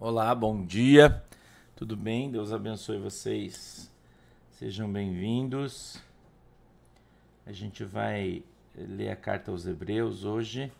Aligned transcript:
Olá, 0.00 0.32
bom 0.32 0.64
dia. 0.64 1.24
Tudo 1.74 1.96
bem? 1.96 2.30
Deus 2.30 2.52
abençoe 2.52 3.00
vocês. 3.00 3.90
Sejam 4.52 4.88
bem-vindos. 4.88 6.00
A 7.44 7.50
gente 7.50 7.84
vai 7.84 8.44
ler 8.76 9.10
a 9.10 9.16
carta 9.16 9.50
aos 9.50 9.66
Hebreus 9.66 10.24
hoje. 10.24 10.70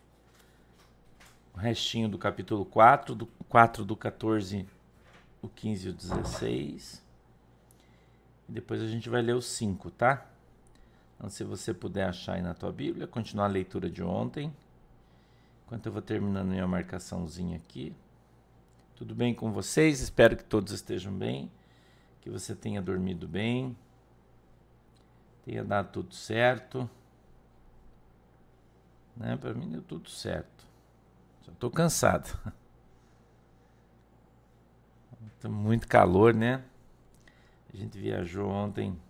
O 1.53 1.59
restinho 1.59 2.09
do 2.09 2.17
capítulo 2.17 2.65
4, 2.65 3.17
do 3.17 3.27
4 3.49 3.85
do 3.85 3.96
14, 3.96 4.64
o 5.43 5.48
15 5.48 5.89
e 5.89 5.91
o 5.91 5.95
16. 5.95 7.03
E 8.48 8.53
depois 8.53 8.80
a 8.80 8.87
gente 8.87 9.09
vai 9.09 9.21
ler 9.21 9.35
o 9.35 9.43
5, 9.43 9.91
tá? 9.91 10.25
Então, 11.16 11.29
se 11.29 11.43
você 11.43 11.75
puder 11.75 12.09
achar 12.09 12.35
aí 12.35 12.43
na 12.43 12.55
tua 12.55 12.71
Bíblia, 12.71 13.09
continuar 13.09 13.46
a 13.46 13.48
leitura 13.48 13.91
de 13.91 14.00
ontem. 14.00 14.55
Enquanto 15.66 15.87
eu 15.87 15.93
vou 15.93 16.03
terminando 16.03 16.50
minha 16.50 16.69
marcaçãozinha 16.69 17.57
aqui. 17.57 17.93
Tudo 18.99 19.15
bem 19.15 19.33
com 19.33 19.53
vocês? 19.53 20.01
Espero 20.01 20.37
que 20.37 20.43
todos 20.43 20.73
estejam 20.73 21.12
bem, 21.12 21.48
que 22.20 22.29
você 22.29 22.52
tenha 22.52 22.83
dormido 22.83 23.29
bem, 23.29 23.79
tenha 25.45 25.62
dado 25.62 25.93
tudo 25.93 26.12
certo. 26.12 26.91
Né? 29.16 29.37
Para 29.37 29.55
mim 29.55 29.70
deu 29.70 29.83
tudo 29.83 30.11
certo. 30.11 30.66
Já 31.47 31.53
estou 31.53 31.70
cansado. 31.70 32.37
Tá 35.41 35.48
muito 35.48 35.87
calor, 35.87 36.34
né? 36.34 36.65
A 37.73 37.77
gente 37.77 37.97
viajou 37.97 38.48
ontem 38.48 39.01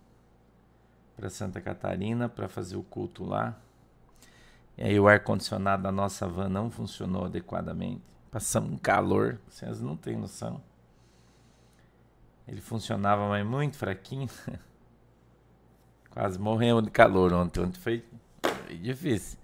para 1.15 1.27
Santa 1.27 1.59
Catarina 1.59 2.29
para 2.29 2.47
fazer 2.47 2.75
o 2.75 2.83
culto 2.83 3.23
lá. 3.23 3.59
E 4.77 4.83
aí 4.83 4.99
o 4.99 5.07
ar 5.07 5.23
condicionado 5.23 5.81
da 5.81 5.91
nossa 5.91 6.27
van 6.27 6.47
não 6.47 6.69
funcionou 6.69 7.25
adequadamente. 7.25 8.18
Passamos 8.31 8.71
um 8.71 8.77
calor, 8.77 9.39
vocês 9.49 9.81
não 9.81 9.97
têm 9.97 10.15
noção. 10.15 10.61
Ele 12.47 12.61
funcionava, 12.61 13.27
mas 13.27 13.45
muito 13.45 13.75
fraquinho. 13.75 14.29
Quase 16.11 16.39
morremos 16.39 16.83
de 16.83 16.91
calor 16.91 17.33
ontem. 17.33 17.61
Ontem 17.61 17.79
foi, 17.79 18.05
foi 18.41 18.77
difícil. 18.77 19.37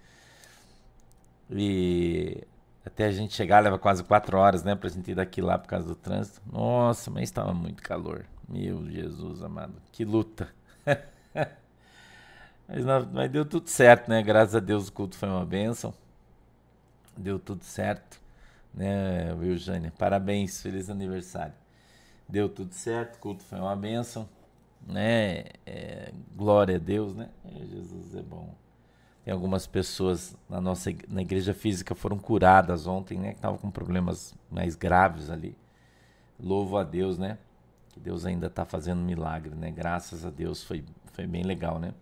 E 1.49 2.43
até 2.83 3.05
a 3.05 3.11
gente 3.11 3.33
chegar 3.33 3.63
leva 3.63 3.77
quase 3.77 4.03
quatro 4.03 4.37
horas, 4.37 4.63
né? 4.63 4.75
Pra 4.75 4.89
gente 4.89 5.11
ir 5.11 5.15
daqui 5.15 5.41
lá 5.41 5.59
por 5.59 5.67
causa 5.67 5.87
do 5.87 5.95
trânsito. 5.95 6.41
Nossa, 6.51 7.11
mas 7.11 7.23
estava 7.23 7.53
muito 7.53 7.83
calor. 7.83 8.25
Meu 8.47 8.89
Jesus 8.89 9.43
amado. 9.43 9.75
Que 9.91 10.03
luta. 10.03 10.49
mas, 12.67 12.83
não, 12.83 13.07
mas 13.13 13.31
deu 13.31 13.45
tudo 13.45 13.67
certo, 13.67 14.09
né? 14.09 14.23
Graças 14.23 14.55
a 14.55 14.59
Deus 14.59 14.87
o 14.87 14.91
culto 14.91 15.15
foi 15.15 15.29
uma 15.29 15.45
bênção. 15.45 15.93
Deu 17.15 17.37
tudo 17.37 17.63
certo 17.63 18.24
né, 18.75 19.33
Will 19.33 19.57
Jânia? 19.57 19.93
Parabéns, 19.97 20.61
feliz 20.61 20.89
aniversário. 20.89 21.53
Deu 22.27 22.49
tudo 22.49 22.73
certo, 22.73 23.15
o 23.15 23.19
culto 23.19 23.43
foi 23.43 23.59
uma 23.59 23.75
bênção, 23.75 24.27
né? 24.85 25.45
É, 25.65 26.11
glória 26.35 26.75
a 26.75 26.79
Deus, 26.79 27.15
né? 27.15 27.29
É, 27.45 27.65
Jesus 27.65 28.15
é 28.15 28.21
bom. 28.21 28.53
Tem 29.23 29.33
algumas 29.33 29.65
pessoas 29.65 30.35
na 30.49 30.59
nossa 30.59 30.91
na 31.07 31.21
igreja 31.21 31.53
física 31.53 31.95
foram 31.95 32.17
curadas 32.17 32.85
ontem, 32.85 33.17
né? 33.17 33.29
Que 33.29 33.37
estavam 33.37 33.57
com 33.57 33.71
problemas 33.71 34.35
mais 34.51 34.75
graves 34.75 35.29
ali. 35.29 35.55
Louvo 36.39 36.77
a 36.77 36.83
Deus, 36.83 37.17
né? 37.17 37.37
Que 37.89 37.99
Deus 37.99 38.25
ainda 38.25 38.47
está 38.47 38.65
fazendo 38.65 39.01
milagre, 39.01 39.55
né? 39.55 39.71
Graças 39.71 40.25
a 40.25 40.29
Deus 40.29 40.63
foi, 40.63 40.83
foi 41.13 41.25
bem 41.25 41.43
legal, 41.43 41.79
né? 41.79 41.93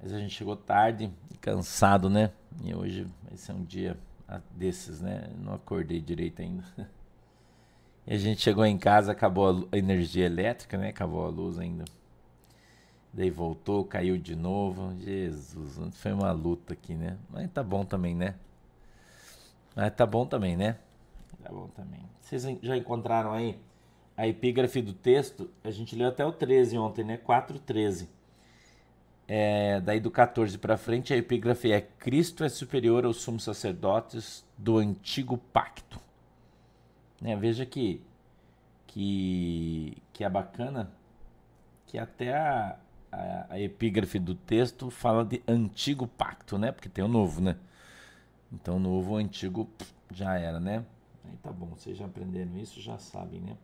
Mas 0.00 0.12
a 0.12 0.18
gente 0.18 0.34
chegou 0.34 0.56
tarde, 0.56 1.10
cansado, 1.40 2.08
né? 2.08 2.30
E 2.62 2.74
hoje 2.74 3.06
vai 3.24 3.36
ser 3.36 3.52
um 3.52 3.64
dia 3.64 3.96
desses, 4.50 5.00
né? 5.00 5.28
Não 5.38 5.54
acordei 5.54 6.00
direito 6.00 6.42
ainda. 6.42 6.64
E 8.04 8.14
a 8.14 8.18
gente 8.18 8.40
chegou 8.40 8.66
em 8.66 8.76
casa, 8.76 9.12
acabou 9.12 9.68
a 9.70 9.78
energia 9.78 10.26
elétrica, 10.26 10.76
né? 10.76 10.88
Acabou 10.88 11.24
a 11.24 11.28
luz 11.28 11.56
ainda. 11.56 11.84
Daí 13.12 13.30
voltou, 13.30 13.84
caiu 13.84 14.18
de 14.18 14.34
novo. 14.34 14.92
Jesus, 14.98 15.78
foi 15.96 16.12
uma 16.12 16.32
luta 16.32 16.72
aqui, 16.72 16.94
né? 16.94 17.16
Mas 17.30 17.48
tá 17.52 17.62
bom 17.62 17.84
também, 17.84 18.12
né? 18.12 18.34
Mas 19.76 19.94
tá 19.94 20.04
bom 20.04 20.26
também, 20.26 20.56
né? 20.56 20.78
Tá 21.42 21.50
bom 21.50 21.68
também. 21.68 22.00
Vocês 22.20 22.42
já 22.62 22.76
encontraram 22.76 23.32
aí 23.32 23.58
a 24.16 24.26
epígrafe 24.26 24.82
do 24.82 24.92
texto? 24.92 25.50
A 25.62 25.70
gente 25.70 25.94
leu 25.94 26.08
até 26.08 26.24
o 26.24 26.32
13 26.32 26.78
ontem, 26.78 27.04
né? 27.04 27.18
4:13. 27.18 28.08
É, 29.26 29.80
daí 29.80 30.00
do 30.00 30.10
14 30.10 30.58
para 30.58 30.76
frente, 30.76 31.12
a 31.12 31.16
epígrafe 31.16 31.72
é: 31.72 31.80
Cristo 31.80 32.44
é 32.44 32.48
superior 32.48 33.04
aos 33.04 33.18
sumos 33.18 33.44
sacerdotes 33.44 34.44
do 34.58 34.78
antigo 34.78 35.38
pacto. 35.38 36.00
Né? 37.20 37.36
Veja 37.36 37.64
que, 37.64 38.02
que, 38.86 39.96
que 40.12 40.24
é 40.24 40.28
bacana 40.28 40.90
que 41.86 41.98
até 41.98 42.34
a, 42.34 42.78
a, 43.12 43.46
a, 43.50 43.60
epígrafe 43.60 44.18
do 44.18 44.34
texto 44.34 44.90
fala 44.90 45.24
de 45.24 45.42
antigo 45.46 46.06
pacto, 46.06 46.58
né? 46.58 46.72
Porque 46.72 46.88
tem 46.88 47.04
o 47.04 47.08
novo, 47.08 47.40
né? 47.40 47.56
Então, 48.50 48.78
novo, 48.78 49.16
antigo 49.16 49.68
já 50.10 50.38
era, 50.38 50.58
né? 50.58 50.84
Aí 51.24 51.36
tá 51.42 51.52
bom, 51.52 51.66
vocês 51.76 51.96
já 51.96 52.06
aprenderam 52.06 52.58
isso, 52.58 52.80
já 52.80 52.98
sabem, 52.98 53.40
né? 53.40 53.56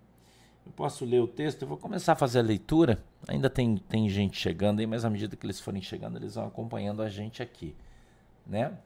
Eu 0.69 0.73
posso 0.73 1.07
ler 1.07 1.21
o 1.21 1.27
texto, 1.27 1.63
eu 1.63 1.69
vou 1.69 1.79
começar 1.79 2.13
a 2.13 2.17
fazer 2.17 2.41
a 2.41 2.43
leitura. 2.43 3.03
Ainda 3.27 3.49
tem, 3.49 3.79
tem 3.79 4.07
gente 4.07 4.39
chegando 4.39 4.81
aí, 4.81 4.87
mas 4.87 5.03
à 5.03 5.09
medida 5.09 5.35
que 5.35 5.47
eles 5.47 5.59
forem 5.59 5.81
chegando, 5.81 6.19
eles 6.19 6.35
vão 6.35 6.47
acompanhando 6.47 7.01
a 7.01 7.09
gente 7.09 7.43
aqui. 7.43 7.75
Né? 8.47 8.77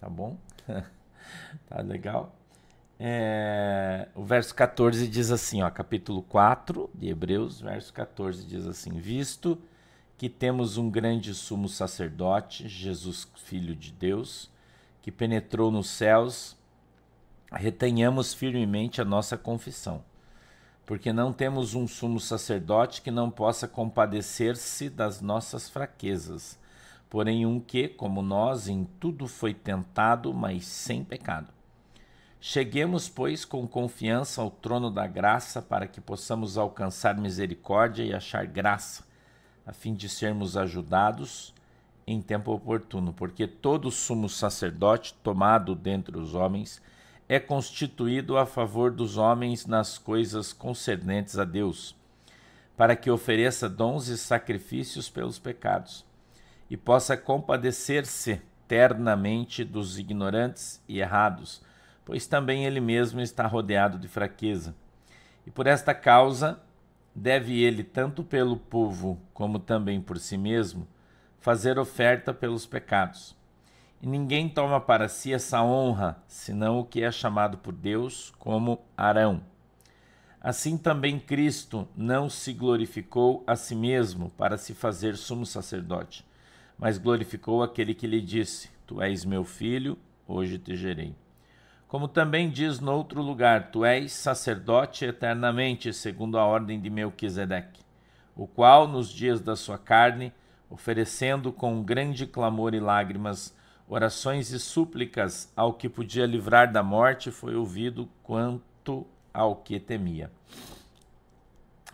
Tá 0.00 0.08
bom? 0.08 0.36
tá 1.68 1.80
legal? 1.82 2.34
É, 2.98 4.08
o 4.12 4.24
verso 4.24 4.52
14 4.56 5.06
diz 5.06 5.30
assim, 5.30 5.62
ó, 5.62 5.70
capítulo 5.70 6.20
4 6.22 6.90
de 6.92 7.08
Hebreus, 7.08 7.60
verso 7.60 7.92
14 7.92 8.44
diz 8.44 8.66
assim: 8.66 8.98
Visto 8.98 9.56
que 10.18 10.28
temos 10.28 10.76
um 10.78 10.90
grande 10.90 11.32
sumo 11.32 11.68
sacerdote, 11.68 12.66
Jesus, 12.68 13.26
Filho 13.36 13.76
de 13.76 13.92
Deus, 13.92 14.50
que 15.00 15.12
penetrou 15.12 15.70
nos 15.70 15.88
céus, 15.90 16.56
retenhamos 17.52 18.34
firmemente 18.34 19.00
a 19.00 19.04
nossa 19.04 19.38
confissão 19.38 20.09
porque 20.90 21.12
não 21.12 21.32
temos 21.32 21.76
um 21.76 21.86
sumo 21.86 22.18
sacerdote 22.18 23.00
que 23.00 23.12
não 23.12 23.30
possa 23.30 23.68
compadecer-se 23.68 24.90
das 24.90 25.20
nossas 25.20 25.68
fraquezas, 25.68 26.58
porém 27.08 27.46
um 27.46 27.60
que, 27.60 27.86
como 27.86 28.20
nós, 28.22 28.66
em 28.66 28.82
tudo 28.98 29.28
foi 29.28 29.54
tentado, 29.54 30.34
mas 30.34 30.66
sem 30.66 31.04
pecado. 31.04 31.46
Cheguemos, 32.40 33.08
pois, 33.08 33.44
com 33.44 33.68
confiança 33.68 34.42
ao 34.42 34.50
trono 34.50 34.90
da 34.90 35.06
graça, 35.06 35.62
para 35.62 35.86
que 35.86 36.00
possamos 36.00 36.58
alcançar 36.58 37.16
misericórdia 37.16 38.02
e 38.02 38.12
achar 38.12 38.44
graça, 38.44 39.04
a 39.64 39.72
fim 39.72 39.94
de 39.94 40.08
sermos 40.08 40.56
ajudados 40.56 41.54
em 42.04 42.20
tempo 42.20 42.50
oportuno, 42.50 43.12
porque 43.12 43.46
todo 43.46 43.92
sumo 43.92 44.28
sacerdote 44.28 45.14
tomado 45.22 45.76
dentre 45.76 46.18
os 46.18 46.34
homens 46.34 46.82
é 47.30 47.38
constituído 47.38 48.36
a 48.36 48.44
favor 48.44 48.90
dos 48.90 49.16
homens 49.16 49.64
nas 49.64 49.96
coisas 49.96 50.52
concernentes 50.52 51.38
a 51.38 51.44
Deus, 51.44 51.94
para 52.76 52.96
que 52.96 53.08
ofereça 53.08 53.68
dons 53.68 54.08
e 54.08 54.18
sacrifícios 54.18 55.08
pelos 55.08 55.38
pecados, 55.38 56.04
e 56.68 56.76
possa 56.76 57.16
compadecer-se 57.16 58.42
ternamente 58.66 59.62
dos 59.62 59.96
ignorantes 59.96 60.82
e 60.88 60.98
errados, 60.98 61.62
pois 62.04 62.26
também 62.26 62.64
ele 62.66 62.80
mesmo 62.80 63.20
está 63.20 63.46
rodeado 63.46 63.96
de 63.96 64.08
fraqueza. 64.08 64.74
E 65.46 65.52
por 65.52 65.68
esta 65.68 65.94
causa 65.94 66.60
deve 67.14 67.62
ele, 67.62 67.84
tanto 67.84 68.24
pelo 68.24 68.56
povo 68.56 69.20
como 69.32 69.60
também 69.60 70.00
por 70.00 70.18
si 70.18 70.36
mesmo, 70.36 70.84
fazer 71.38 71.78
oferta 71.78 72.34
pelos 72.34 72.66
pecados 72.66 73.38
e 74.02 74.06
ninguém 74.06 74.48
toma 74.48 74.80
para 74.80 75.08
si 75.08 75.32
essa 75.32 75.62
honra, 75.62 76.22
senão 76.26 76.78
o 76.78 76.84
que 76.84 77.02
é 77.02 77.12
chamado 77.12 77.58
por 77.58 77.72
Deus 77.72 78.32
como 78.38 78.80
Arão. 78.96 79.42
Assim 80.40 80.78
também 80.78 81.18
Cristo 81.18 81.86
não 81.94 82.30
se 82.30 82.54
glorificou 82.54 83.44
a 83.46 83.54
si 83.56 83.74
mesmo 83.74 84.30
para 84.30 84.56
se 84.56 84.72
fazer 84.72 85.16
sumo 85.16 85.44
sacerdote, 85.44 86.24
mas 86.78 86.96
glorificou 86.96 87.62
aquele 87.62 87.92
que 87.92 88.06
lhe 88.06 88.22
disse: 88.22 88.70
Tu 88.86 89.02
és 89.02 89.22
meu 89.22 89.44
filho, 89.44 89.98
hoje 90.26 90.58
te 90.58 90.74
gerei. 90.74 91.14
Como 91.86 92.08
também 92.08 92.48
diz 92.48 92.80
noutro 92.80 93.20
lugar: 93.20 93.70
Tu 93.70 93.84
és 93.84 94.12
sacerdote 94.12 95.04
eternamente, 95.04 95.92
segundo 95.92 96.38
a 96.38 96.46
ordem 96.46 96.80
de 96.80 96.88
Melquisedeque, 96.88 97.82
o 98.34 98.46
qual, 98.46 98.88
nos 98.88 99.10
dias 99.10 99.42
da 99.42 99.54
sua 99.54 99.76
carne, 99.76 100.32
oferecendo 100.70 101.52
com 101.52 101.82
grande 101.82 102.26
clamor 102.26 102.72
e 102.72 102.80
lágrimas, 102.80 103.54
orações 103.90 104.52
e 104.52 104.58
súplicas 104.60 105.52
ao 105.56 105.74
que 105.74 105.88
podia 105.88 106.24
livrar 106.24 106.70
da 106.70 106.80
morte, 106.80 107.32
foi 107.32 107.56
ouvido 107.56 108.08
quanto 108.22 109.04
ao 109.34 109.56
que 109.56 109.80
temia. 109.80 110.30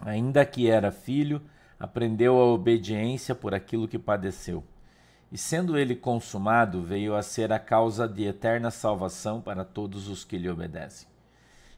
Ainda 0.02 0.44
que 0.44 0.68
era 0.68 0.92
filho, 0.92 1.40
aprendeu 1.80 2.38
a 2.38 2.44
obediência 2.44 3.34
por 3.34 3.54
aquilo 3.54 3.88
que 3.88 3.98
padeceu. 3.98 4.62
E 5.32 5.38
sendo 5.38 5.78
ele 5.78 5.96
consumado, 5.96 6.82
veio 6.82 7.16
a 7.16 7.22
ser 7.22 7.50
a 7.50 7.58
causa 7.58 8.06
de 8.06 8.24
eterna 8.24 8.70
salvação 8.70 9.40
para 9.40 9.64
todos 9.64 10.06
os 10.06 10.22
que 10.22 10.36
lhe 10.36 10.50
obedecem. 10.50 11.08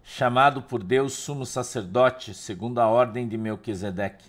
chamado 0.03 0.63
por 0.63 0.83
Deus 0.83 1.13
sumo 1.13 1.45
sacerdote, 1.45 2.33
segundo 2.33 2.81
a 2.81 2.89
ordem 2.89 3.29
de 3.29 3.37
Melquisedeque, 3.37 4.25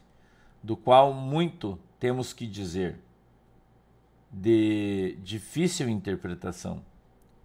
do 0.61 0.75
qual 0.75 1.13
muito 1.13 1.79
temos 1.97 2.33
que 2.33 2.45
dizer, 2.45 2.99
de 4.31 5.17
difícil 5.23 5.89
interpretação, 5.89 6.83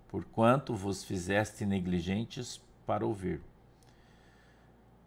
porquanto 0.09 0.75
vos 0.75 1.03
fizeste 1.03 1.65
negligentes 1.65 2.61
para 2.87 3.07
ouvir. 3.07 3.41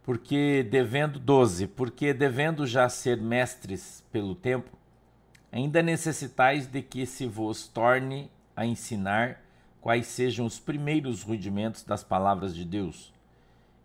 Porque 0.04 0.64
devendo 0.64 1.20
12, 1.20 1.68
porque 1.68 2.14
devendo 2.14 2.66
já 2.66 2.88
ser 2.90 3.18
mestres 3.18 4.04
pelo 4.12 4.34
tempo, 4.34 4.78
ainda 5.52 5.84
necessitais 5.84 6.66
de 6.66 6.82
que 6.82 7.06
se 7.06 7.28
vos 7.28 7.68
torne 7.68 8.32
a 8.56 8.66
ensinar 8.66 9.42
quais 9.82 10.08
sejam 10.08 10.46
os 10.46 10.60
primeiros 10.60 11.24
rudimentos 11.24 11.84
das 11.84 12.04
palavras 12.04 12.56
de 12.56 12.66
Deus. 12.66 13.14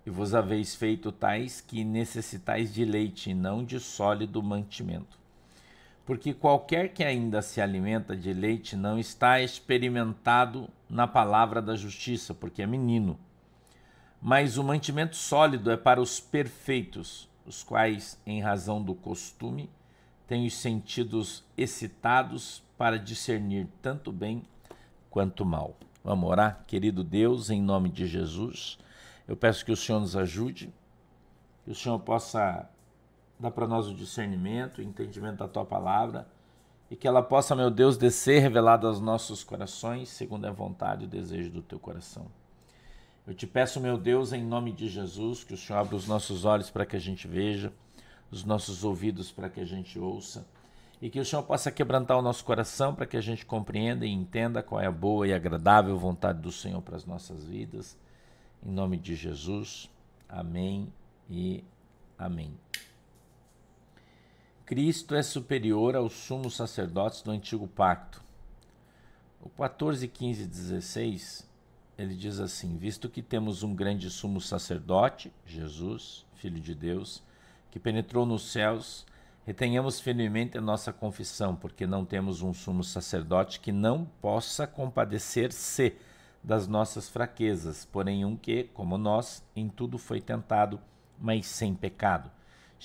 E 0.05 0.11
vos 0.11 0.35
haveis 0.35 0.75
feito 0.75 1.13
tais 1.13 1.61
que 1.61 1.85
necessitais 1.85 2.73
de 2.73 2.85
leite 2.85 3.31
e 3.31 3.35
não 3.35 3.65
de 3.65 3.79
sólido 3.79 4.43
mantimento. 4.43 5.22
Porque 6.05 6.35
qualquer 6.35 6.89
que 6.89 7.05
ainda 7.05 7.41
se 7.41 7.61
alimenta 7.61 8.17
de 8.17 8.33
leite 8.33 8.77
não 8.77 8.99
está 8.99 9.41
experimentado 9.41 10.69
na 10.89 11.07
palavra 11.07 11.63
da 11.63 11.77
justiça, 11.77 12.35
porque 12.35 12.63
é 12.63 12.67
menino. 12.67 13.19
Mas 14.21 14.59
o 14.59 14.65
mantimento 14.65 15.17
sólido 15.17 15.71
é 15.71 15.77
para 15.77 16.01
os 16.01 16.19
perfeitos, 16.21 17.29
os 17.47 17.63
quais, 17.63 18.21
em 18.27 18.41
razão 18.41 18.83
do 18.83 18.95
costume, 18.95 19.71
têm 20.27 20.47
os 20.47 20.55
sentidos 20.55 21.45
excitados 21.57 22.63
para 22.77 22.99
discernir 22.99 23.69
tanto 23.81 24.11
bem 24.11 24.43
quanto 25.11 25.45
mal. 25.45 25.77
Vamos 26.03 26.29
orar? 26.29 26.65
Querido 26.67 27.05
Deus, 27.05 27.49
em 27.49 27.63
nome 27.63 27.89
de 27.89 28.07
Jesus, 28.07 28.79
eu 29.29 29.37
peço 29.37 29.65
que 29.65 29.71
o 29.71 29.77
Senhor 29.77 30.01
nos 30.01 30.17
ajude, 30.17 30.73
que 31.65 31.71
o 31.71 31.75
Senhor 31.75 31.99
possa 32.01 32.69
dar 33.43 33.51
para 33.51 33.67
nós 33.67 33.89
o 33.89 33.95
discernimento, 33.95 34.79
o 34.79 34.83
entendimento 34.83 35.39
da 35.39 35.49
tua 35.49 35.65
palavra 35.65 36.27
e 36.91 36.97
que 36.97 37.09
ela 37.09 37.23
possa, 37.23 37.57
meu 37.57 37.71
Deus, 37.71 37.97
descer 37.97 38.41
revelada 38.41 38.87
aos 38.87 39.01
nossos 39.01 39.43
corações, 39.43 40.09
segundo 40.09 40.45
a 40.45 40.53
vontade 40.53 41.05
e 41.05 41.09
desejo 41.09 41.51
do 41.51 41.63
teu 41.63 41.79
coração. 41.79 42.27
Eu 43.27 43.35
te 43.35 43.47
peço, 43.47 43.81
meu 43.81 43.99
Deus, 43.99 44.33
em 44.33 44.45
nome 44.45 44.73
de 44.73 44.89
Jesus, 44.89 45.43
que 45.43 45.55
o 45.55 45.57
Senhor 45.57 45.79
abra 45.79 45.97
os 45.97 46.07
nossos 46.07 46.45
olhos 46.45 46.71
para 46.71 46.87
que 46.87 46.95
a 46.95 47.01
gente 47.01 47.27
veja, 47.27 47.73
os 48.31 48.45
nossos 48.45 48.85
ouvidos 48.85 49.33
para 49.33 49.49
que 49.49 49.61
a 49.61 49.65
gente 49.65 49.99
ouça 49.99 50.47
e 51.01 51.11
que 51.11 51.19
o 51.19 51.25
Senhor 51.25 51.43
possa 51.43 51.71
quebrantar 51.71 52.17
o 52.17 52.23
nosso 52.23 52.45
coração 52.45 52.95
para 52.95 53.07
que 53.07 53.17
a 53.17 53.21
gente 53.21 53.45
compreenda 53.45 54.07
e 54.07 54.11
entenda 54.11 54.63
qual 54.63 54.81
é 54.81 54.87
a 54.87 54.93
boa 54.93 55.27
e 55.27 55.35
agradável 55.35 55.99
vontade 55.99 56.41
do 56.41 56.53
Senhor 56.53 56.81
para 56.81 56.95
as 56.95 57.05
nossas 57.05 57.45
vidas. 57.45 57.99
Em 58.65 58.71
nome 58.71 58.97
de 58.97 59.17
Jesus. 59.17 59.91
Amém 60.29 60.93
e 61.29 61.65
amém. 62.17 62.57
Cristo 64.65 65.17
é 65.17 65.23
superior 65.23 65.97
aos 65.97 66.13
sumos 66.13 66.55
sacerdotes 66.55 67.21
do 67.21 67.33
antigo 67.33 67.67
pacto. 67.67 68.23
O 69.43 69.49
14, 69.49 70.07
15 70.07 70.43
e 70.45 70.47
16, 70.47 71.51
ele 71.99 72.15
diz 72.15 72.39
assim: 72.39 72.77
Visto 72.77 73.11
que 73.11 73.21
temos 73.21 73.65
um 73.65 73.75
grande 73.75 74.09
sumo 74.09 74.41
sacerdote, 74.41 75.33
Jesus, 75.45 76.25
Filho 76.37 76.61
de 76.61 76.77
Deus, 76.77 77.23
que 77.73 77.81
penetrou 77.81 78.25
nos 78.25 78.53
céus, 78.53 79.05
retenhamos 79.45 79.99
firmemente 79.99 80.57
a 80.57 80.61
nossa 80.61 80.93
confissão, 80.93 81.57
porque 81.57 81.85
não 81.85 82.05
temos 82.05 82.41
um 82.41 82.55
sumo 82.55 82.85
sacerdote 82.85 83.59
que 83.59 83.73
não 83.73 84.05
possa 84.21 84.65
compadecer-se 84.65 85.97
das 86.43 86.69
nossas 86.69 87.09
fraquezas, 87.09 87.85
porém 87.85 88.25
um 88.25 88.37
que, 88.37 88.65
como 88.75 88.97
nós, 88.97 89.45
em 89.57 89.69
tudo 89.69 89.99
foi 89.99 90.21
tentado, 90.21 90.81
mas 91.19 91.47
sem 91.47 91.75
pecado. 91.75 92.31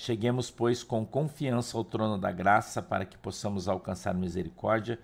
Cheguemos, 0.00 0.48
pois, 0.48 0.84
com 0.84 1.04
confiança 1.04 1.76
ao 1.76 1.82
trono 1.82 2.16
da 2.16 2.30
graça, 2.30 2.80
para 2.80 3.04
que 3.04 3.18
possamos 3.18 3.66
alcançar 3.66 4.14
misericórdia 4.14 4.96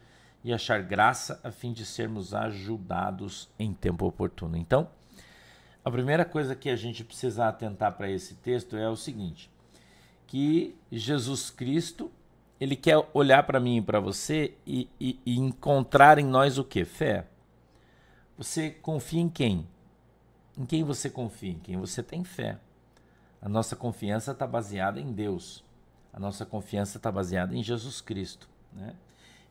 e 0.45 0.53
achar 0.53 0.81
graça, 0.85 1.41
a 1.43 1.51
fim 1.51 1.73
de 1.73 1.85
sermos 1.85 2.33
ajudados 2.33 3.51
em 3.59 3.75
tempo 3.75 4.07
oportuno. 4.07 4.57
Então, 4.57 4.89
a 5.85 5.91
primeira 5.91 6.25
coisa 6.25 6.55
que 6.55 6.71
a 6.71 6.77
gente 6.77 7.03
precisa 7.03 7.49
atentar 7.49 7.97
para 7.97 8.09
esse 8.09 8.37
texto 8.37 8.77
é 8.77 8.89
o 8.89 8.95
seguinte: 8.95 9.51
que 10.29 10.77
Jesus 10.93 11.51
Cristo 11.51 12.09
ele 12.61 12.77
quer 12.77 13.05
olhar 13.13 13.43
para 13.43 13.59
mim 13.59 13.79
e 13.79 13.83
para 13.83 13.99
você 13.99 14.55
e, 14.65 14.89
e, 15.01 15.19
e, 15.27 15.37
encontrar 15.41 16.21
em 16.21 16.25
nós 16.25 16.57
o 16.57 16.63
que? 16.63 16.85
Fé. 16.85 17.27
Você 18.39 18.71
confia 18.71 19.21
em 19.21 19.29
quem? 19.29 19.67
Em 20.57 20.65
quem 20.65 20.85
você 20.85 21.11
confia? 21.11 21.51
Em 21.51 21.59
quem 21.59 21.77
você 21.77 22.01
tem 22.01 22.23
fé. 22.23 22.61
A 23.45 23.49
nossa 23.49 23.77
confiança 23.77 24.33
está 24.33 24.47
baseada 24.47 24.99
em 24.99 25.13
Deus. 25.13 25.63
A 26.11 26.19
nossa 26.19 26.47
confiança 26.47 26.97
está 26.97 27.13
baseada 27.13 27.55
em 27.55 27.63
Jesus 27.63 28.01
Cristo. 28.01 28.49
Né? 28.73 28.97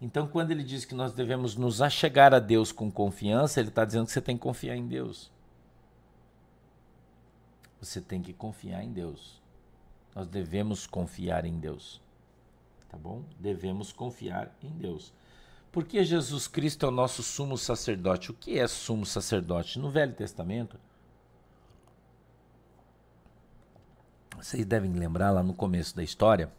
Então, 0.02 0.28
quando 0.28 0.50
ele 0.50 0.64
diz 0.64 0.84
que 0.84 0.96
nós 0.96 1.14
devemos 1.14 1.56
nos 1.56 1.80
achegar 1.80 2.34
a 2.34 2.40
Deus 2.40 2.72
com 2.72 2.90
confiança, 2.90 3.60
ele 3.60 3.70
está 3.70 3.86
dizendo 3.86 4.08
que 4.08 4.12
você 4.12 4.20
tem 4.20 4.36
que 4.36 4.42
confiar 4.42 4.76
em 4.76 4.88
Deus. 4.88 5.32
Você 7.80 8.02
tem 8.02 8.20
que 8.20 8.34
confiar 8.34 8.84
em 8.84 8.92
Deus. 8.92 9.40
Nós 10.16 10.28
devemos 10.28 10.88
confiar 10.88 11.46
em 11.46 11.60
Deus. 11.60 12.02
Tá 12.90 12.98
bom? 12.98 13.24
Devemos 13.40 13.92
confiar 13.92 14.52
em 14.64 14.72
Deus. 14.72 15.14
Porque 15.72 16.04
Jesus 16.04 16.48
Cristo 16.48 16.88
é 16.88 16.90
o 16.90 16.92
nosso 16.92 17.22
sumo 17.22 17.60
sacerdote. 17.60 18.32
O 18.32 18.34
que 18.34 18.58
é 18.58 18.68
sumo 18.68 19.06
sacerdote? 19.06 19.78
No 19.78 19.92
Velho 19.92 20.14
Testamento, 20.14 20.80
vocês 24.38 24.66
devem 24.66 24.92
lembrar 24.94 25.32
lá 25.32 25.44
no 25.44 25.54
começo 25.54 25.96
da 25.96 26.04
história, 26.04 26.52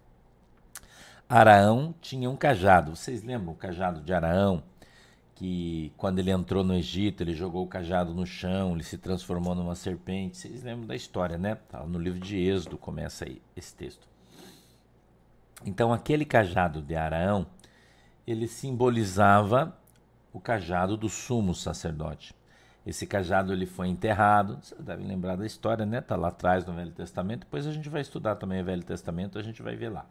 Araão 1.28 1.94
tinha 2.00 2.30
um 2.30 2.36
cajado. 2.36 2.94
Vocês 2.94 3.22
lembram 3.22 3.52
o 3.52 3.56
cajado 3.56 4.00
de 4.00 4.12
Araão? 4.12 4.62
que 5.34 5.92
quando 5.96 6.20
ele 6.20 6.30
entrou 6.30 6.62
no 6.62 6.74
Egito, 6.74 7.22
ele 7.22 7.34
jogou 7.34 7.64
o 7.64 7.68
cajado 7.68 8.14
no 8.14 8.24
chão, 8.24 8.74
ele 8.74 8.84
se 8.84 8.96
transformou 8.96 9.54
numa 9.54 9.74
serpente. 9.74 10.36
Vocês 10.36 10.62
lembram 10.62 10.86
da 10.86 10.94
história, 10.94 11.36
né? 11.36 11.56
Tá 11.68 11.84
no 11.84 11.98
livro 11.98 12.20
de 12.20 12.38
Êxodo 12.38 12.78
começa 12.78 13.24
aí 13.24 13.42
esse 13.56 13.74
texto. 13.74 14.06
Então, 15.64 15.92
aquele 15.92 16.24
cajado 16.24 16.80
de 16.82 16.94
Araão, 16.94 17.46
ele 18.26 18.46
simbolizava 18.46 19.76
o 20.32 20.40
cajado 20.40 20.96
do 20.96 21.08
sumo 21.08 21.54
sacerdote. 21.54 22.34
Esse 22.86 23.06
cajado 23.06 23.52
ele 23.52 23.64
foi 23.64 23.88
enterrado, 23.88 24.58
vocês 24.60 24.80
devem 24.80 25.06
lembrar 25.06 25.36
da 25.36 25.46
história, 25.46 25.86
né? 25.86 26.02
Tá 26.02 26.16
lá 26.16 26.28
atrás 26.28 26.66
no 26.66 26.74
Velho 26.74 26.92
Testamento. 26.92 27.40
Depois 27.40 27.66
a 27.66 27.72
gente 27.72 27.88
vai 27.88 28.02
estudar 28.02 28.36
também 28.36 28.60
o 28.60 28.64
Velho 28.64 28.84
Testamento, 28.84 29.38
a 29.38 29.42
gente 29.42 29.62
vai 29.62 29.74
ver 29.74 29.88
lá. 29.88 30.04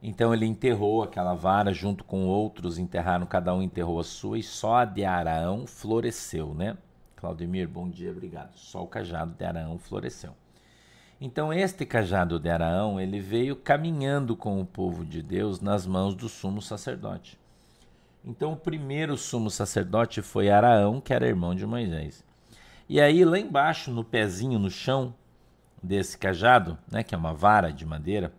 Então 0.00 0.32
ele 0.32 0.46
enterrou 0.46 1.02
aquela 1.02 1.34
vara 1.34 1.72
junto 1.72 2.04
com 2.04 2.24
outros, 2.26 2.78
enterraram, 2.78 3.26
cada 3.26 3.54
um 3.54 3.62
enterrou 3.62 3.98
a 3.98 4.04
sua, 4.04 4.38
e 4.38 4.42
só 4.42 4.76
a 4.76 4.84
de 4.84 5.04
Araão 5.04 5.66
floresceu, 5.66 6.54
né? 6.54 6.76
Claudemir, 7.16 7.68
bom 7.68 7.88
dia, 7.88 8.10
obrigado. 8.10 8.56
Só 8.56 8.82
o 8.82 8.88
cajado 8.88 9.32
de 9.32 9.44
Araão 9.44 9.78
floresceu. 9.78 10.34
Então 11.20 11.52
este 11.52 11.86
cajado 11.86 12.40
de 12.40 12.48
Araão, 12.48 13.00
ele 13.00 13.20
veio 13.20 13.54
caminhando 13.54 14.36
com 14.36 14.60
o 14.60 14.66
povo 14.66 15.04
de 15.04 15.22
Deus 15.22 15.60
nas 15.60 15.86
mãos 15.86 16.16
do 16.16 16.28
sumo 16.28 16.60
sacerdote. 16.60 17.38
Então 18.24 18.52
o 18.52 18.56
primeiro 18.56 19.16
sumo 19.16 19.50
sacerdote 19.50 20.22
foi 20.22 20.48
Araão, 20.48 21.00
que 21.00 21.12
era 21.12 21.26
irmão 21.26 21.54
de 21.54 21.66
Moisés. 21.66 22.24
E 22.88 23.00
aí 23.00 23.24
lá 23.24 23.38
embaixo, 23.38 23.90
no 23.90 24.04
pezinho, 24.04 24.58
no 24.58 24.70
chão 24.70 25.14
desse 25.82 26.16
cajado, 26.16 26.78
né, 26.90 27.02
que 27.02 27.14
é 27.14 27.18
uma 27.18 27.34
vara 27.34 27.72
de 27.72 27.84
madeira, 27.84 28.32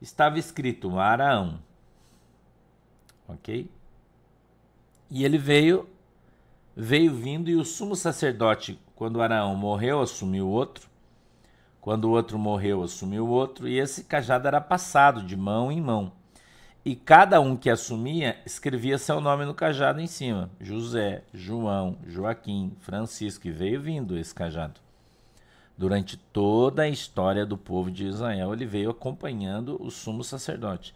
estava 0.00 0.38
escrito 0.38 0.98
Araão. 0.98 1.60
Ok? 3.26 3.70
E 5.10 5.24
ele 5.24 5.38
veio, 5.38 5.88
veio 6.76 7.14
vindo, 7.14 7.48
e 7.48 7.56
o 7.56 7.64
sumo 7.64 7.96
sacerdote, 7.96 8.78
quando 8.94 9.22
Araão 9.22 9.54
morreu, 9.54 10.00
assumiu 10.00 10.48
outro. 10.48 10.90
Quando 11.80 12.04
o 12.04 12.10
outro 12.10 12.38
morreu, 12.38 12.82
assumiu 12.82 13.26
outro. 13.26 13.66
E 13.66 13.78
esse 13.78 14.04
cajado 14.04 14.46
era 14.46 14.60
passado 14.60 15.22
de 15.22 15.36
mão 15.36 15.72
em 15.72 15.80
mão. 15.80 16.12
E 16.84 16.96
cada 16.96 17.40
um 17.40 17.56
que 17.56 17.70
assumia 17.70 18.36
escrevia 18.44 18.98
seu 18.98 19.20
nome 19.20 19.44
no 19.44 19.54
cajado 19.54 20.00
em 20.00 20.06
cima: 20.06 20.50
José, 20.60 21.22
João, 21.32 21.96
Joaquim, 22.06 22.76
Francisco, 22.80 23.46
e 23.46 23.50
veio 23.50 23.80
vindo 23.80 24.18
esse 24.18 24.34
cajado 24.34 24.80
durante 25.76 26.16
toda 26.16 26.82
a 26.82 26.88
história 26.88 27.44
do 27.44 27.56
povo 27.56 27.90
de 27.90 28.06
Israel, 28.06 28.52
ele 28.52 28.64
veio 28.64 28.90
acompanhando 28.90 29.82
o 29.82 29.90
sumo 29.90 30.22
sacerdote 30.22 30.94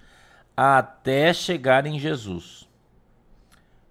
até 0.57 1.33
chegar 1.35 1.87
em 1.87 1.99
Jesus. 1.99 2.69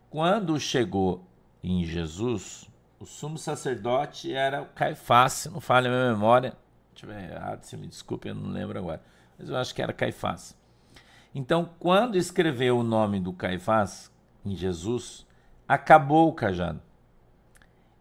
Quando 0.09 0.59
chegou 0.59 1.23
em 1.63 1.83
Jesus, 1.83 2.69
o 2.99 3.05
sumo 3.05 3.37
sacerdote 3.37 4.33
era 4.33 4.61
o 4.61 4.67
Caifás, 4.67 5.33
se 5.33 5.49
não 5.49 5.59
falha 5.59 5.89
a 5.89 5.93
minha 5.93 6.13
memória, 6.13 6.51
se 6.89 6.95
tiver 6.95 7.31
errado, 7.31 7.63
se 7.63 7.75
me 7.75 7.87
desculpe, 7.87 8.29
eu 8.29 8.35
não 8.35 8.49
lembro 8.49 8.79
agora, 8.79 9.03
mas 9.37 9.49
eu 9.49 9.57
acho 9.57 9.75
que 9.75 9.81
era 9.81 9.91
Caifás. 9.91 10.55
Então, 11.35 11.69
quando 11.77 12.15
escreveu 12.15 12.79
o 12.79 12.83
nome 12.83 13.19
do 13.19 13.33
Caifás 13.33 14.09
em 14.45 14.55
Jesus, 14.55 15.27
acabou 15.67 16.29
o 16.29 16.33
cajado. 16.33 16.81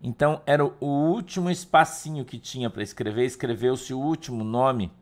Então 0.00 0.42
era 0.44 0.64
o 0.64 0.86
último 0.86 1.50
espacinho 1.50 2.24
que 2.24 2.38
tinha 2.38 2.68
para 2.68 2.82
escrever, 2.82 3.24
escreveu-se 3.24 3.92
o 3.94 3.98
último 3.98 4.44
nome 4.44 4.92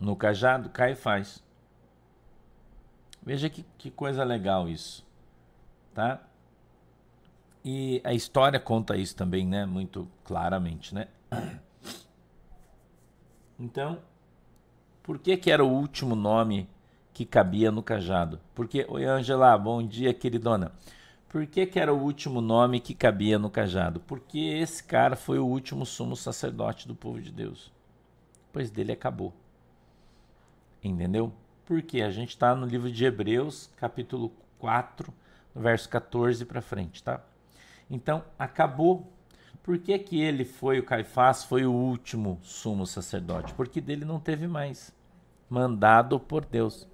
no 0.00 0.16
cajado, 0.16 0.70
Caifás. 0.70 1.44
Veja 3.22 3.48
que, 3.48 3.64
que 3.76 3.90
coisa 3.90 4.24
legal 4.24 4.68
isso, 4.68 5.06
tá? 5.94 6.20
E 7.64 8.00
a 8.02 8.12
história 8.12 8.58
conta 8.58 8.96
isso 8.96 9.14
também, 9.14 9.46
né? 9.46 9.66
Muito 9.66 10.08
claramente, 10.24 10.94
né? 10.94 11.08
Então, 13.60 14.00
por 15.04 15.20
que 15.20 15.36
que 15.36 15.50
era 15.50 15.62
o 15.62 15.70
último 15.70 16.16
nome 16.16 16.68
que 17.12 17.24
cabia 17.24 17.70
no 17.70 17.82
cajado? 17.82 18.40
Porque, 18.54 18.86
oi 18.88 19.04
Angela, 19.04 19.56
bom 19.58 19.82
dia, 19.82 20.14
queridona. 20.14 20.72
Por 21.28 21.46
que 21.46 21.64
que 21.64 21.80
era 21.80 21.92
o 21.92 22.02
último 22.02 22.40
nome 22.40 22.78
que 22.78 22.94
cabia 22.94 23.38
no 23.38 23.50
cajado? 23.50 24.00
Porque 24.00 24.38
esse 24.38 24.84
cara 24.84 25.16
foi 25.16 25.38
o 25.38 25.46
último 25.46 25.86
sumo 25.86 26.14
sacerdote 26.14 26.86
do 26.86 26.94
povo 26.94 27.20
de 27.20 27.32
Deus. 27.32 27.72
Pois 28.52 28.70
dele 28.70 28.92
acabou. 28.92 29.32
Entendeu? 30.84 31.32
Porque 31.64 32.02
a 32.02 32.10
gente 32.10 32.30
está 32.30 32.54
no 32.54 32.66
livro 32.66 32.90
de 32.90 33.04
Hebreus, 33.04 33.70
capítulo 33.76 34.30
4, 34.58 35.12
verso 35.54 35.88
14 35.88 36.44
para 36.44 36.60
frente, 36.60 37.02
tá? 37.02 37.22
Então, 37.88 38.24
acabou. 38.38 39.10
Por 39.62 39.78
que, 39.78 39.98
que 39.98 40.20
ele 40.20 40.44
foi, 40.44 40.80
o 40.80 40.82
Caifás, 40.82 41.44
foi 41.44 41.64
o 41.64 41.72
último 41.72 42.40
sumo 42.42 42.86
sacerdote? 42.86 43.54
Porque 43.54 43.80
dele 43.80 44.04
não 44.04 44.18
teve 44.18 44.46
mais. 44.46 44.92
Mandado 45.48 46.18
por 46.18 46.44
Deus. 46.44 46.86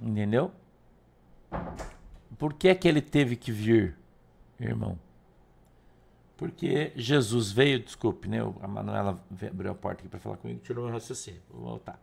Entendeu? 0.00 0.52
Por 2.38 2.54
que, 2.54 2.74
que 2.74 2.86
ele 2.86 3.00
teve 3.00 3.36
que 3.36 3.50
vir, 3.50 3.96
irmão? 4.60 4.98
Porque 6.36 6.92
Jesus 6.94 7.50
veio, 7.50 7.80
desculpe, 7.80 8.28
né? 8.28 8.38
A 8.62 8.68
Manuela 8.68 9.18
abriu 9.50 9.72
a 9.72 9.74
porta 9.74 10.02
aqui 10.02 10.08
para 10.08 10.20
falar 10.20 10.36
comigo, 10.36 10.60
tirou 10.60 10.84
meu 10.84 10.94
raciocínio. 10.94 11.42
Vou 11.50 11.62
voltar. 11.62 11.98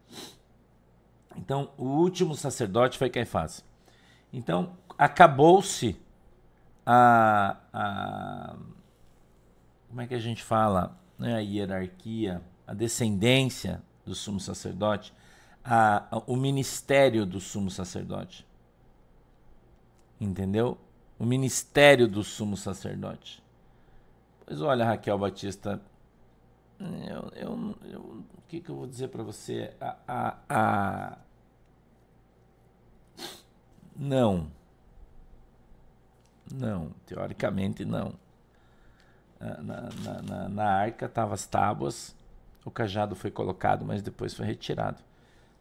Então, 1.37 1.71
o 1.77 1.85
último 1.85 2.35
sacerdote 2.35 2.97
foi 2.97 3.09
Caifás. 3.09 3.63
Então, 4.33 4.75
acabou-se 4.97 5.97
a, 6.85 7.57
a. 7.71 8.57
Como 9.87 10.01
é 10.01 10.07
que 10.07 10.15
a 10.15 10.19
gente 10.19 10.43
fala? 10.43 10.99
Né, 11.17 11.35
a 11.35 11.39
hierarquia, 11.39 12.41
a 12.67 12.73
descendência 12.73 13.81
do 14.05 14.13
sumo 14.13 14.41
sacerdote, 14.41 15.13
a, 15.65 16.05
a, 16.15 16.17
o 16.27 16.35
ministério 16.35 17.25
do 17.25 17.39
sumo 17.39 17.71
sacerdote. 17.71 18.45
Entendeu? 20.21 20.77
O 21.17 21.25
ministério 21.25 22.07
do 22.07 22.23
sumo 22.23 22.55
sacerdote. 22.55 23.43
Pois 24.45 24.61
olha, 24.61 24.85
Raquel 24.85 25.17
Batista, 25.17 25.81
eu, 26.79 27.31
eu, 27.35 27.75
eu 27.85 27.99
o 27.99 28.41
que, 28.47 28.61
que 28.61 28.69
eu 28.69 28.75
vou 28.75 28.85
dizer 28.85 29.07
para 29.07 29.23
você? 29.23 29.73
A, 29.81 29.95
a, 30.07 30.37
a, 30.47 31.17
Não. 33.95 34.51
Não, 36.53 36.91
teoricamente 37.07 37.83
não. 37.83 38.13
Na, 39.39 39.57
na, 39.61 40.21
na, 40.21 40.49
na 40.49 40.65
arca 40.65 41.07
estavam 41.07 41.33
as 41.33 41.45
tábuas, 41.45 42.15
o 42.63 42.71
cajado 42.71 43.15
foi 43.15 43.31
colocado, 43.31 43.83
mas 43.83 44.01
depois 44.01 44.33
foi 44.33 44.45
retirado. 44.45 45.01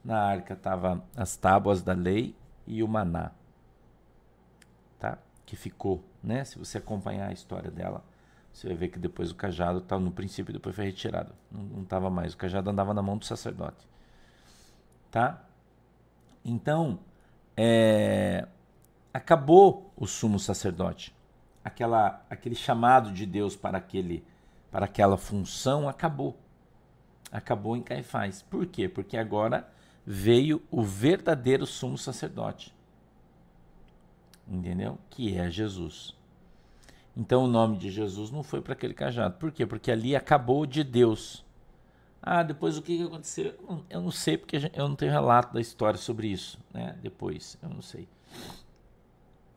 Na 0.05 0.21
arca 0.21 0.53
estavam 0.53 1.03
as 1.17 1.37
tábuas 1.37 1.83
da 1.83 1.95
lei 1.95 2.37
e 2.67 2.83
o 2.83 2.89
maná, 2.89 3.31
tá? 4.99 5.19
Que 5.47 5.57
ficou, 5.57 6.05
né? 6.23 6.45
Se 6.45 6.59
você 6.59 6.79
acompanhar 6.79 7.29
a 7.29 7.33
história 7.33 7.71
dela, 7.71 8.05
você 8.53 8.69
vai 8.69 8.77
ver 8.77 8.89
que 8.89 8.99
depois 8.99 9.31
o 9.31 9.35
cajado 9.35 9.79
estava 9.79 10.01
no 10.03 10.13
princípio, 10.13 10.53
depois 10.53 10.77
foi 10.77 10.85
retirado. 10.85 11.35
Não 11.51 11.83
estava 11.83 12.09
mais. 12.11 12.35
O 12.35 12.37
cajado 12.37 12.71
andava 12.71 12.93
na 12.95 13.03
mão 13.03 13.17
do 13.17 13.25
sacerdote. 13.25 13.89
Tá? 15.11 15.43
Então, 16.45 17.01
é, 17.57 18.47
acabou 19.13 19.93
o 19.97 20.07
sumo 20.07 20.39
sacerdote. 20.39 21.15
Aquela, 21.65 22.25
aquele 22.29 22.55
chamado 22.55 23.11
de 23.11 23.25
Deus 23.25 23.57
para, 23.57 23.79
aquele, 23.79 24.25
para 24.71 24.85
aquela 24.85 25.17
função 25.17 25.89
acabou. 25.89 26.39
Acabou 27.33 27.77
em 27.77 27.83
Caifás. 27.83 28.43
Por 28.43 28.67
quê? 28.67 28.89
Porque 28.89 29.17
agora 29.17 29.69
veio 30.07 30.63
o 30.71 30.83
verdadeiro 30.83 31.67
sumo 31.67 31.97
sacerdote. 31.97 32.75
Entendeu? 34.47 34.99
Que 35.11 35.37
é 35.37 35.51
Jesus. 35.51 36.15
Então 37.17 37.45
o 37.45 37.49
nome 37.49 37.79
de 37.79 37.91
Jesus 37.91 38.31
não 38.31 38.43
foi 38.43 38.61
para 38.61 38.73
aquele 38.73 38.93
cajado. 38.93 39.37
Por 39.39 39.53
quê? 39.53 39.65
Porque 39.65 39.91
ali 39.91 40.15
acabou 40.15 40.67
de 40.67 40.83
Deus. 40.83 41.45
Ah, 42.21 42.43
depois 42.43 42.77
o 42.77 42.83
que, 42.83 43.03
aconteceu? 43.03 43.55
Eu 43.89 44.01
não 44.01 44.11
sei, 44.11 44.39
porque 44.39 44.57
eu 44.73 44.89
não 44.89 44.97
tenho 44.97 45.13
relato 45.13 45.53
da 45.53 45.61
história 45.61 45.99
sobre 45.99 46.29
isso. 46.29 46.59
Né? 46.73 46.99
Depois, 47.03 47.59
eu 47.63 47.69
não 47.69 47.83
sei. 47.83 48.09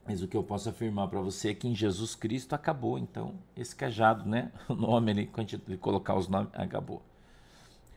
Mas 0.06 0.22
o 0.22 0.28
que 0.28 0.38
eu 0.38 0.44
posso 0.44 0.70
afirmar 0.70 1.08
para 1.08 1.20
você 1.20 1.50
é 1.50 1.54
que 1.54 1.68
em 1.68 1.76
Jesus 1.76 2.14
Cristo 2.14 2.54
acabou, 2.54 2.98
então, 2.98 3.36
esse 3.56 3.76
cajado, 3.76 4.28
né? 4.28 4.52
O 4.68 4.76
nome 4.76 5.12
ali, 5.12 5.28
quando 5.28 5.54
ele 5.54 5.78
colocar 5.78 6.16
os 6.16 6.28
nomes, 6.28 6.50
acabou. 6.54 7.02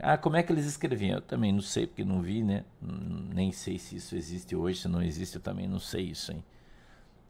Ah, 0.02 0.16
como 0.19 0.37
é 0.37 0.42
que 0.42 0.52
eles 0.52 0.66
escreviam? 0.66 1.16
Eu 1.16 1.23
também 1.23 1.52
não 1.52 1.61
sei, 1.61 1.87
porque 1.87 2.04
não 2.04 2.23
vi, 2.23 2.42
né? 2.42 2.64
Nem 2.80 3.52
sei 3.52 3.78
se 3.78 3.97
isso 3.97 4.16
existe 4.16 4.57
hoje, 4.57 4.80
se 4.83 4.88
não 4.88 5.02
existe, 5.02 5.37
eu 5.37 5.42
também 5.42 5.69
não 5.69 5.78
sei 5.78 6.04
isso, 6.04 6.33
hein? 6.33 6.42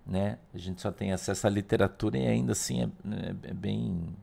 né? 0.07 0.39
A 0.53 0.59
gente 0.59 0.81
só 0.81 0.91
tem 0.91 1.13
acesso 1.13 1.47
à 1.47 1.51
literatura 1.51 2.19
e 2.19 2.27
ainda 2.27 2.53
assim 2.53 2.83
é, 2.83 2.85
é, 2.85 3.51
é 3.51 3.55
bem, 3.55 4.17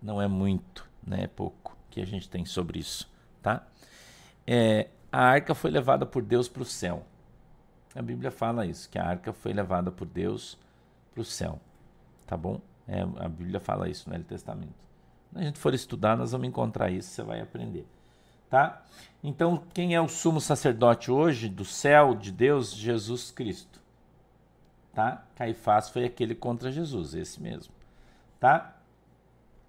não 0.00 0.22
é 0.22 0.28
muito, 0.28 0.88
né? 1.04 1.24
É 1.24 1.26
pouco 1.26 1.76
que 1.90 2.00
a 2.00 2.06
gente 2.06 2.28
tem 2.28 2.44
sobre 2.44 2.78
isso, 2.78 3.10
tá? 3.42 3.66
É, 4.46 4.88
a 5.10 5.22
arca 5.22 5.54
foi 5.54 5.70
levada 5.70 6.06
por 6.06 6.22
Deus 6.22 6.48
para 6.48 6.62
o 6.62 6.66
céu. 6.66 7.04
A 7.94 8.02
Bíblia 8.02 8.30
fala 8.30 8.66
isso, 8.66 8.88
que 8.88 8.98
a 8.98 9.04
arca 9.04 9.32
foi 9.32 9.52
levada 9.52 9.90
por 9.90 10.06
Deus 10.06 10.56
para 11.12 11.22
o 11.22 11.24
céu, 11.24 11.58
tá 12.26 12.36
bom? 12.36 12.60
É, 12.86 13.00
a 13.02 13.28
Bíblia 13.28 13.60
fala 13.60 13.88
isso 13.88 14.08
no 14.08 14.12
Velho 14.12 14.24
Testamento. 14.24 14.87
A 15.34 15.42
gente 15.42 15.58
for 15.58 15.74
estudar, 15.74 16.16
nós 16.16 16.32
vamos 16.32 16.48
encontrar 16.48 16.90
isso, 16.90 17.10
você 17.10 17.22
vai 17.22 17.40
aprender. 17.40 17.86
Tá? 18.48 18.82
Então, 19.22 19.62
quem 19.74 19.94
é 19.94 20.00
o 20.00 20.08
sumo 20.08 20.40
sacerdote 20.40 21.10
hoje 21.10 21.48
do 21.48 21.64
céu 21.64 22.14
de 22.14 22.32
Deus? 22.32 22.74
Jesus 22.74 23.30
Cristo 23.30 23.78
tá? 24.98 25.22
Caifás 25.36 25.88
foi 25.88 26.04
aquele 26.04 26.34
contra 26.34 26.72
Jesus, 26.72 27.14
esse 27.14 27.40
mesmo, 27.40 27.72
tá? 28.40 28.74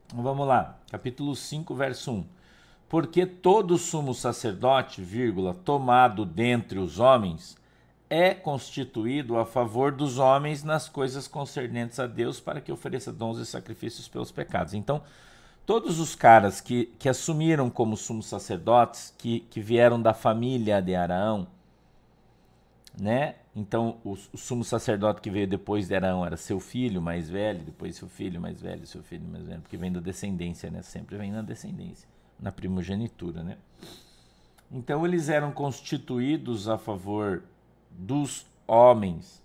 Então, 0.07 0.23
vamos 0.23 0.47
lá, 0.47 0.79
capítulo 0.89 1.35
5, 1.35 1.75
verso 1.75 2.11
1. 2.11 2.25
Porque 2.89 3.27
todo 3.27 3.77
sumo 3.77 4.15
sacerdote, 4.15 5.03
vírgula, 5.03 5.53
tomado 5.53 6.25
dentre 6.25 6.79
os 6.79 6.97
homens, 6.97 7.55
é 8.09 8.33
constituído 8.33 9.37
a 9.37 9.45
favor 9.45 9.91
dos 9.91 10.17
homens 10.17 10.63
nas 10.63 10.89
coisas 10.89 11.27
concernentes 11.27 11.99
a 11.99 12.07
Deus 12.07 12.39
para 12.39 12.59
que 12.59 12.71
ofereça 12.71 13.13
dons 13.13 13.37
e 13.37 13.45
sacrifícios 13.45 14.07
pelos 14.07 14.31
pecados. 14.31 14.73
Então, 14.73 15.03
todos 15.69 15.99
os 15.99 16.15
caras 16.15 16.59
que, 16.59 16.87
que 16.97 17.07
assumiram 17.07 17.69
como 17.69 17.95
sumos 17.95 18.25
sacerdotes, 18.25 19.13
que, 19.15 19.41
que 19.51 19.61
vieram 19.61 20.01
da 20.01 20.15
família 20.15 20.81
de 20.81 20.95
Araão, 20.95 21.45
né? 22.99 23.35
Então, 23.55 23.97
o, 24.03 24.13
o, 24.33 24.37
sumo 24.37 24.63
sacerdote 24.63 25.21
que 25.21 25.29
veio 25.29 25.47
depois 25.47 25.87
de 25.87 25.93
Arão 25.93 26.25
era 26.25 26.35
seu 26.37 26.59
filho 26.59 26.99
mais 26.99 27.29
velho, 27.29 27.59
depois 27.59 27.95
seu 27.95 28.09
filho 28.09 28.41
mais 28.41 28.59
velho, 28.59 28.87
seu 28.87 29.03
filho 29.03 29.27
mais 29.27 29.45
velho, 29.45 29.61
porque 29.61 29.77
vem 29.77 29.91
da 29.91 29.99
descendência, 29.99 30.71
né? 30.71 30.81
Sempre 30.81 31.17
vem 31.17 31.31
na 31.31 31.43
descendência, 31.43 32.09
na 32.39 32.51
primogenitura, 32.51 33.43
né? 33.43 33.55
Então, 34.71 35.05
eles 35.05 35.29
eram 35.29 35.51
constituídos 35.51 36.67
a 36.67 36.79
favor 36.79 37.43
dos 37.91 38.43
homens, 38.65 39.39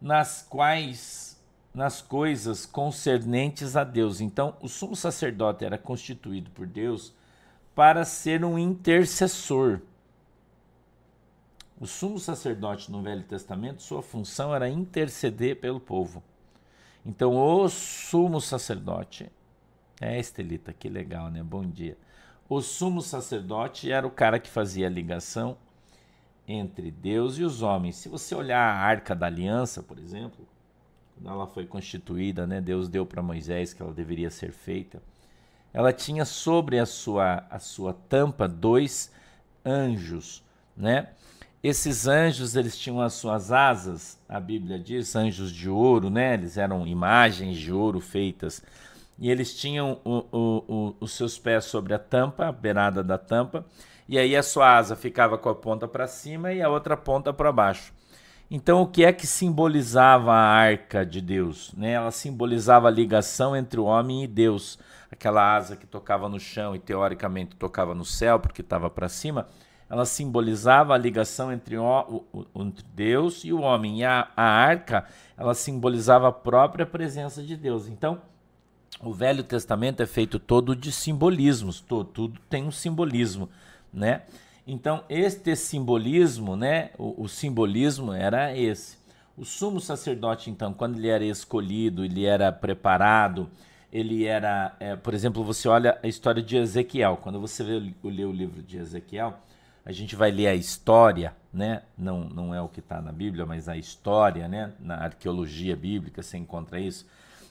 nas 0.00 0.46
quais 0.48 1.29
nas 1.72 2.02
coisas 2.02 2.66
concernentes 2.66 3.76
a 3.76 3.84
Deus. 3.84 4.20
Então, 4.20 4.56
o 4.60 4.68
sumo 4.68 4.96
sacerdote 4.96 5.64
era 5.64 5.78
constituído 5.78 6.50
por 6.50 6.66
Deus 6.66 7.14
para 7.74 8.04
ser 8.04 8.44
um 8.44 8.58
intercessor 8.58 9.80
o 11.80 11.86
sumo 11.86 12.18
sacerdote 12.18 12.92
no 12.92 13.00
Velho 13.00 13.22
Testamento, 13.22 13.82
sua 13.82 14.02
função 14.02 14.54
era 14.54 14.68
interceder 14.68 15.58
pelo 15.58 15.80
povo. 15.80 16.22
Então, 17.06 17.34
o 17.34 17.66
sumo 17.70 18.38
sacerdote, 18.38 19.32
é 19.98 20.20
Estelita, 20.20 20.74
que 20.74 20.90
legal, 20.90 21.30
né? 21.30 21.42
Bom 21.42 21.64
dia. 21.64 21.96
O 22.50 22.60
sumo 22.60 23.00
sacerdote 23.00 23.90
era 23.90 24.06
o 24.06 24.10
cara 24.10 24.38
que 24.38 24.50
fazia 24.50 24.88
a 24.88 24.90
ligação 24.90 25.56
entre 26.46 26.90
Deus 26.90 27.38
e 27.38 27.44
os 27.44 27.62
homens. 27.62 27.96
Se 27.96 28.10
você 28.10 28.34
olhar 28.34 28.60
a 28.60 28.78
Arca 28.78 29.14
da 29.14 29.24
Aliança, 29.24 29.82
por 29.82 29.98
exemplo, 29.98 30.46
ela 31.24 31.46
foi 31.46 31.66
constituída, 31.66 32.46
né, 32.46 32.60
Deus 32.60 32.88
deu 32.88 33.04
para 33.04 33.22
Moisés 33.22 33.72
que 33.72 33.82
ela 33.82 33.92
deveria 33.92 34.30
ser 34.30 34.52
feita. 34.52 35.02
Ela 35.72 35.92
tinha 35.92 36.24
sobre 36.24 36.78
a 36.78 36.86
sua, 36.86 37.44
a 37.48 37.58
sua 37.58 37.92
tampa 37.92 38.48
dois 38.48 39.12
anjos, 39.64 40.42
né? 40.76 41.08
esses 41.62 42.06
anjos, 42.06 42.56
eles 42.56 42.78
tinham 42.78 43.00
as 43.00 43.12
suas 43.12 43.52
asas, 43.52 44.18
a 44.28 44.40
Bíblia 44.40 44.78
diz, 44.78 45.14
anjos 45.14 45.52
de 45.52 45.68
ouro, 45.68 46.08
né? 46.08 46.34
Eles 46.34 46.56
eram 46.56 46.86
imagens 46.86 47.58
de 47.58 47.70
ouro 47.70 48.00
feitas. 48.00 48.62
E 49.18 49.30
eles 49.30 49.54
tinham 49.54 50.00
o, 50.02 50.24
o, 50.32 50.64
o, 50.66 50.96
os 51.00 51.12
seus 51.12 51.38
pés 51.38 51.66
sobre 51.66 51.92
a 51.92 51.98
tampa, 51.98 52.46
a 52.46 52.52
beirada 52.52 53.02
da 53.02 53.18
tampa, 53.18 53.66
e 54.08 54.18
aí 54.18 54.34
a 54.34 54.42
sua 54.42 54.74
asa 54.74 54.96
ficava 54.96 55.36
com 55.36 55.50
a 55.50 55.54
ponta 55.54 55.86
para 55.86 56.06
cima 56.06 56.52
e 56.52 56.62
a 56.62 56.70
outra 56.70 56.96
ponta 56.96 57.30
para 57.32 57.52
baixo. 57.52 57.92
Então, 58.50 58.82
o 58.82 58.86
que 58.86 59.04
é 59.04 59.12
que 59.12 59.28
simbolizava 59.28 60.32
a 60.32 60.44
arca 60.44 61.06
de 61.06 61.20
Deus? 61.20 61.72
Né? 61.76 61.92
Ela 61.92 62.10
simbolizava 62.10 62.88
a 62.88 62.90
ligação 62.90 63.54
entre 63.54 63.78
o 63.78 63.84
homem 63.84 64.24
e 64.24 64.26
Deus. 64.26 64.76
Aquela 65.08 65.54
asa 65.54 65.76
que 65.76 65.86
tocava 65.86 66.28
no 66.28 66.40
chão 66.40 66.74
e 66.74 66.80
teoricamente 66.80 67.54
tocava 67.54 67.94
no 67.94 68.04
céu, 68.04 68.40
porque 68.40 68.60
estava 68.60 68.90
para 68.90 69.08
cima, 69.08 69.46
ela 69.88 70.04
simbolizava 70.04 70.94
a 70.94 70.98
ligação 70.98 71.52
entre, 71.52 71.76
o, 71.78 72.24
o, 72.32 72.46
entre 72.56 72.84
Deus 72.92 73.44
e 73.44 73.52
o 73.52 73.60
homem. 73.60 74.00
E 74.00 74.04
a, 74.04 74.28
a 74.36 74.42
arca, 74.42 75.04
ela 75.36 75.54
simbolizava 75.54 76.28
a 76.28 76.32
própria 76.32 76.84
presença 76.84 77.44
de 77.44 77.56
Deus. 77.56 77.86
Então, 77.86 78.20
o 79.00 79.12
Velho 79.12 79.44
Testamento 79.44 80.02
é 80.02 80.06
feito 80.06 80.40
todo 80.40 80.74
de 80.74 80.90
simbolismos, 80.90 81.80
tudo 81.80 82.32
tem 82.50 82.64
um 82.64 82.70
simbolismo, 82.70 83.48
né? 83.92 84.22
Então, 84.72 85.02
este 85.08 85.56
simbolismo, 85.56 86.54
né, 86.54 86.90
o, 86.96 87.24
o, 87.24 87.28
simbolismo 87.28 88.12
era 88.12 88.56
esse. 88.56 88.96
O 89.36 89.44
sumo 89.44 89.80
sacerdote, 89.80 90.48
então, 90.48 90.72
quando 90.72 90.96
ele 90.96 91.08
era 91.08 91.24
escolhido, 91.24 92.04
ele 92.04 92.24
era 92.24 92.52
preparado, 92.52 93.50
ele 93.92 94.26
era, 94.26 94.76
é, 94.78 94.94
por 94.94 95.12
exemplo, 95.12 95.42
você 95.42 95.66
olha 95.66 95.98
a 96.00 96.06
história 96.06 96.40
de 96.40 96.56
Ezequiel. 96.56 97.18
Quando 97.20 97.40
você 97.40 97.64
lê, 97.64 97.92
lê 98.04 98.24
o 98.24 98.30
livro 98.30 98.62
de 98.62 98.76
Ezequiel, 98.76 99.34
a 99.84 99.90
gente 99.90 100.14
vai 100.14 100.30
ler 100.30 100.46
a 100.46 100.54
história, 100.54 101.34
né? 101.52 101.82
Não, 101.98 102.20
não 102.20 102.54
é 102.54 102.62
o 102.62 102.68
que 102.68 102.78
está 102.78 103.02
na 103.02 103.10
Bíblia, 103.10 103.44
mas 103.44 103.68
a 103.68 103.76
história, 103.76 104.46
né? 104.46 104.72
Na 104.78 104.94
arqueologia 105.02 105.74
bíblica 105.74 106.22
você 106.22 106.38
encontra 106.38 106.78
isso. 106.78 107.08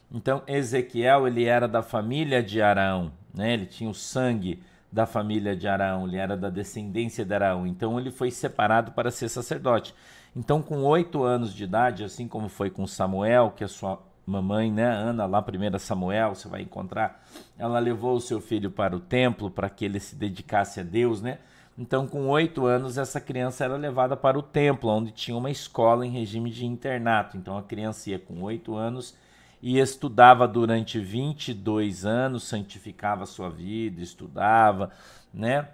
Então, 0.10 0.42
Ezequiel, 0.48 1.28
ele 1.28 1.44
era 1.44 1.68
da 1.68 1.84
família 1.84 2.42
de 2.42 2.62
Arão, 2.62 3.12
né? 3.34 3.56
Ele 3.56 3.66
tinha 3.66 3.90
o 3.90 3.94
sangue 3.94 4.64
da 4.92 5.06
família 5.06 5.56
de 5.56 5.68
Arão, 5.68 6.08
ele 6.08 6.18
era 6.18 6.36
da 6.36 6.50
descendência 6.50 7.24
de 7.24 7.34
Arão, 7.34 7.68
então 7.68 8.00
ele 8.00 8.12
foi 8.12 8.32
separado 8.32 8.92
para 8.92 9.12
ser 9.12 9.30
sacerdote. 9.30 9.94
Então, 10.36 10.62
com 10.62 10.84
oito 10.84 11.24
anos 11.24 11.54
de 11.54 11.64
idade, 11.64 12.04
assim 12.04 12.28
como 12.28 12.50
foi 12.50 12.70
com 12.70 12.86
Samuel, 12.88 13.54
que 13.56 13.64
a 13.64 13.68
sua 13.68 14.00
mamãe, 14.26 14.72
né, 14.72 14.86
Ana, 14.86 15.26
lá 15.26 15.42
primeira 15.42 15.80
Samuel, 15.80 16.36
você 16.36 16.48
vai 16.48 16.62
encontrar, 16.62 17.24
ela 17.58 17.80
levou 17.80 18.16
o 18.16 18.22
seu 18.22 18.40
filho 18.40 18.70
para 18.70 18.96
o 18.96 19.00
templo 19.00 19.50
para 19.50 19.70
que 19.70 19.86
ele 19.86 20.00
se 20.00 20.16
dedicasse 20.16 20.80
a 20.80 20.84
Deus, 20.84 21.22
né? 21.22 21.40
Então, 21.78 22.06
com 22.06 22.28
oito 22.28 22.66
anos, 22.66 22.98
essa 22.98 23.22
criança 23.22 23.64
era 23.64 23.78
levada 23.78 24.16
para 24.18 24.38
o 24.38 24.44
templo, 24.44 24.90
onde 24.90 25.12
tinha 25.12 25.38
uma 25.38 25.50
escola 25.50 26.06
em 26.06 26.12
regime 26.12 26.52
de 26.52 26.66
internato. 26.66 27.38
Então, 27.38 27.58
a 27.58 27.64
criança 27.64 28.10
ia 28.10 28.20
com 28.20 28.42
oito 28.44 28.76
anos 28.76 29.16
e 29.62 29.78
estudava 29.78 30.48
durante 30.48 31.00
22 31.00 32.06
anos, 32.06 32.44
santificava 32.44 33.26
sua 33.26 33.50
vida, 33.50 34.02
estudava, 34.02 34.92
né? 35.34 35.68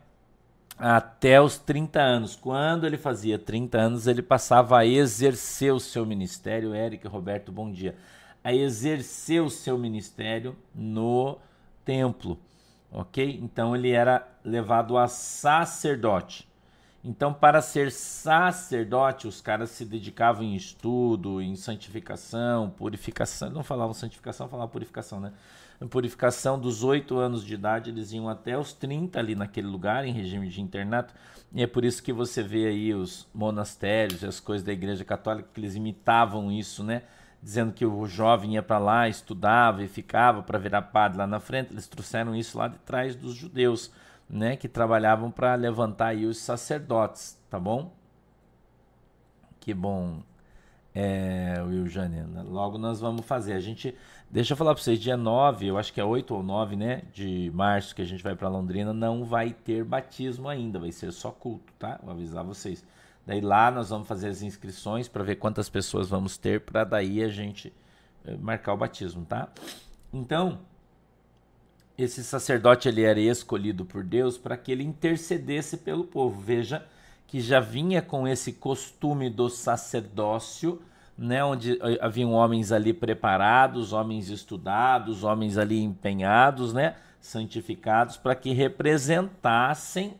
Até 0.78 1.40
os 1.40 1.58
30 1.58 2.02
anos. 2.02 2.36
Quando 2.36 2.86
ele 2.86 2.98
fazia 2.98 3.40
30 3.40 3.78
anos, 3.78 4.08
ele 4.08 4.22
passava 4.22 4.80
a 4.80 4.86
exercer 4.86 5.74
o 5.74 5.80
seu 5.80 6.06
ministério. 6.06 6.76
Eric 6.76 7.08
Roberto, 7.08 7.52
bom 7.52 7.72
dia. 7.72 7.96
A 8.44 8.54
exercer 8.54 9.42
o 9.42 9.50
seu 9.50 9.78
ministério 9.78 10.56
no 10.74 11.38
templo, 11.86 12.38
ok? 12.92 13.40
Então 13.42 13.76
ele 13.76 13.92
era 13.92 14.28
levado 14.44 14.98
a 14.98 15.08
sacerdote. 15.08 16.48
Então, 17.08 17.32
para 17.32 17.62
ser 17.62 17.92
sacerdote, 17.92 19.28
os 19.28 19.40
caras 19.40 19.70
se 19.70 19.86
dedicavam 19.86 20.44
em 20.44 20.56
estudo, 20.56 21.40
em 21.40 21.56
santificação, 21.56 22.72
purificação. 22.72 23.52
Não 23.52 23.64
falavam 23.64 23.94
santificação, 23.94 24.50
falavam 24.50 24.72
purificação, 24.72 25.20
né? 25.20 25.32
Purificação 25.92 26.60
dos 26.60 26.84
8 26.84 27.16
anos 27.16 27.46
de 27.46 27.54
idade, 27.54 27.92
eles 27.92 28.12
iam 28.12 28.28
até 28.28 28.58
os 28.58 28.74
30 28.74 29.20
ali 29.20 29.36
naquele 29.36 29.68
lugar, 29.68 30.04
em 30.04 30.12
regime 30.12 30.48
de 30.48 30.60
internato. 30.60 31.14
E 31.54 31.62
é 31.62 31.68
por 31.68 31.86
isso 31.86 32.02
que 32.02 32.12
você 32.12 32.42
vê 32.42 32.66
aí 32.66 32.92
os 32.92 33.28
monastérios 33.36 34.24
e 34.24 34.26
as 34.26 34.40
coisas 34.40 34.66
da 34.66 34.74
Igreja 34.74 35.06
Católica, 35.06 35.48
que 35.54 35.60
eles 35.60 35.76
imitavam 35.76 36.52
isso, 36.52 36.84
né? 36.84 37.04
Dizendo 37.40 37.72
que 37.72 37.86
o 37.86 38.08
jovem 38.08 38.56
ia 38.56 38.64
para 38.64 38.80
lá, 38.80 39.08
estudava 39.08 39.84
e 39.84 39.88
ficava 39.88 40.42
para 40.42 40.58
virar 40.58 40.82
padre 40.82 41.20
lá 41.20 41.28
na 41.28 41.40
frente. 41.40 41.72
Eles 41.72 41.88
trouxeram 41.88 42.36
isso 42.36 42.58
lá 42.58 42.68
de 42.68 42.80
trás 42.80 43.16
dos 43.16 43.36
judeus 43.36 43.92
né, 44.30 44.56
que 44.56 44.68
trabalhavam 44.68 45.32
para 45.32 45.56
levantar 45.56 46.08
aí 46.08 46.26
os 46.26 46.38
sacerdotes, 46.38 47.40
tá 47.50 47.60
bom? 47.60 47.94
Que 49.60 49.74
bom, 49.74 50.22
é, 50.94 51.62
Will 51.68 51.88
Jane. 51.88 52.24
Logo 52.48 52.78
nós 52.78 53.00
vamos 53.02 53.26
fazer. 53.26 53.54
A 53.54 53.60
gente, 53.60 53.94
deixa 54.30 54.54
eu 54.54 54.58
falar 54.58 54.74
para 54.74 54.82
vocês, 54.82 55.00
dia 55.00 55.18
9, 55.18 55.68
eu 55.68 55.78
acho 55.78 55.92
que 55.92 56.00
é 56.00 56.06
8 56.06 56.34
ou 56.34 56.42
9, 56.42 56.76
né, 56.76 57.04
de 57.14 57.52
março 57.54 57.94
que 57.94 58.02
a 58.02 58.06
gente 58.06 58.24
vai 58.24 58.36
para 58.36 58.48
Londrina, 58.48 58.94
não 58.94 59.26
vai 59.26 59.52
ter 59.52 59.84
batismo 59.84 60.48
ainda, 60.48 60.80
vai 60.80 60.92
ser 60.92 61.12
só 61.12 61.32
culto, 61.32 61.74
tá? 61.78 62.00
Vou 62.02 62.14
avisar 62.14 62.44
vocês. 62.44 62.84
Daí 63.26 63.42
lá 63.42 63.72
nós 63.72 63.90
vamos 63.90 64.08
fazer 64.08 64.30
as 64.30 64.42
inscrições 64.42 65.08
para 65.08 65.24
ver 65.24 65.36
quantas 65.36 65.68
pessoas 65.68 66.08
vamos 66.08 66.38
ter 66.38 66.62
para 66.62 66.84
daí 66.84 67.24
a 67.24 67.28
gente 67.28 67.74
eh, 68.24 68.38
marcar 68.38 68.74
o 68.74 68.78
batismo, 68.78 69.26
tá? 69.26 69.50
Então, 70.14 70.60
esse 71.98 72.24
sacerdote 72.24 72.90
ele 72.90 73.04
era 73.04 73.20
escolhido 73.20 73.86
por 73.86 74.04
Deus 74.04 74.38
para 74.38 74.58
que 74.58 74.72
ele 74.72 74.84
intercedesse 74.84 75.78
pelo 75.78 76.04
povo. 76.04 76.42
Veja 76.42 76.86
que 77.28 77.40
já 77.40 77.60
vinha 77.60 78.02
com 78.02 78.28
esse 78.28 78.54
costume 78.54 79.30
do 79.30 79.50
sacerdócio, 79.50 80.82
né, 81.18 81.44
onde 81.44 81.74
eh, 81.74 81.98
haviam 82.02 82.34
homens 82.34 82.72
ali 82.72 82.94
preparados, 82.94 83.94
homens 83.94 84.30
estudados, 84.30 85.24
homens 85.24 85.58
ali 85.58 85.82
empenhados, 85.82 86.74
né, 86.74 86.96
santificados 87.20 88.18
para 88.18 88.36
que 88.36 88.52
representassem 88.52 90.14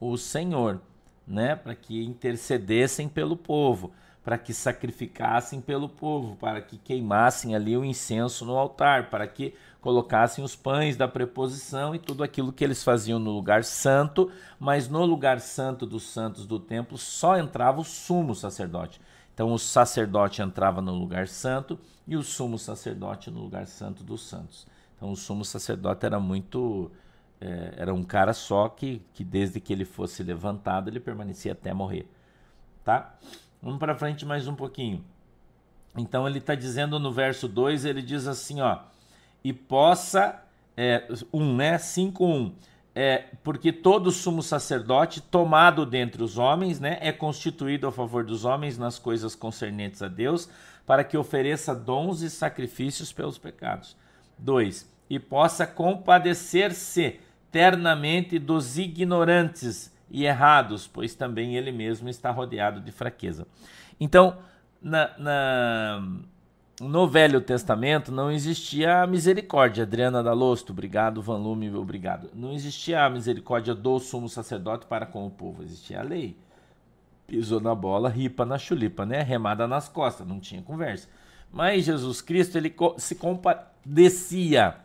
o 0.00 0.16
Senhor, 0.16 0.80
né, 1.26 1.54
para 1.54 1.74
que 1.74 2.04
intercedessem 2.04 3.08
pelo 3.08 3.36
povo, 3.36 3.92
para 4.24 4.36
que 4.36 4.52
sacrificassem 4.52 5.60
pelo 5.60 5.88
povo, 5.88 6.36
para 6.36 6.60
que 6.60 6.76
queimassem 6.76 7.54
ali 7.54 7.76
o 7.76 7.84
incenso 7.84 8.44
no 8.44 8.58
altar, 8.58 9.08
para 9.08 9.26
que 9.26 9.54
colocassem 9.88 10.44
os 10.44 10.54
pães 10.54 10.98
da 10.98 11.08
preposição 11.08 11.94
e 11.94 11.98
tudo 11.98 12.22
aquilo 12.22 12.52
que 12.52 12.62
eles 12.62 12.84
faziam 12.84 13.18
no 13.18 13.30
lugar 13.30 13.64
santo, 13.64 14.30
mas 14.60 14.86
no 14.86 15.02
lugar 15.06 15.40
santo 15.40 15.86
dos 15.86 16.02
santos 16.02 16.46
do 16.46 16.60
templo 16.60 16.98
só 16.98 17.38
entrava 17.38 17.80
o 17.80 17.84
sumo 17.84 18.34
sacerdote. 18.34 19.00
Então 19.32 19.50
o 19.50 19.58
sacerdote 19.58 20.42
entrava 20.42 20.82
no 20.82 20.92
lugar 20.92 21.26
santo 21.26 21.78
e 22.06 22.18
o 22.18 22.22
sumo 22.22 22.58
sacerdote 22.58 23.30
no 23.30 23.40
lugar 23.40 23.66
santo 23.66 24.04
dos 24.04 24.28
santos. 24.28 24.66
Então 24.94 25.10
o 25.10 25.16
sumo 25.16 25.42
sacerdote 25.42 26.04
era 26.04 26.20
muito 26.20 26.90
é, 27.40 27.72
era 27.78 27.94
um 27.94 28.04
cara 28.04 28.34
só 28.34 28.68
que, 28.68 29.00
que 29.14 29.24
desde 29.24 29.58
que 29.58 29.72
ele 29.72 29.86
fosse 29.86 30.22
levantado 30.22 30.90
ele 30.90 31.00
permanecia 31.00 31.52
até 31.52 31.72
morrer, 31.72 32.06
tá? 32.84 33.16
Vamos 33.62 33.78
para 33.78 33.96
frente 33.96 34.26
mais 34.26 34.46
um 34.46 34.54
pouquinho. 34.54 35.02
Então 35.96 36.28
ele 36.28 36.40
está 36.40 36.54
dizendo 36.54 36.98
no 36.98 37.10
verso 37.10 37.48
2, 37.48 37.86
ele 37.86 38.02
diz 38.02 38.26
assim, 38.26 38.60
ó, 38.60 38.80
e 39.42 39.52
possa, 39.52 40.42
é, 40.76 41.06
um, 41.32 41.54
né? 41.56 41.76
5.1. 41.76 42.52
É, 42.94 43.26
porque 43.44 43.72
todo 43.72 44.10
sumo 44.10 44.42
sacerdote 44.42 45.20
tomado 45.20 45.86
dentre 45.86 46.20
os 46.20 46.36
homens, 46.36 46.80
né, 46.80 46.98
é 47.00 47.12
constituído 47.12 47.86
a 47.86 47.92
favor 47.92 48.24
dos 48.24 48.44
homens 48.44 48.76
nas 48.76 48.98
coisas 48.98 49.36
concernentes 49.36 50.02
a 50.02 50.08
Deus, 50.08 50.50
para 50.84 51.04
que 51.04 51.16
ofereça 51.16 51.76
dons 51.76 52.22
e 52.22 52.30
sacrifícios 52.30 53.12
pelos 53.12 53.38
pecados. 53.38 53.96
2. 54.38 54.90
E 55.08 55.18
possa 55.18 55.64
compadecer-se 55.64 57.20
ternamente 57.52 58.38
dos 58.38 58.78
ignorantes 58.78 59.94
e 60.10 60.24
errados, 60.24 60.88
pois 60.88 61.14
também 61.14 61.56
ele 61.56 61.70
mesmo 61.70 62.08
está 62.08 62.30
rodeado 62.30 62.80
de 62.80 62.90
fraqueza. 62.90 63.46
Então, 64.00 64.38
na, 64.82 65.16
na 65.18 66.02
no 66.80 67.08
Velho 67.08 67.40
Testamento 67.40 68.12
não 68.12 68.30
existia 68.30 69.02
a 69.02 69.06
misericórdia. 69.06 69.82
Adriana 69.82 70.22
Dalosto, 70.22 70.72
obrigado. 70.72 71.20
Van 71.20 71.36
Lume, 71.36 71.74
obrigado. 71.74 72.30
Não 72.34 72.52
existia 72.52 73.04
a 73.04 73.10
misericórdia 73.10 73.74
do 73.74 73.98
sumo 73.98 74.28
sacerdote 74.28 74.86
para 74.86 75.04
com 75.04 75.26
o 75.26 75.30
povo. 75.30 75.62
Existia 75.62 76.00
a 76.00 76.04
lei. 76.04 76.36
Pisou 77.26 77.60
na 77.60 77.74
bola, 77.74 78.08
ripa 78.08 78.44
na 78.44 78.58
chulipa, 78.58 79.04
né? 79.04 79.22
Remada 79.22 79.66
nas 79.66 79.88
costas, 79.88 80.26
não 80.26 80.38
tinha 80.38 80.62
conversa. 80.62 81.08
Mas 81.52 81.84
Jesus 81.84 82.20
Cristo, 82.20 82.56
ele 82.56 82.74
se 82.96 83.16
compadecia 83.16 84.76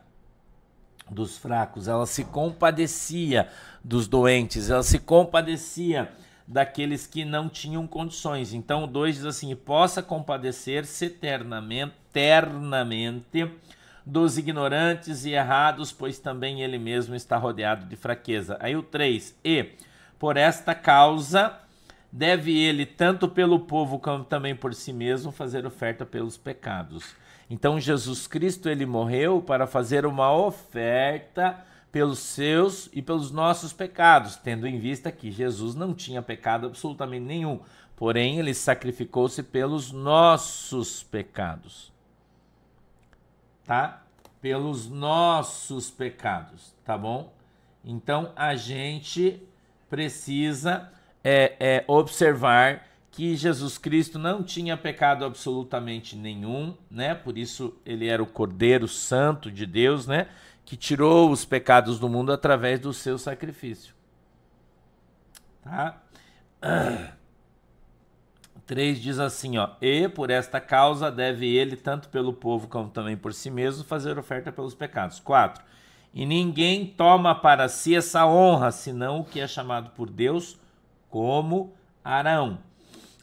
dos 1.09 1.37
fracos, 1.37 1.87
ela 1.87 2.05
se 2.05 2.23
compadecia 2.23 3.47
dos 3.83 4.07
doentes, 4.07 4.69
ela 4.69 4.83
se 4.83 4.99
compadecia 4.99 6.11
daqueles 6.47 7.07
que 7.07 7.23
não 7.25 7.49
tinham 7.49 7.87
condições. 7.87 8.53
Então, 8.53 8.83
o 8.83 8.87
2 8.87 9.15
diz 9.15 9.25
assim: 9.25 9.55
possa 9.55 10.01
compadecer-se 10.01 11.05
eternamente, 11.05 11.93
eternamente 12.09 13.49
dos 14.05 14.37
ignorantes 14.37 15.25
e 15.25 15.31
errados, 15.31 15.91
pois 15.91 16.19
também 16.19 16.61
ele 16.61 16.77
mesmo 16.77 17.15
está 17.15 17.37
rodeado 17.37 17.85
de 17.85 17.95
fraqueza. 17.95 18.57
Aí 18.59 18.75
o 18.75 18.83
3, 18.83 19.35
e 19.43 19.71
por 20.19 20.37
esta 20.37 20.75
causa 20.75 21.57
deve 22.11 22.55
ele, 22.55 22.85
tanto 22.85 23.27
pelo 23.27 23.61
povo 23.61 23.97
como 23.97 24.23
também 24.23 24.55
por 24.55 24.75
si 24.75 24.93
mesmo, 24.93 25.31
fazer 25.31 25.65
oferta 25.65 26.05
pelos 26.05 26.37
pecados. 26.37 27.15
Então 27.49 27.79
Jesus 27.79 28.27
Cristo 28.27 28.69
ele 28.69 28.85
morreu 28.85 29.41
para 29.41 29.65
fazer 29.65 30.05
uma 30.05 30.31
oferta 30.31 31.57
pelos 31.93 32.17
seus 32.17 32.89
e 32.91 33.03
pelos 33.03 33.29
nossos 33.29 33.71
pecados, 33.71 34.35
tendo 34.35 34.65
em 34.65 34.79
vista 34.79 35.11
que 35.11 35.31
Jesus 35.31 35.75
não 35.75 35.93
tinha 35.93 36.23
pecado 36.23 36.65
absolutamente 36.65 37.23
nenhum, 37.23 37.59
porém 37.95 38.39
ele 38.39 38.51
sacrificou-se 38.55 39.43
pelos 39.43 39.91
nossos 39.91 41.03
pecados. 41.03 41.93
Tá? 43.63 44.01
Pelos 44.41 44.89
nossos 44.89 45.91
pecados, 45.91 46.73
tá 46.83 46.97
bom? 46.97 47.31
Então 47.85 48.33
a 48.35 48.55
gente 48.55 49.39
precisa 49.87 50.91
é, 51.23 51.55
é, 51.59 51.83
observar 51.87 52.87
que 53.11 53.35
Jesus 53.35 53.77
Cristo 53.77 54.17
não 54.17 54.41
tinha 54.41 54.75
pecado 54.75 55.23
absolutamente 55.23 56.15
nenhum, 56.15 56.75
né? 56.89 57.13
Por 57.13 57.37
isso 57.37 57.77
ele 57.85 58.07
era 58.07 58.23
o 58.23 58.25
Cordeiro 58.25 58.87
Santo 58.87 59.51
de 59.51 59.67
Deus, 59.67 60.07
né? 60.07 60.27
Que 60.65 60.77
tirou 60.77 61.29
os 61.29 61.45
pecados 61.45 61.99
do 61.99 62.07
mundo 62.07 62.31
através 62.31 62.79
do 62.79 62.93
seu 62.93 63.17
sacrifício. 63.17 63.93
Tá? 65.61 66.01
3 68.65 69.01
diz 69.01 69.19
assim, 69.19 69.57
ó: 69.57 69.71
"E 69.81 70.07
por 70.07 70.29
esta 70.29 70.59
causa 70.59 71.11
deve 71.11 71.53
ele 71.53 71.75
tanto 71.75 72.07
pelo 72.09 72.33
povo 72.33 72.67
como 72.67 72.89
também 72.89 73.17
por 73.17 73.33
si 73.33 73.51
mesmo 73.51 73.83
fazer 73.83 74.17
oferta 74.17 74.51
pelos 74.51 74.73
pecados." 74.73 75.19
4. 75.19 75.63
E 76.13 76.25
ninguém 76.25 76.85
toma 76.85 77.33
para 77.33 77.67
si 77.67 77.95
essa 77.95 78.25
honra, 78.25 78.71
senão 78.71 79.19
o 79.19 79.25
que 79.25 79.39
é 79.39 79.47
chamado 79.47 79.89
por 79.91 80.09
Deus 80.09 80.57
como 81.09 81.73
Arão. 82.03 82.59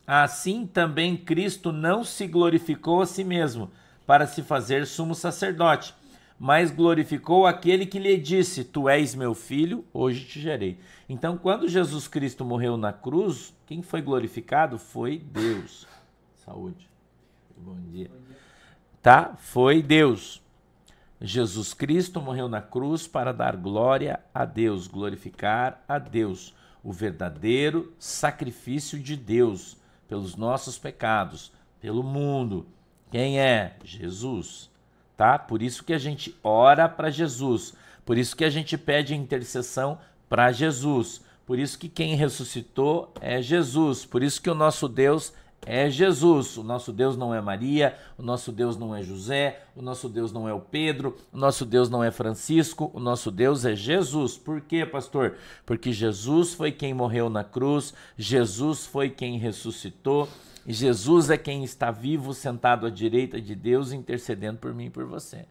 Assim 0.06 0.66
também 0.66 1.16
Cristo 1.16 1.70
não 1.70 2.02
se 2.02 2.26
glorificou 2.26 3.00
a 3.00 3.06
si 3.06 3.22
mesmo 3.22 3.70
para 4.04 4.26
se 4.26 4.42
fazer 4.42 4.86
sumo 4.86 5.14
sacerdote, 5.14 5.94
mas 6.42 6.70
glorificou 6.70 7.46
aquele 7.46 7.84
que 7.84 7.98
lhe 7.98 8.16
disse: 8.16 8.64
Tu 8.64 8.88
és 8.88 9.14
meu 9.14 9.34
filho, 9.34 9.84
hoje 9.92 10.24
te 10.24 10.40
gerei. 10.40 10.78
Então, 11.06 11.36
quando 11.36 11.68
Jesus 11.68 12.08
Cristo 12.08 12.46
morreu 12.46 12.78
na 12.78 12.94
cruz, 12.94 13.54
quem 13.66 13.82
foi 13.82 14.00
glorificado 14.00 14.78
foi 14.78 15.18
Deus. 15.18 15.86
Saúde. 16.42 16.88
Bom 17.58 17.76
dia. 17.92 18.10
Tá? 19.02 19.34
Foi 19.36 19.82
Deus. 19.82 20.42
Jesus 21.20 21.74
Cristo 21.74 22.22
morreu 22.22 22.48
na 22.48 22.62
cruz 22.62 23.06
para 23.06 23.34
dar 23.34 23.54
glória 23.54 24.18
a 24.32 24.46
Deus, 24.46 24.86
glorificar 24.86 25.84
a 25.86 25.98
Deus 25.98 26.54
o 26.82 26.90
verdadeiro 26.90 27.92
sacrifício 27.98 28.98
de 28.98 29.14
Deus 29.14 29.76
pelos 30.08 30.36
nossos 30.36 30.78
pecados, 30.78 31.52
pelo 31.78 32.02
mundo. 32.02 32.66
Quem 33.10 33.38
é? 33.38 33.76
Jesus. 33.84 34.69
Tá? 35.20 35.38
Por 35.38 35.60
isso 35.60 35.84
que 35.84 35.92
a 35.92 35.98
gente 35.98 36.34
ora 36.42 36.88
para 36.88 37.10
Jesus, 37.10 37.74
por 38.06 38.16
isso 38.16 38.34
que 38.34 38.42
a 38.42 38.48
gente 38.48 38.78
pede 38.78 39.14
intercessão 39.14 39.98
para 40.30 40.50
Jesus, 40.50 41.20
por 41.44 41.58
isso 41.58 41.78
que 41.78 41.90
quem 41.90 42.14
ressuscitou 42.14 43.12
é 43.20 43.42
Jesus, 43.42 44.06
por 44.06 44.22
isso 44.22 44.40
que 44.40 44.48
o 44.48 44.54
nosso 44.54 44.88
Deus 44.88 45.34
é 45.66 45.90
Jesus. 45.90 46.56
O 46.56 46.62
nosso 46.62 46.90
Deus 46.90 47.18
não 47.18 47.34
é 47.34 47.40
Maria, 47.42 47.98
o 48.16 48.22
nosso 48.22 48.50
Deus 48.50 48.78
não 48.78 48.96
é 48.96 49.02
José, 49.02 49.60
o 49.76 49.82
nosso 49.82 50.08
Deus 50.08 50.32
não 50.32 50.48
é 50.48 50.54
o 50.54 50.60
Pedro, 50.60 51.14
o 51.30 51.36
nosso 51.36 51.66
Deus 51.66 51.90
não 51.90 52.02
é 52.02 52.10
Francisco, 52.10 52.90
o 52.94 52.98
nosso 52.98 53.30
Deus 53.30 53.66
é 53.66 53.76
Jesus. 53.76 54.38
Por 54.38 54.62
quê, 54.62 54.86
pastor? 54.86 55.36
Porque 55.66 55.92
Jesus 55.92 56.54
foi 56.54 56.72
quem 56.72 56.94
morreu 56.94 57.28
na 57.28 57.44
cruz, 57.44 57.92
Jesus 58.16 58.86
foi 58.86 59.10
quem 59.10 59.36
ressuscitou. 59.36 60.26
Jesus 60.66 61.30
é 61.30 61.36
quem 61.36 61.64
está 61.64 61.90
vivo, 61.90 62.34
sentado 62.34 62.86
à 62.86 62.90
direita 62.90 63.40
de 63.40 63.54
Deus, 63.54 63.92
intercedendo 63.92 64.58
por 64.58 64.74
mim 64.74 64.86
e 64.86 64.90
por 64.90 65.04
você. 65.04 65.46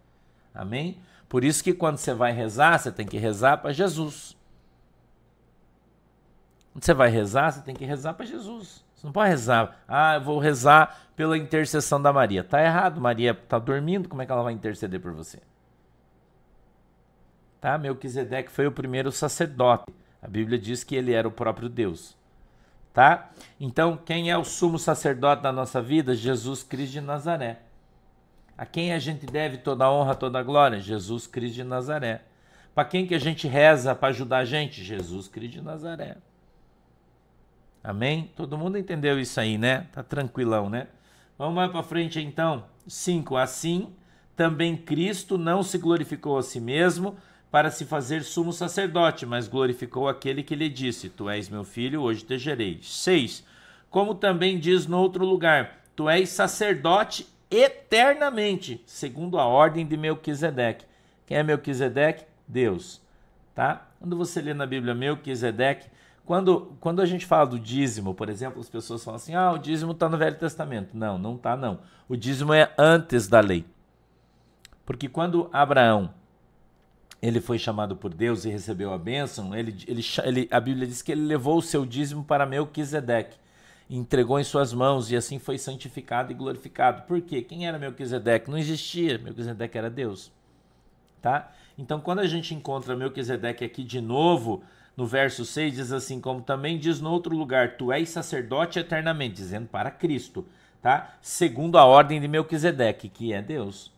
Amém? 0.53 0.99
Por 1.27 1.43
isso 1.43 1.63
que 1.63 1.73
quando 1.73 1.97
você 1.97 2.13
vai 2.13 2.31
rezar, 2.31 2.77
você 2.77 2.91
tem 2.91 3.05
que 3.05 3.17
rezar 3.17 3.57
para 3.57 3.71
Jesus. 3.71 4.35
Quando 6.73 6.83
você 6.83 6.93
vai 6.93 7.09
rezar, 7.09 7.51
você 7.51 7.61
tem 7.61 7.75
que 7.75 7.85
rezar 7.85 8.13
para 8.13 8.25
Jesus. 8.25 8.83
Você 8.95 9.07
não 9.07 9.13
pode 9.13 9.29
rezar. 9.29 9.79
Ah, 9.87 10.15
eu 10.15 10.21
vou 10.21 10.39
rezar 10.39 10.99
pela 11.15 11.37
intercessão 11.37 12.01
da 12.01 12.11
Maria. 12.11 12.43
Tá 12.43 12.61
errado. 12.61 12.99
Maria 12.99 13.31
está 13.31 13.57
dormindo. 13.57 14.09
Como 14.09 14.21
é 14.21 14.25
que 14.25 14.31
ela 14.31 14.43
vai 14.43 14.53
interceder 14.53 14.99
por 14.99 15.13
você? 15.13 15.39
Tá? 17.61 17.77
Melquisedeque 17.77 18.51
foi 18.51 18.67
o 18.67 18.71
primeiro 18.71 19.11
sacerdote. 19.11 19.85
A 20.21 20.27
Bíblia 20.27 20.59
diz 20.59 20.83
que 20.83 20.95
ele 20.95 21.13
era 21.13 21.27
o 21.27 21.31
próprio 21.31 21.69
Deus. 21.69 22.17
Tá? 22.93 23.29
Então, 23.59 23.97
quem 23.97 24.31
é 24.31 24.37
o 24.37 24.43
sumo 24.43 24.79
sacerdote 24.79 25.43
da 25.43 25.51
nossa 25.51 25.81
vida? 25.81 26.15
Jesus 26.15 26.63
Cristo 26.63 26.93
de 26.93 27.01
Nazaré. 27.01 27.61
A 28.57 28.65
quem 28.65 28.91
a 28.91 28.99
gente 28.99 29.25
deve 29.25 29.57
toda 29.57 29.85
a 29.85 29.91
honra, 29.91 30.15
toda 30.15 30.39
a 30.39 30.43
glória? 30.43 30.79
Jesus 30.79 31.27
Cristo 31.27 31.55
de 31.55 31.63
Nazaré. 31.63 32.23
Para 32.75 32.85
quem 32.85 33.07
que 33.07 33.15
a 33.15 33.19
gente 33.19 33.47
reza 33.47 33.95
para 33.95 34.09
ajudar 34.09 34.39
a 34.39 34.45
gente? 34.45 34.83
Jesus 34.83 35.27
Cristo 35.27 35.53
de 35.53 35.61
Nazaré. 35.61 36.17
Amém? 37.83 38.31
Todo 38.35 38.57
mundo 38.57 38.77
entendeu 38.77 39.19
isso 39.19 39.39
aí, 39.39 39.57
né? 39.57 39.87
Tá 39.91 40.03
tranquilão, 40.03 40.69
né? 40.69 40.87
Vamos 41.37 41.55
mais 41.55 41.71
para 41.71 41.81
frente 41.83 42.19
então. 42.19 42.65
5. 42.85 43.37
Assim, 43.37 43.93
também 44.35 44.75
Cristo 44.75 45.37
não 45.37 45.63
se 45.63 45.77
glorificou 45.77 46.37
a 46.37 46.43
si 46.43 46.59
mesmo 46.59 47.15
para 47.51 47.71
se 47.71 47.85
fazer 47.85 48.23
sumo 48.23 48.53
sacerdote, 48.53 49.25
mas 49.25 49.47
glorificou 49.47 50.07
aquele 50.07 50.43
que 50.43 50.55
lhe 50.55 50.69
disse: 50.69 51.09
Tu 51.09 51.29
és 51.29 51.49
meu 51.49 51.63
filho, 51.63 52.01
hoje 52.01 52.23
te 52.23 52.37
gerei. 52.37 52.79
6. 52.81 53.43
Como 53.89 54.13
também 54.13 54.59
diz 54.59 54.85
no 54.85 54.97
outro 54.99 55.25
lugar: 55.25 55.79
Tu 55.95 56.07
és 56.09 56.29
sacerdote 56.29 57.27
eternamente, 57.49 58.83
segundo 58.85 59.39
a 59.39 59.45
ordem 59.45 59.85
de 59.85 59.97
Melquisedeque. 59.97 60.85
Quem 61.25 61.37
é 61.37 61.43
Melquisedeque? 61.43 62.25
Deus. 62.47 63.01
Tá? 63.55 63.87
Quando 63.99 64.15
você 64.15 64.41
lê 64.41 64.53
na 64.53 64.65
Bíblia 64.65 64.93
Melquisedeque, 64.93 65.87
quando, 66.25 66.77
quando 66.79 67.01
a 67.01 67.05
gente 67.05 67.25
fala 67.25 67.47
do 67.47 67.59
dízimo, 67.59 68.13
por 68.13 68.29
exemplo, 68.29 68.59
as 68.61 68.69
pessoas 68.69 69.03
falam 69.03 69.15
assim: 69.15 69.33
ah, 69.33 69.51
o 69.51 69.57
dízimo 69.57 69.93
está 69.93 70.07
no 70.07 70.17
Velho 70.17 70.37
Testamento. 70.37 70.95
Não, 70.95 71.17
não 71.17 71.35
está, 71.35 71.57
não. 71.57 71.79
O 72.07 72.15
dízimo 72.15 72.53
é 72.53 72.71
antes 72.77 73.27
da 73.27 73.39
lei. 73.39 73.65
Porque 74.85 75.09
quando 75.09 75.49
Abraão 75.51 76.11
ele 77.21 77.41
foi 77.41 77.59
chamado 77.59 77.95
por 77.95 78.13
Deus 78.13 78.45
e 78.45 78.49
recebeu 78.49 78.93
a 78.93 78.97
bênção, 78.97 79.53
ele, 79.55 79.75
ele, 79.87 80.01
ele, 80.23 80.47
a 80.49 80.59
Bíblia 80.59 80.87
diz 80.87 81.01
que 81.01 81.11
ele 81.11 81.25
levou 81.25 81.57
o 81.57 81.61
seu 81.61 81.85
dízimo 81.85 82.23
para 82.23 82.45
Melquisedeque, 82.45 83.37
entregou 83.89 84.39
em 84.39 84.43
suas 84.43 84.73
mãos 84.73 85.11
e 85.11 85.15
assim 85.15 85.37
foi 85.39 85.57
santificado 85.57 86.31
e 86.31 86.35
glorificado. 86.35 87.03
Por 87.03 87.19
quê? 87.21 87.41
Quem 87.41 87.67
era 87.67 87.77
Melquisedeque? 87.77 88.49
Não 88.49 88.57
existia, 88.57 89.17
Melquisedeque 89.17 89.77
era 89.77 89.89
Deus. 89.89 90.31
Tá? 91.21 91.51
Então, 91.77 91.99
quando 91.99 92.19
a 92.19 92.27
gente 92.27 92.53
encontra 92.55 92.95
Melquisedeque 92.95 93.65
aqui 93.65 93.83
de 93.83 93.99
novo, 93.99 94.63
no 94.95 95.05
verso 95.05 95.45
6 95.45 95.73
diz 95.73 95.91
assim: 95.91 96.21
Como 96.21 96.41
também 96.41 96.77
diz 96.77 97.01
no 97.01 97.09
outro 97.09 97.35
lugar, 97.35 97.77
tu 97.77 97.91
és 97.91 98.09
sacerdote 98.09 98.79
eternamente, 98.79 99.35
dizendo 99.35 99.67
para 99.67 99.91
Cristo, 99.91 100.45
tá? 100.81 101.17
Segundo 101.21 101.77
a 101.77 101.85
ordem 101.85 102.21
de 102.21 102.27
Melquisedeque, 102.27 103.09
que 103.09 103.33
é 103.33 103.41
Deus. 103.41 103.91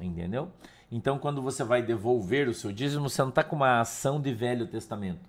Entendeu? 0.00 0.50
Então, 0.90 1.18
quando 1.18 1.42
você 1.42 1.62
vai 1.62 1.82
devolver 1.82 2.48
o 2.48 2.54
seu 2.54 2.72
dízimo, 2.72 3.08
você 3.08 3.20
não 3.20 3.28
está 3.28 3.44
com 3.44 3.56
uma 3.56 3.80
ação 3.80 4.20
de 4.20 4.32
Velho 4.32 4.66
Testamento. 4.66 5.28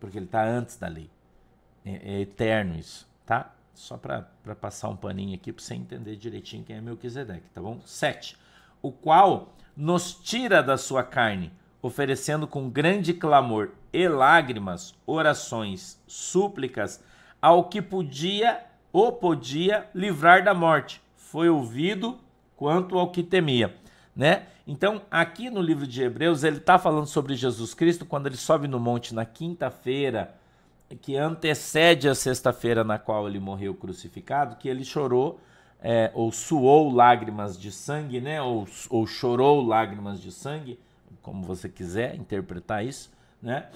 Porque 0.00 0.18
ele 0.18 0.26
está 0.26 0.44
antes 0.44 0.76
da 0.76 0.88
lei. 0.88 1.08
É, 1.84 2.14
é, 2.14 2.20
eterno 2.20 2.76
isso, 2.76 3.08
tá? 3.24 3.52
Só 3.74 3.96
para 3.96 4.26
passar 4.60 4.88
um 4.88 4.96
paninho 4.96 5.34
aqui 5.34 5.52
para 5.52 5.62
você 5.62 5.74
entender 5.74 6.16
direitinho 6.16 6.64
quem 6.64 6.76
é 6.76 6.80
Melquisedeque, 6.80 7.48
tá 7.52 7.60
bom? 7.60 7.80
7. 7.84 8.36
O 8.80 8.92
qual 8.92 9.54
nos 9.76 10.14
tira 10.14 10.62
da 10.62 10.76
sua 10.76 11.02
carne 11.02 11.52
oferecendo 11.82 12.46
com 12.46 12.70
grande 12.70 13.12
clamor 13.12 13.70
e 13.92 14.06
lágrimas 14.06 14.94
orações, 15.04 16.00
súplicas 16.06 17.02
ao 17.40 17.64
que 17.64 17.82
podia 17.82 18.64
ou 18.92 19.12
podia 19.12 19.90
livrar 19.92 20.44
da 20.44 20.54
morte. 20.54 21.02
Foi 21.16 21.48
ouvido 21.48 22.18
quanto 22.56 22.96
ao 22.96 23.10
que 23.10 23.22
temia, 23.22 23.74
né? 24.14 24.46
Então, 24.66 25.02
aqui 25.10 25.50
no 25.50 25.60
livro 25.60 25.86
de 25.86 26.02
Hebreus, 26.02 26.44
ele 26.44 26.58
está 26.58 26.78
falando 26.78 27.06
sobre 27.06 27.34
Jesus 27.34 27.74
Cristo 27.74 28.04
quando 28.04 28.26
ele 28.26 28.36
sobe 28.36 28.68
no 28.68 28.78
monte 28.78 29.14
na 29.14 29.24
quinta-feira, 29.24 30.34
que 31.00 31.16
antecede 31.16 32.08
a 32.08 32.14
sexta-feira 32.14 32.84
na 32.84 32.98
qual 32.98 33.26
ele 33.26 33.40
morreu 33.40 33.74
crucificado, 33.74 34.56
que 34.56 34.68
ele 34.68 34.84
chorou 34.84 35.40
é, 35.82 36.10
ou 36.14 36.30
suou 36.30 36.92
lágrimas 36.92 37.58
de 37.58 37.72
sangue, 37.72 38.20
né? 38.20 38.40
Ou, 38.40 38.68
ou 38.88 39.06
chorou 39.06 39.66
lágrimas 39.66 40.20
de 40.20 40.30
sangue 40.30 40.78
como 41.22 41.44
você 41.44 41.68
quiser 41.68 42.16
interpretar 42.16 42.84
isso, 42.84 43.10
né? 43.40 43.66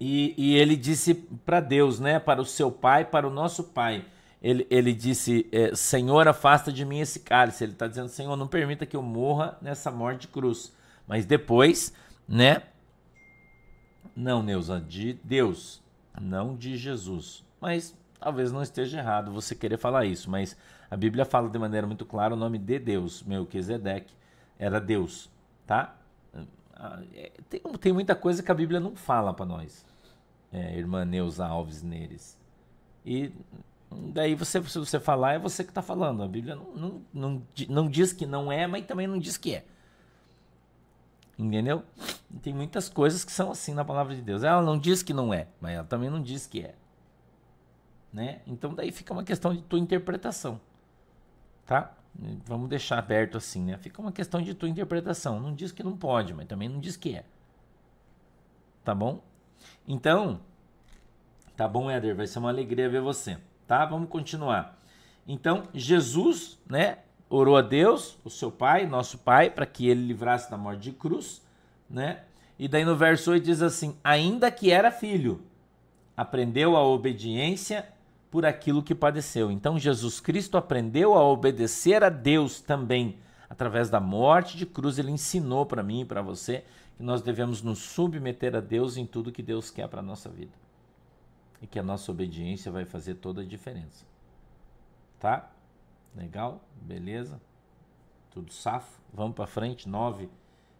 E, 0.00 0.34
e 0.38 0.56
ele 0.56 0.76
disse 0.76 1.14
para 1.14 1.60
Deus, 1.60 1.98
né? 1.98 2.18
Para 2.18 2.40
o 2.40 2.46
seu 2.46 2.70
pai, 2.70 3.04
para 3.04 3.26
o 3.26 3.30
nosso 3.30 3.64
pai. 3.64 4.04
Ele, 4.42 4.66
ele 4.70 4.92
disse: 4.92 5.48
é, 5.52 5.74
Senhor, 5.74 6.28
afasta 6.28 6.72
de 6.72 6.84
mim 6.84 7.00
esse 7.00 7.20
cálice. 7.20 7.64
Ele 7.64 7.72
está 7.72 7.86
dizendo: 7.86 8.08
Senhor, 8.08 8.36
não 8.36 8.46
permita 8.46 8.86
que 8.86 8.96
eu 8.96 9.02
morra 9.02 9.58
nessa 9.60 9.90
morte 9.90 10.22
de 10.22 10.28
cruz. 10.28 10.72
Mas 11.06 11.26
depois, 11.26 11.92
né? 12.28 12.62
Não, 14.14 14.42
Neuza, 14.42 14.80
de 14.80 15.14
Deus. 15.24 15.82
não 16.20 16.56
de 16.56 16.76
Jesus. 16.76 17.44
Mas 17.60 17.96
talvez 18.18 18.52
não 18.52 18.62
esteja 18.62 18.98
errado 18.98 19.32
você 19.32 19.54
querer 19.54 19.78
falar 19.78 20.04
isso, 20.04 20.30
mas 20.30 20.56
a 20.90 20.96
Bíblia 20.96 21.24
fala 21.24 21.48
de 21.48 21.58
maneira 21.58 21.86
muito 21.86 22.04
clara 22.04 22.34
o 22.34 22.36
nome 22.36 22.58
de 22.58 22.78
Deus. 22.78 23.22
Melquisedeque 23.22 24.12
era 24.58 24.80
Deus, 24.80 25.30
tá? 25.66 25.96
Ah, 26.74 27.00
é, 27.14 27.32
tem, 27.48 27.60
tem 27.60 27.92
muita 27.92 28.14
coisa 28.14 28.42
que 28.42 28.50
a 28.50 28.54
Bíblia 28.54 28.78
não 28.80 28.94
fala 28.94 29.32
para 29.34 29.46
nós, 29.46 29.84
é, 30.52 30.76
irmã 30.76 31.04
Neuza 31.04 31.46
Alves 31.46 31.82
Neres. 31.82 32.38
E 33.04 33.32
daí 33.90 34.34
você, 34.34 34.62
se 34.62 34.78
você 34.78 35.00
falar, 35.00 35.34
é 35.34 35.38
você 35.38 35.64
que 35.64 35.70
está 35.70 35.82
falando. 35.82 36.22
A 36.22 36.28
Bíblia 36.28 36.54
não, 36.54 36.74
não, 36.74 37.02
não, 37.12 37.42
não 37.68 37.88
diz 37.88 38.12
que 38.12 38.26
não 38.26 38.50
é, 38.52 38.66
mas 38.66 38.86
também 38.86 39.06
não 39.06 39.18
diz 39.18 39.36
que 39.36 39.54
é. 39.54 39.64
Entendeu? 41.38 41.84
Tem 42.42 42.52
muitas 42.52 42.88
coisas 42.88 43.24
que 43.24 43.30
são 43.30 43.50
assim 43.50 43.72
na 43.72 43.84
palavra 43.84 44.14
de 44.14 44.22
Deus. 44.22 44.42
Ela 44.42 44.60
não 44.60 44.78
diz 44.78 45.02
que 45.02 45.14
não 45.14 45.32
é, 45.32 45.46
mas 45.60 45.74
ela 45.74 45.84
também 45.84 46.10
não 46.10 46.20
diz 46.20 46.46
que 46.46 46.62
é. 46.62 46.74
Né? 48.12 48.40
Então 48.46 48.74
daí 48.74 48.90
fica 48.90 49.12
uma 49.12 49.22
questão 49.22 49.54
de 49.54 49.62
tua 49.62 49.78
interpretação. 49.78 50.60
Tá? 51.64 51.94
Vamos 52.46 52.68
deixar 52.68 52.98
aberto 52.98 53.36
assim, 53.36 53.62
né? 53.62 53.76
Fica 53.78 54.00
uma 54.00 54.10
questão 54.10 54.42
de 54.42 54.52
tua 54.52 54.68
interpretação. 54.68 55.38
Não 55.38 55.54
diz 55.54 55.70
que 55.70 55.84
não 55.84 55.96
pode, 55.96 56.34
mas 56.34 56.46
também 56.46 56.68
não 56.68 56.80
diz 56.80 56.96
que 56.96 57.14
é. 57.14 57.24
Tá 58.82 58.94
bom? 58.94 59.22
Então, 59.86 60.40
tá 61.56 61.68
bom, 61.68 61.88
Éder, 61.88 62.16
vai 62.16 62.26
ser 62.26 62.40
uma 62.40 62.48
alegria 62.48 62.88
ver 62.88 63.00
você, 63.00 63.38
tá? 63.68 63.84
Vamos 63.84 64.08
continuar. 64.08 64.76
Então, 65.26 65.68
Jesus, 65.74 66.58
né, 66.68 66.98
orou 67.28 67.56
a 67.56 67.62
Deus, 67.62 68.18
o 68.24 68.30
seu 68.30 68.50
pai, 68.50 68.86
nosso 68.86 69.18
pai, 69.18 69.50
para 69.50 69.66
que 69.66 69.86
ele 69.86 70.06
livrasse 70.06 70.50
da 70.50 70.56
morte 70.56 70.80
de 70.80 70.92
cruz, 70.92 71.42
né? 71.88 72.22
E 72.58 72.66
daí 72.66 72.84
no 72.84 72.96
verso 72.96 73.30
8 73.30 73.44
diz 73.44 73.62
assim: 73.62 73.96
ainda 74.02 74.50
que 74.50 74.70
era 74.70 74.90
filho, 74.90 75.42
aprendeu 76.16 76.76
a 76.76 76.82
obediência 76.82 77.86
por 78.30 78.44
aquilo 78.44 78.82
que 78.82 78.94
padeceu. 78.94 79.50
Então 79.50 79.78
Jesus 79.78 80.18
Cristo 80.18 80.56
aprendeu 80.56 81.14
a 81.14 81.22
obedecer 81.22 82.02
a 82.02 82.08
Deus 82.08 82.60
também. 82.60 83.16
Através 83.48 83.88
da 83.88 84.00
morte 84.00 84.56
de 84.56 84.66
cruz, 84.66 84.98
ele 84.98 85.10
ensinou 85.10 85.64
para 85.64 85.82
mim 85.82 86.02
e 86.02 86.04
para 86.04 86.20
você 86.20 86.64
que 86.96 87.02
nós 87.02 87.22
devemos 87.22 87.62
nos 87.62 87.78
submeter 87.78 88.56
a 88.56 88.60
Deus 88.60 88.96
em 88.96 89.06
tudo 89.06 89.32
que 89.32 89.42
Deus 89.42 89.70
quer 89.70 89.88
para 89.88 90.00
a 90.00 90.02
nossa 90.02 90.28
vida. 90.28 90.52
E 91.60 91.66
que 91.66 91.78
a 91.78 91.82
nossa 91.82 92.10
obediência 92.10 92.70
vai 92.70 92.84
fazer 92.84 93.14
toda 93.16 93.42
a 93.42 93.44
diferença. 93.44 94.06
Tá? 95.18 95.50
Legal? 96.14 96.60
Beleza? 96.80 97.40
Tudo 98.30 98.52
safo? 98.52 99.00
Vamos 99.12 99.34
para 99.34 99.46
frente, 99.46 99.88
9. 99.88 100.28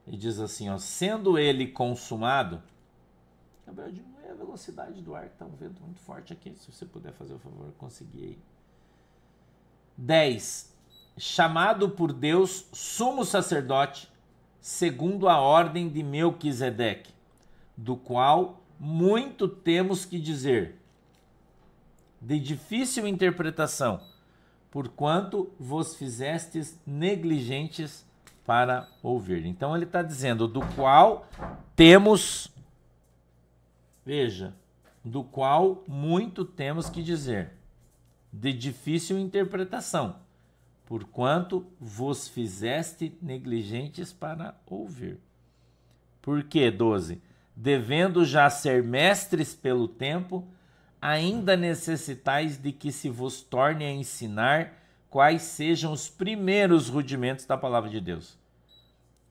E 0.07 0.17
diz 0.17 0.39
assim, 0.39 0.71
ó, 0.71 0.79
sendo 0.79 1.39
ele 1.39 1.67
consumado, 1.69 2.63
Gabriel, 3.67 3.93
diminui 3.93 4.31
a 4.31 4.35
velocidade 4.35 5.03
do 5.03 5.15
ar, 5.15 5.27
que 5.27 5.35
está 5.35 5.45
um 5.45 5.51
vento 5.51 5.83
muito 5.83 6.01
forte 6.01 6.33
aqui. 6.33 6.55
Se 6.57 6.73
você 6.73 6.87
puder 6.87 7.13
fazer 7.13 7.35
o 7.35 7.39
favor, 7.39 7.71
conseguir 7.77 8.23
aí. 8.23 8.39
10. 9.97 10.75
Chamado 11.19 11.91
por 11.91 12.13
Deus 12.13 12.67
sumo 12.73 13.25
sacerdote, 13.25 14.11
segundo 14.61 15.29
a 15.29 15.41
ordem 15.41 15.89
de 15.89 16.03
Melquisedeque, 16.03 17.13
do 17.77 17.97
qual 17.97 18.63
muito 18.79 19.49
temos 19.49 20.05
que 20.05 20.19
dizer, 20.21 20.77
de 22.21 22.39
difícil 22.39 23.07
interpretação, 23.07 24.01
porquanto 24.71 25.51
vos 25.59 25.97
fizestes 25.97 26.79
negligentes 26.87 28.07
para 28.45 28.89
ouvir. 29.03 29.45
Então 29.47 29.75
ele 29.75 29.85
está 29.85 30.03
dizendo, 30.03 30.47
do 30.49 30.61
qual 30.75 31.29
temos 31.75 32.51
Veja, 34.09 34.55
do 35.05 35.23
qual 35.23 35.85
muito 35.87 36.43
temos 36.43 36.89
que 36.89 37.03
dizer, 37.03 37.53
de 38.33 38.55
difícil 38.55 39.19
interpretação, 39.19 40.17
porquanto 40.87 41.67
vos 41.79 42.27
fizeste 42.27 43.15
negligentes 43.21 44.11
para 44.11 44.59
ouvir. 44.67 45.19
Por 46.23 46.43
que 46.43 46.71
12? 46.71 47.21
Devendo 47.61 48.25
já 48.25 48.49
ser 48.49 48.85
mestres 48.85 49.53
pelo 49.53 49.89
tempo, 49.89 50.47
ainda 51.03 51.57
necessitais 51.57 52.57
de 52.57 52.71
que 52.71 52.93
se 52.93 53.11
vos 53.11 53.41
torne 53.41 53.85
a 53.85 53.91
ensinar 53.91 54.75
quais 55.11 55.43
sejam 55.43 55.93
os 55.93 56.09
primeiros 56.09 56.89
rudimentos 56.89 57.47
da 57.47 57.57
palavra 57.57 57.91
de 57.91 58.01
Deus. 58.01 58.39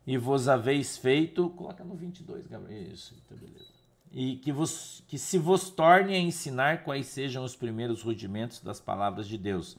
E 0.06 0.18
vos 0.18 0.50
haveis 0.50 0.98
feito. 0.98 1.50
Coloca 1.52 1.86
no 1.86 1.96
22, 1.96 2.48
Gabriel. 2.48 2.92
Isso, 2.92 3.16
então 3.26 3.38
beleza 3.38 3.78
e 4.12 4.38
que, 4.38 4.52
vos, 4.52 5.04
que 5.08 5.18
se 5.18 5.38
vos 5.38 5.70
torne 5.70 6.16
a 6.16 6.20
ensinar 6.20 6.84
quais 6.84 7.08
sejam 7.08 7.44
os 7.44 7.56
primeiros 7.56 8.02
rudimentos 8.02 8.62
das 8.62 8.80
palavras 8.80 9.28
de 9.28 9.38
Deus, 9.38 9.78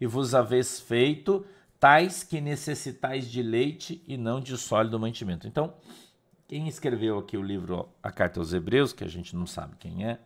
e 0.00 0.06
vos 0.06 0.34
haveis 0.34 0.80
feito 0.80 1.44
tais 1.78 2.22
que 2.22 2.40
necessitais 2.40 3.26
de 3.30 3.42
leite 3.42 4.02
e 4.06 4.16
não 4.16 4.40
de 4.40 4.56
sólido 4.56 5.00
mantimento. 5.00 5.48
Então, 5.48 5.72
quem 6.50 6.66
escreveu 6.66 7.16
aqui 7.16 7.36
o 7.36 7.42
livro 7.42 7.88
A 8.02 8.10
Carta 8.10 8.40
aos 8.40 8.52
Hebreus, 8.52 8.92
que 8.92 9.04
a 9.04 9.06
gente 9.06 9.36
não 9.36 9.46
sabe 9.46 9.76
quem 9.76 10.04
é, 10.04 10.18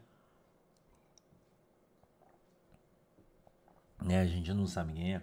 né, 4.02 4.22
a 4.22 4.26
gente 4.26 4.50
não 4.54 4.66
sabe 4.66 4.94
quem 4.94 5.16
é, 5.16 5.22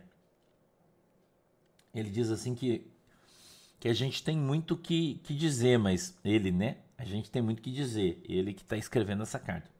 ele 1.92 2.12
diz 2.12 2.30
assim 2.30 2.54
que, 2.54 2.86
que 3.80 3.88
a 3.88 3.96
gente 3.96 4.24
tem 4.24 4.38
muito 4.38 4.78
que, 4.78 5.16
que 5.24 5.34
dizer, 5.34 5.80
mas 5.80 6.16
ele, 6.24 6.52
né, 6.52 6.78
a 7.00 7.04
gente 7.04 7.32
tem 7.32 7.42
muito 7.42 7.64
que 7.64 7.72
dizer. 7.72 8.22
Ele 8.24 8.54
que 8.54 8.62
está 8.62 8.78
escrevendo 8.78 9.24
essa 9.24 9.40
carta. 9.40 9.72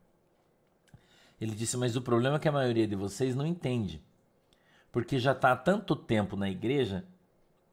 Ele 1.40 1.54
disse: 1.54 1.78
Mas 1.78 1.96
o 1.96 2.02
problema 2.02 2.38
é 2.38 2.40
que 2.40 2.48
a 2.48 2.52
maioria 2.52 2.88
de 2.88 2.96
vocês 2.96 3.36
não 3.36 3.46
entende. 3.46 4.02
Porque 4.92 5.20
já 5.20 5.34
está 5.34 5.52
há 5.52 5.56
tanto 5.56 5.96
tempo 5.96 6.36
na 6.36 6.50
igreja 6.50 7.06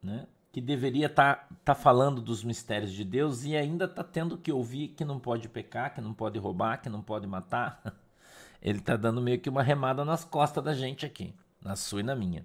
né, 0.03 0.27
que 0.59 0.61
deveria 0.61 1.07
estar 1.07 1.37
tá, 1.37 1.57
tá 1.67 1.75
falando 1.75 2.21
dos 2.21 2.43
mistérios 2.43 2.93
de 2.93 3.05
Deus 3.05 3.45
e 3.45 3.57
ainda 3.57 3.85
está 3.85 4.03
tendo 4.03 4.37
que 4.37 4.51
ouvir 4.51 4.89
que 4.89 5.05
não 5.05 5.21
pode 5.21 5.49
pecar, 5.49 5.95
que 5.95 6.01
não 6.01 6.13
pode 6.13 6.37
roubar, 6.37 6.83
que 6.83 6.89
não 6.89 7.01
pode 7.01 7.29
matar. 7.29 7.81
Ele 8.61 8.81
está 8.81 8.97
dando 8.97 9.21
meio 9.21 9.39
que 9.39 9.49
uma 9.49 9.63
remada 9.63 10.05
nas 10.05 10.25
costas 10.25 10.65
da 10.65 10.75
gente 10.75 11.07
aqui, 11.07 11.33
na 11.63 11.77
sua 11.77 12.01
e 12.01 12.03
na 12.03 12.17
minha. 12.17 12.45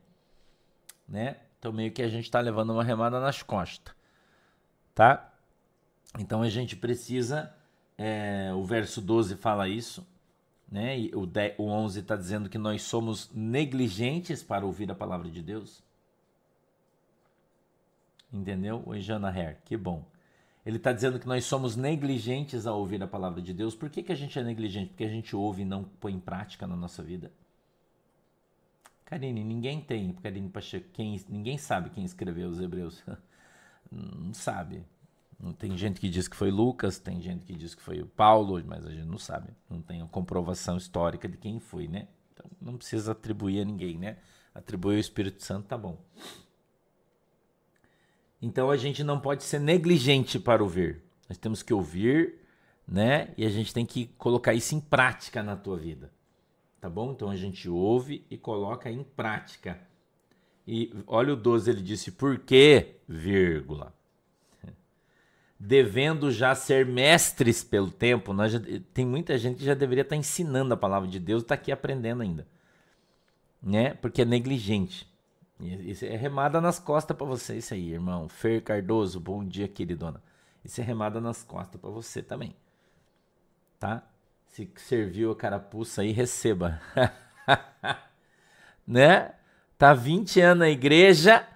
Né? 1.07 1.37
Então, 1.57 1.73
meio 1.73 1.91
que 1.91 2.03
a 2.03 2.07
gente 2.07 2.25
está 2.25 2.39
levando 2.39 2.69
uma 2.69 2.83
remada 2.83 3.19
nas 3.19 3.41
costas. 3.41 3.95
Tá? 4.93 5.33
Então 6.19 6.43
a 6.43 6.49
gente 6.49 6.75
precisa, 6.75 7.51
é, 7.97 8.51
o 8.53 8.63
verso 8.63 9.01
12 9.01 9.37
fala 9.37 9.67
isso, 9.67 10.05
né? 10.71 10.99
E 10.99 11.15
o, 11.15 11.25
10, 11.25 11.55
o 11.57 11.63
11 11.63 11.99
está 11.99 12.15
dizendo 12.15 12.47
que 12.47 12.59
nós 12.59 12.83
somos 12.83 13.31
negligentes 13.33 14.43
para 14.43 14.63
ouvir 14.63 14.91
a 14.91 14.95
palavra 14.95 15.31
de 15.31 15.41
Deus. 15.41 15.81
Entendeu? 18.33 18.81
Oi, 18.87 18.99
Jana 18.99 19.29
Herr, 19.29 19.61
que 19.63 19.77
bom. 19.77 20.03
Ele 20.65 20.77
está 20.77 20.91
dizendo 20.91 21.19
que 21.19 21.27
nós 21.27 21.45
somos 21.45 21.75
negligentes 21.75 22.65
a 22.65 22.73
ouvir 22.73 23.03
a 23.03 23.07
palavra 23.07 23.41
de 23.41 23.53
Deus. 23.53 23.75
Por 23.75 23.89
que, 23.89 24.01
que 24.01 24.11
a 24.11 24.15
gente 24.15 24.39
é 24.39 24.43
negligente? 24.43 24.89
Porque 24.89 25.03
a 25.03 25.09
gente 25.09 25.35
ouve 25.35 25.61
e 25.61 25.65
não 25.65 25.83
põe 25.83 26.13
em 26.13 26.19
prática 26.19 26.65
na 26.65 26.75
nossa 26.75 27.03
vida. 27.03 27.31
Karine, 29.05 29.43
ninguém 29.43 29.79
tem, 29.79 30.13
Karine 30.13 30.49
Pacheco, 30.49 30.89
quem, 30.93 31.21
ninguém 31.29 31.57
sabe 31.57 31.91
quem 31.91 32.03
escreveu 32.03 32.49
os 32.49 32.59
Hebreus. 32.59 33.03
não 33.91 34.33
sabe. 34.33 34.83
Tem 35.59 35.77
gente 35.77 35.99
que 35.99 36.09
diz 36.09 36.27
que 36.27 36.35
foi 36.35 36.49
Lucas, 36.49 36.97
tem 36.97 37.21
gente 37.21 37.45
que 37.45 37.53
diz 37.53 37.75
que 37.75 37.81
foi 37.81 38.01
o 38.01 38.07
Paulo, 38.07 38.63
mas 38.65 38.85
a 38.85 38.89
gente 38.89 39.05
não 39.05 39.17
sabe. 39.17 39.49
Não 39.69 39.81
tem 39.81 40.01
a 40.01 40.07
comprovação 40.07 40.77
histórica 40.77 41.27
de 41.27 41.37
quem 41.37 41.59
foi, 41.59 41.87
né? 41.87 42.07
Então 42.31 42.45
não 42.61 42.77
precisa 42.77 43.11
atribuir 43.11 43.61
a 43.61 43.65
ninguém, 43.65 43.97
né? 43.97 44.17
Atribuir 44.55 44.95
ao 44.95 44.99
Espírito 45.01 45.43
Santo, 45.43 45.67
tá 45.67 45.77
bom. 45.77 45.99
Então 48.43 48.69
a 48.69 48.77
gente 48.77 49.03
não 49.03 49.19
pode 49.19 49.43
ser 49.43 49.59
negligente 49.59 50.37
para 50.37 50.61
ouvir. 50.61 51.01
Nós 51.29 51.37
temos 51.37 51.63
que 51.63 51.73
ouvir, 51.73 52.35
né? 52.87 53.29
E 53.37 53.45
a 53.45 53.49
gente 53.49 53.73
tem 53.73 53.85
que 53.85 54.07
colocar 54.17 54.53
isso 54.53 54.75
em 54.75 54.79
prática 54.79 55.41
na 55.41 55.55
tua 55.55 55.77
vida. 55.77 56.11
Tá 56.81 56.89
bom? 56.89 57.11
Então 57.11 57.29
a 57.29 57.37
gente 57.37 57.69
ouve 57.69 58.25
e 58.29 58.37
coloca 58.37 58.91
em 58.91 59.03
prática. 59.03 59.79
E 60.67 60.93
olha 61.07 61.33
o 61.33 61.37
12, 61.37 61.71
ele 61.71 61.81
disse, 61.81 62.11
por 62.11 62.37
quê? 62.39 62.97
Vírgula 63.07 63.93
devendo 65.65 66.29
já 66.29 66.53
ser 66.53 66.85
mestres 66.85 67.63
pelo 67.63 67.89
tempo, 67.89 68.33
nós 68.33 68.51
já, 68.51 68.59
tem 68.93 69.05
muita 69.05 69.37
gente 69.37 69.59
que 69.59 69.63
já 69.63 69.73
deveria 69.73 70.01
estar 70.01 70.17
ensinando 70.17 70.73
a 70.73 70.77
palavra 70.77 71.07
de 71.07 71.19
Deus 71.19 71.41
está 71.41 71.55
aqui 71.55 71.71
aprendendo 71.71 72.21
ainda. 72.21 72.45
Né? 73.61 73.93
Porque 73.93 74.23
é 74.23 74.25
negligente. 74.25 75.07
Isso 75.59 76.05
é 76.05 76.15
remada 76.15 76.59
nas 76.59 76.79
costas 76.79 77.15
para 77.15 77.25
você, 77.25 77.57
isso 77.57 77.73
aí, 77.73 77.93
irmão. 77.93 78.27
Fer 78.27 78.61
Cardoso, 78.61 79.19
bom 79.19 79.45
dia, 79.45 79.67
queridona. 79.67 80.21
Isso 80.63 80.81
é 80.81 80.83
remada 80.83 81.21
nas 81.21 81.43
costas 81.43 81.79
para 81.79 81.89
você 81.89 82.21
também. 82.21 82.55
Tá? 83.79 84.03
Se 84.47 84.69
serviu 84.75 85.31
a 85.31 85.35
carapuça 85.35 86.01
aí, 86.01 86.11
receba. 86.11 86.81
né? 88.85 89.33
Tá 89.77 89.93
20 89.93 90.39
anos 90.41 90.59
na 90.59 90.69
igreja, 90.69 91.47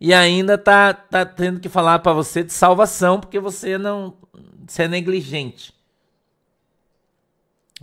e 0.00 0.12
ainda 0.12 0.58
tá, 0.58 0.92
tá 0.92 1.24
tendo 1.24 1.58
que 1.58 1.68
falar 1.68 1.98
para 2.00 2.12
você 2.12 2.44
de 2.44 2.52
salvação 2.52 3.18
porque 3.18 3.40
você 3.40 3.78
não 3.78 4.14
você 4.66 4.82
é 4.82 4.88
negligente. 4.88 5.74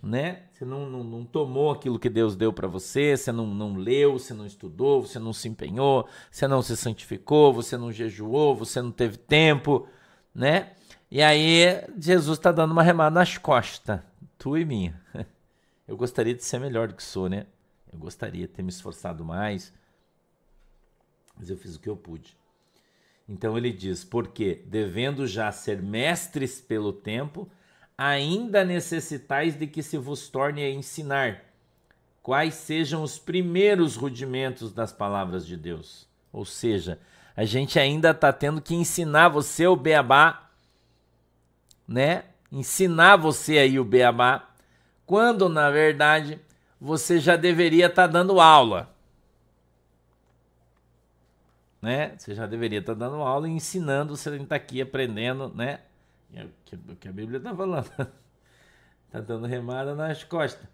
Né? 0.04 0.44
Você 0.52 0.66
não, 0.66 0.90
não, 0.90 1.02
não 1.02 1.24
tomou 1.24 1.72
aquilo 1.72 1.98
que 1.98 2.10
Deus 2.10 2.36
deu 2.36 2.52
para 2.52 2.68
você, 2.68 3.16
você 3.16 3.32
não, 3.32 3.48
não 3.48 3.76
leu, 3.76 4.20
você 4.20 4.34
não 4.34 4.46
estudou, 4.46 5.02
você 5.02 5.18
não 5.18 5.32
se 5.32 5.48
empenhou, 5.48 6.08
você 6.30 6.46
não 6.46 6.62
se 6.62 6.76
santificou, 6.76 7.54
você 7.54 7.78
não 7.78 7.90
jejuou, 7.90 8.54
você 8.54 8.82
não 8.82 8.92
teve 8.92 9.16
tempo, 9.18 9.88
né? 10.36 10.74
E 11.10 11.22
aí 11.22 11.86
Jesus 11.98 12.38
está 12.38 12.52
dando 12.52 12.72
uma 12.72 12.84
remada 12.84 13.14
nas 13.18 13.38
costas, 13.38 14.02
tu 14.38 14.58
e 14.58 14.66
minha. 14.66 15.02
Eu 15.88 15.96
gostaria 15.96 16.34
de 16.34 16.44
ser 16.44 16.60
melhor 16.60 16.88
do 16.88 16.96
que 16.96 17.04
sou, 17.04 17.30
né? 17.30 17.46
Eu 17.92 18.00
gostaria 18.00 18.48
de 18.48 18.54
ter 18.54 18.64
me 18.64 18.70
esforçado 18.70 19.24
mais, 19.24 19.72
mas 21.38 21.50
eu 21.50 21.58
fiz 21.58 21.76
o 21.76 21.80
que 21.80 21.90
eu 21.90 21.98
pude. 21.98 22.38
Então 23.28 23.58
ele 23.58 23.72
diz: 23.72 24.04
porque, 24.04 24.64
devendo 24.66 25.28
já 25.28 25.52
ser 25.52 25.82
mestres 25.82 26.62
pelo 26.62 26.94
tempo, 26.94 27.50
ainda 27.98 28.64
necessitais 28.64 29.56
de 29.56 29.68
que 29.68 29.84
se 29.84 29.98
vos 29.98 30.30
torne 30.30 30.64
a 30.64 30.70
ensinar 30.70 31.44
quais 32.22 32.54
sejam 32.54 33.04
os 33.04 33.20
primeiros 33.20 33.96
rudimentos 33.96 34.74
das 34.74 34.92
palavras 34.92 35.46
de 35.46 35.58
Deus. 35.58 36.08
Ou 36.32 36.46
seja, 36.46 37.00
a 37.36 37.44
gente 37.46 37.80
ainda 37.80 38.12
está 38.12 38.32
tendo 38.32 38.62
que 38.62 38.74
ensinar 38.74 39.30
você 39.30 39.68
o 39.68 39.76
beabá, 39.76 40.50
né? 41.88 42.26
Ensinar 42.52 43.18
você 43.18 43.58
aí 43.58 43.80
o 43.80 43.84
beabá, 43.84 44.50
quando 45.06 45.50
na 45.50 45.70
verdade 45.70 46.40
você 46.80 47.20
já 47.20 47.36
deveria 47.36 47.88
estar 47.88 48.08
tá 48.08 48.14
dando 48.14 48.40
aula. 48.40 48.90
Né? 51.82 52.16
Você 52.18 52.34
já 52.34 52.46
deveria 52.46 52.80
estar 52.80 52.94
tá 52.94 53.00
dando 53.00 53.16
aula 53.16 53.50
e 53.50 53.52
ensinando, 53.52 54.16
você 54.16 54.34
está 54.36 54.56
aqui 54.56 54.82
aprendendo, 54.82 55.52
né? 55.54 55.82
É 56.34 56.44
o 56.46 56.96
que 56.96 57.08
a 57.08 57.12
Bíblia 57.12 57.38
está 57.38 57.56
falando. 57.56 57.90
Está 59.08 59.20
dando 59.22 59.46
remada 59.46 59.94
nas 59.94 60.24
costas. 60.24 60.68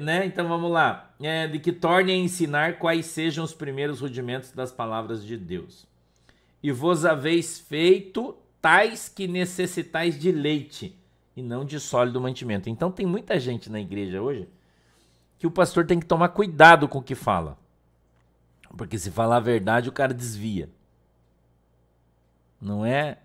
né? 0.00 0.26
Então 0.26 0.48
vamos 0.48 0.70
lá. 0.70 1.14
É, 1.20 1.46
de 1.46 1.58
que 1.58 1.72
torne 1.72 2.12
a 2.12 2.16
ensinar 2.16 2.78
quais 2.78 3.06
sejam 3.06 3.44
os 3.44 3.54
primeiros 3.54 4.00
rudimentos 4.00 4.52
das 4.52 4.72
palavras 4.72 5.24
de 5.24 5.36
Deus. 5.36 5.86
E 6.62 6.72
vos 6.72 7.04
haveis 7.04 7.58
feito 7.58 8.36
tais 8.60 9.08
que 9.08 9.26
necessitais 9.26 10.18
de 10.18 10.30
leite 10.30 10.96
e 11.36 11.42
não 11.42 11.64
de 11.64 11.80
sólido 11.80 12.20
mantimento. 12.20 12.68
Então 12.68 12.90
tem 12.90 13.06
muita 13.06 13.38
gente 13.38 13.70
na 13.70 13.80
igreja 13.80 14.20
hoje 14.20 14.48
que 15.38 15.46
o 15.46 15.50
pastor 15.50 15.84
tem 15.84 15.98
que 15.98 16.06
tomar 16.06 16.28
cuidado 16.28 16.86
com 16.86 16.98
o 16.98 17.02
que 17.02 17.16
fala. 17.16 17.58
Porque 18.76 18.98
se 18.98 19.10
falar 19.10 19.38
a 19.38 19.40
verdade, 19.40 19.88
o 19.88 19.92
cara 19.92 20.14
desvia. 20.14 20.68
Não 22.60 22.86
é 22.86 23.18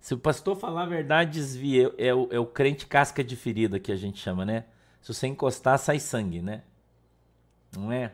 se 0.00 0.14
o 0.14 0.18
pastor 0.18 0.56
falar 0.56 0.84
a 0.84 0.86
verdade, 0.86 1.32
desvia. 1.32 1.92
É 1.98 2.14
o, 2.14 2.28
é 2.30 2.38
o 2.38 2.46
crente 2.46 2.86
casca 2.86 3.22
de 3.22 3.36
ferida 3.36 3.78
que 3.78 3.92
a 3.92 3.96
gente 3.96 4.18
chama, 4.18 4.46
né? 4.46 4.64
Se 5.02 5.12
você 5.12 5.26
encostar, 5.26 5.78
sai 5.78 6.00
sangue, 6.00 6.40
né? 6.40 6.62
Não 7.76 7.92
é? 7.92 8.12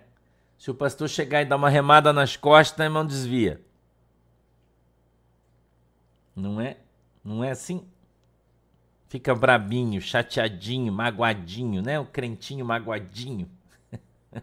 Se 0.59 0.71
o 0.71 0.75
pastor 0.75 1.09
chegar 1.09 1.43
e 1.43 1.45
dar 1.45 1.57
uma 1.57 1.71
remada 1.71 2.13
nas 2.13 2.37
costas, 2.37 2.85
irmão, 2.85 3.07
desvia. 3.07 3.61
Não 6.35 6.61
é? 6.61 6.77
Não 7.25 7.43
é 7.43 7.51
assim? 7.51 7.87
Fica 9.09 9.35
brabinho, 9.35 10.01
chateadinho, 10.01 10.93
magoadinho, 10.93 11.83
né? 11.83 12.01
O 12.01 12.05
crentinho 12.05 12.65
magoadinho. 12.67 13.49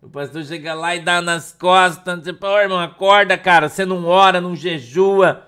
o 0.00 0.08
pastor 0.08 0.44
chega 0.44 0.74
lá 0.74 0.94
e 0.94 1.00
dá 1.00 1.20
nas 1.20 1.52
costas, 1.52 2.22
diz, 2.22 2.32
pô, 2.36 2.56
irmão, 2.58 2.78
acorda, 2.78 3.36
cara, 3.36 3.68
você 3.68 3.84
não 3.84 4.04
ora, 4.06 4.40
não 4.40 4.54
jejua. 4.54 5.46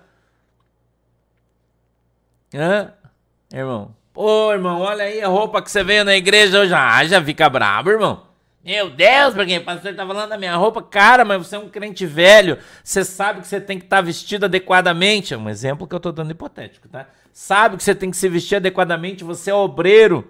Hã? 2.55 2.93
Irmão. 3.53 3.95
Pô, 4.13 4.53
irmão, 4.53 4.81
olha 4.81 5.05
aí 5.05 5.21
a 5.23 5.29
roupa 5.29 5.63
que 5.63 5.71
você 5.71 5.85
veio 5.85 6.05
na 6.05 6.17
igreja 6.17 6.59
hoje. 6.61 6.75
Ah, 6.75 7.05
já 7.05 7.23
fica 7.23 7.49
brabo, 7.49 7.91
irmão. 7.91 8.27
Meu 8.65 8.91
Deus, 8.91 9.33
porque 9.35 9.57
o 9.57 9.65
pastor 9.65 9.95
tá 9.95 10.07
falando 10.07 10.31
da 10.31 10.37
minha 10.37 10.57
roupa. 10.57 10.83
Cara, 10.83 11.25
mas 11.25 11.47
você 11.47 11.57
é 11.57 11.59
um 11.59 11.69
crente 11.69 12.05
velho. 12.05 12.59
Você 12.83 13.05
sabe 13.05 13.41
que 13.41 13.47
você 13.47 13.61
tem 13.61 13.79
que 13.79 13.85
estar 13.85 13.99
tá 13.99 14.03
vestido 14.03 14.45
adequadamente. 14.45 15.33
É 15.33 15.39
um 15.39 15.49
exemplo 15.49 15.87
que 15.87 15.95
eu 15.95 16.01
tô 16.01 16.11
dando 16.11 16.33
hipotético, 16.33 16.89
tá? 16.89 17.07
Sabe 17.33 17.77
que 17.77 17.85
você 17.85 17.95
tem 17.95 18.11
que 18.11 18.17
se 18.17 18.29
vestir 18.29 18.57
adequadamente. 18.57 19.25
Você 19.25 19.51
é 19.51 19.55
obreiro. 19.55 20.29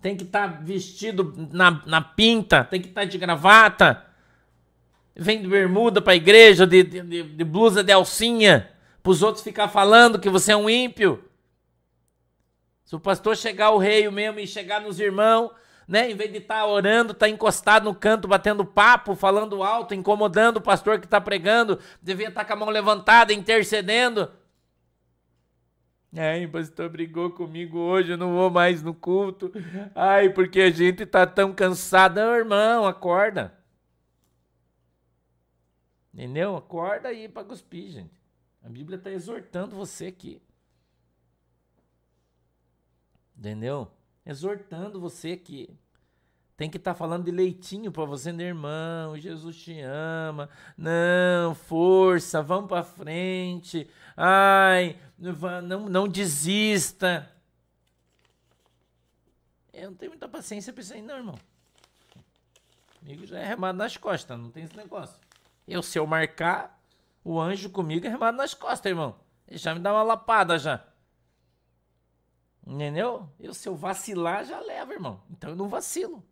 Tem 0.00 0.16
que 0.16 0.24
estar 0.24 0.48
tá 0.48 0.58
vestido 0.62 1.48
na, 1.52 1.82
na 1.84 2.00
pinta. 2.00 2.64
Tem 2.64 2.80
que 2.80 2.88
estar 2.88 3.02
tá 3.02 3.06
de 3.06 3.18
gravata. 3.18 4.02
Vem 5.14 5.42
de 5.42 5.48
bermuda 5.48 6.00
pra 6.00 6.16
igreja, 6.16 6.66
de, 6.66 6.82
de, 6.82 7.22
de 7.22 7.44
blusa 7.44 7.84
de 7.84 7.92
alcinha 7.92 8.70
para 9.08 9.12
os 9.12 9.22
outros 9.22 9.42
ficar 9.42 9.68
falando 9.68 10.18
que 10.18 10.28
você 10.28 10.52
é 10.52 10.56
um 10.56 10.68
ímpio. 10.68 11.24
Se 12.84 12.94
o 12.94 13.00
pastor 13.00 13.38
chegar 13.38 13.70
o 13.70 13.78
rei 13.78 14.06
mesmo 14.10 14.38
e 14.38 14.46
chegar 14.46 14.82
nos 14.82 15.00
irmãos, 15.00 15.50
né, 15.86 16.10
em 16.10 16.14
vez 16.14 16.30
de 16.30 16.36
estar 16.36 16.56
tá 16.56 16.66
orando, 16.66 17.14
tá 17.14 17.26
encostado 17.26 17.84
no 17.84 17.94
canto, 17.94 18.28
batendo 18.28 18.66
papo, 18.66 19.14
falando 19.14 19.62
alto, 19.62 19.94
incomodando 19.94 20.58
o 20.58 20.60
pastor 20.60 20.98
que 20.98 21.06
está 21.06 21.18
pregando, 21.18 21.78
devia 22.02 22.28
estar 22.28 22.44
tá 22.44 22.46
com 22.46 22.52
a 22.52 22.56
mão 22.56 22.68
levantada, 22.68 23.32
intercedendo. 23.32 24.30
Ai, 26.14 26.44
o 26.44 26.50
pastor 26.50 26.90
brigou 26.90 27.30
comigo 27.30 27.78
hoje, 27.78 28.12
eu 28.12 28.18
não 28.18 28.34
vou 28.34 28.50
mais 28.50 28.82
no 28.82 28.92
culto. 28.92 29.50
Ai, 29.94 30.28
porque 30.28 30.60
a 30.60 30.70
gente 30.70 31.06
tá 31.06 31.26
tão 31.26 31.54
cansado. 31.54 32.16
Não, 32.16 32.34
irmão, 32.34 32.84
acorda. 32.86 33.54
Entendeu? 36.12 36.56
Acorda 36.56 37.08
aí 37.08 37.26
para 37.26 37.44
cuspir, 37.44 37.90
gente. 37.90 38.17
A 38.68 38.70
Bíblia 38.70 38.98
está 38.98 39.10
exortando 39.10 39.74
você 39.74 40.08
aqui. 40.08 40.42
Entendeu? 43.34 43.90
Exortando 44.26 45.00
você 45.00 45.32
aqui. 45.32 45.74
Tem 46.54 46.68
que 46.68 46.76
estar 46.76 46.92
tá 46.92 46.98
falando 46.98 47.24
de 47.24 47.30
leitinho 47.30 47.90
para 47.90 48.04
você, 48.04 48.30
meu 48.30 48.46
irmão. 48.46 49.16
Jesus 49.16 49.56
te 49.56 49.80
ama. 49.80 50.50
Não, 50.76 51.54
força, 51.54 52.42
vamos 52.42 52.68
para 52.68 52.84
frente. 52.84 53.88
Ai, 54.14 55.00
não, 55.16 55.88
não 55.88 56.06
desista. 56.06 57.32
Eu 59.72 59.92
não 59.92 59.96
tenho 59.96 60.10
muita 60.10 60.28
paciência 60.28 60.74
para 60.74 60.82
isso 60.82 60.92
aí, 60.92 61.00
não, 61.00 61.16
irmão. 61.16 61.38
Comigo 62.98 63.24
já 63.24 63.38
é 63.38 63.46
remado 63.46 63.78
nas 63.78 63.96
costas, 63.96 64.38
não 64.38 64.50
tem 64.50 64.64
esse 64.64 64.76
negócio. 64.76 65.18
Eu, 65.66 65.82
se 65.82 65.98
eu 65.98 66.06
marcar, 66.06 66.77
o 67.30 67.38
anjo 67.38 67.68
comigo 67.68 68.06
é 68.06 68.08
remado 68.08 68.38
nas 68.38 68.54
costas, 68.54 68.88
irmão. 68.88 69.20
Ele 69.46 69.58
já 69.58 69.74
me 69.74 69.80
dá 69.80 69.92
uma 69.92 70.02
lapada 70.02 70.58
já. 70.58 70.82
Entendeu? 72.66 73.28
Eu, 73.38 73.52
se 73.52 73.68
eu 73.68 73.76
vacilar, 73.76 74.46
já 74.46 74.58
leva, 74.60 74.94
irmão. 74.94 75.22
Então 75.30 75.50
eu 75.50 75.56
não 75.56 75.68
vacilo. 75.68 76.24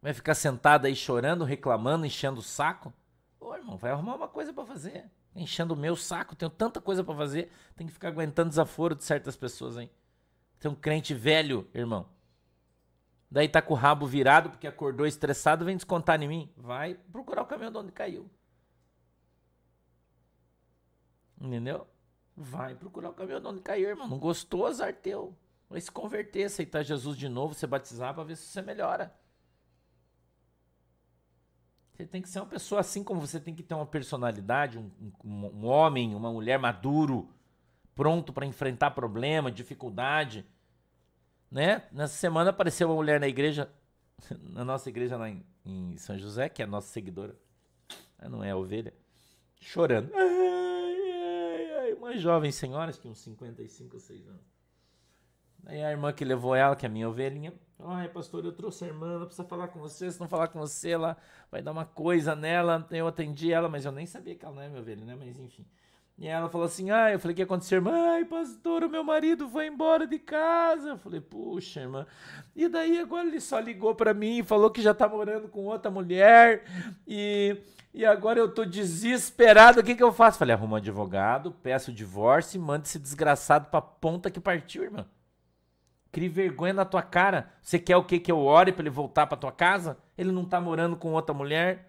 Vai 0.00 0.14
ficar 0.14 0.34
sentado 0.34 0.86
aí 0.86 0.96
chorando, 0.96 1.44
reclamando, 1.44 2.06
enchendo 2.06 2.40
o 2.40 2.42
saco? 2.42 2.90
Ô, 3.38 3.54
irmão, 3.54 3.76
vai 3.76 3.90
arrumar 3.90 4.14
uma 4.14 4.28
coisa 4.28 4.50
para 4.50 4.64
fazer. 4.64 5.04
Enchendo 5.34 5.74
o 5.74 5.76
meu 5.76 5.94
saco, 5.94 6.34
tenho 6.34 6.50
tanta 6.50 6.80
coisa 6.80 7.04
para 7.04 7.14
fazer, 7.14 7.52
tem 7.76 7.86
que 7.86 7.92
ficar 7.92 8.08
aguentando 8.08 8.48
desaforo 8.48 8.94
de 8.94 9.04
certas 9.04 9.36
pessoas, 9.36 9.76
hein? 9.76 9.90
Tem 10.58 10.70
um 10.70 10.74
crente 10.74 11.12
velho, 11.12 11.68
irmão. 11.74 12.08
Daí 13.30 13.48
tá 13.48 13.60
com 13.60 13.74
o 13.74 13.76
rabo 13.76 14.06
virado 14.06 14.50
porque 14.50 14.66
acordou 14.66 15.06
estressado, 15.06 15.64
vem 15.64 15.76
descontar 15.76 16.20
em 16.22 16.28
mim. 16.28 16.52
Vai 16.56 16.94
procurar 17.12 17.42
o 17.42 17.46
caminhão 17.46 17.70
de 17.70 17.78
onde 17.78 17.92
caiu. 17.92 18.30
Entendeu? 21.38 21.86
Vai 22.34 22.74
procurar 22.74 23.10
o 23.10 23.14
caminhão 23.14 23.40
de 23.40 23.46
onde 23.46 23.60
caiu, 23.60 23.90
irmão. 23.90 24.08
Não 24.08 24.18
gostou, 24.18 24.66
azar 24.66 24.94
teu. 24.94 25.36
Vai 25.68 25.80
se 25.80 25.90
converter, 25.90 26.44
aceitar 26.44 26.82
Jesus 26.82 27.16
de 27.16 27.28
novo, 27.28 27.52
se 27.52 27.66
batizar 27.66 28.14
para 28.14 28.24
ver 28.24 28.36
se 28.36 28.46
você 28.46 28.62
melhora. 28.62 29.14
Você 31.92 32.06
tem 32.06 32.22
que 32.22 32.28
ser 32.28 32.40
uma 32.40 32.46
pessoa 32.46 32.80
assim 32.80 33.04
como 33.04 33.20
você 33.20 33.38
tem 33.38 33.54
que 33.54 33.62
ter 33.62 33.74
uma 33.74 33.84
personalidade, 33.84 34.78
um, 34.78 34.90
um, 35.22 35.46
um 35.46 35.66
homem, 35.66 36.14
uma 36.14 36.32
mulher 36.32 36.58
maduro, 36.58 37.28
pronto 37.94 38.32
para 38.32 38.46
enfrentar 38.46 38.92
problema, 38.92 39.50
dificuldade 39.50 40.46
né? 41.50 41.82
Nessa 41.92 42.14
semana 42.14 42.50
apareceu 42.50 42.88
uma 42.88 42.96
mulher 42.96 43.20
na 43.20 43.28
igreja, 43.28 43.70
na 44.40 44.64
nossa 44.64 44.88
igreja 44.88 45.16
lá 45.16 45.28
em, 45.28 45.44
em 45.64 45.96
São 45.96 46.18
José, 46.18 46.48
que 46.48 46.62
é 46.62 46.64
a 46.64 46.68
nossa 46.68 46.88
seguidora, 46.88 47.36
não 48.28 48.42
é 48.42 48.50
a 48.50 48.56
ovelha, 48.56 48.92
chorando. 49.60 50.10
Ai, 50.14 50.22
ai, 50.22 51.78
ai. 51.80 51.92
Uma 51.94 52.16
jovem 52.16 52.50
senhora, 52.52 52.90
acho 52.90 53.00
que 53.00 53.08
uns 53.08 53.18
55 53.18 53.94
ou 53.94 54.00
6 54.00 54.28
anos. 54.28 54.58
Aí 55.66 55.82
a 55.82 55.90
irmã 55.90 56.12
que 56.12 56.24
levou 56.24 56.54
ela, 56.54 56.76
que 56.76 56.86
é 56.86 56.88
a 56.88 56.92
minha 56.92 57.08
ovelhinha, 57.08 57.52
ai 57.80 58.08
pastor, 58.08 58.44
eu 58.44 58.52
trouxe 58.52 58.84
a 58.84 58.86
irmã, 58.86 59.14
ela 59.14 59.26
precisa 59.26 59.46
falar 59.46 59.68
com 59.68 59.78
você, 59.78 60.10
se 60.10 60.18
não 60.18 60.28
falar 60.28 60.48
com 60.48 60.58
você, 60.58 60.90
ela 60.90 61.16
vai 61.50 61.60
dar 61.60 61.72
uma 61.72 61.84
coisa 61.84 62.34
nela. 62.34 62.86
Eu 62.90 63.06
atendi 63.06 63.52
ela, 63.52 63.68
mas 63.68 63.84
eu 63.84 63.92
nem 63.92 64.06
sabia 64.06 64.34
que 64.34 64.44
ela 64.44 64.54
não 64.54 64.62
é 64.62 64.68
minha 64.68 64.80
ovelha, 64.80 65.04
né? 65.04 65.14
Mas 65.14 65.38
enfim. 65.38 65.66
E 66.18 66.26
ela 66.26 66.48
falou 66.48 66.66
assim: 66.66 66.90
Ah, 66.90 67.12
eu 67.12 67.20
falei: 67.20 67.32
O 67.32 67.36
que 67.36 67.42
aconteceu, 67.42 67.76
irmã? 67.76 67.92
Ai, 68.14 68.24
pastor, 68.24 68.82
o 68.82 68.90
meu 68.90 69.04
marido 69.04 69.48
foi 69.48 69.68
embora 69.68 70.04
de 70.04 70.18
casa. 70.18 70.90
Eu 70.90 70.98
falei: 70.98 71.20
Puxa, 71.20 71.80
irmã. 71.80 72.06
E 72.56 72.68
daí 72.68 72.98
agora 72.98 73.28
ele 73.28 73.40
só 73.40 73.60
ligou 73.60 73.94
para 73.94 74.12
mim 74.12 74.38
e 74.38 74.42
falou 74.42 74.70
que 74.70 74.82
já 74.82 74.92
tá 74.92 75.08
morando 75.08 75.48
com 75.48 75.66
outra 75.66 75.90
mulher. 75.90 76.64
E, 77.06 77.56
e 77.94 78.04
agora 78.04 78.40
eu 78.40 78.52
tô 78.52 78.64
desesperado. 78.64 79.80
O 79.80 79.84
que, 79.84 79.94
que 79.94 80.02
eu 80.02 80.12
faço? 80.12 80.38
Falei: 80.38 80.54
Arruma 80.54 80.74
um 80.74 80.76
advogado, 80.78 81.52
peço 81.62 81.92
o 81.92 81.94
divórcio 81.94 82.58
e 82.58 82.60
manda 82.60 82.84
esse 82.84 82.98
desgraçado 82.98 83.66
pra 83.70 83.80
ponta 83.80 84.28
que 84.28 84.40
partiu, 84.40 84.82
irmã. 84.82 85.06
Crie 86.10 86.28
vergonha 86.28 86.72
na 86.72 86.84
tua 86.84 87.02
cara. 87.02 87.48
Você 87.62 87.78
quer 87.78 87.96
o 87.96 88.02
que? 88.02 88.18
Que 88.18 88.32
eu 88.32 88.38
ore 88.40 88.72
pra 88.72 88.82
ele 88.82 88.90
voltar 88.90 89.26
pra 89.28 89.36
tua 89.36 89.52
casa? 89.52 89.96
Ele 90.16 90.32
não 90.32 90.44
tá 90.44 90.60
morando 90.60 90.96
com 90.96 91.12
outra 91.12 91.34
mulher? 91.34 91.87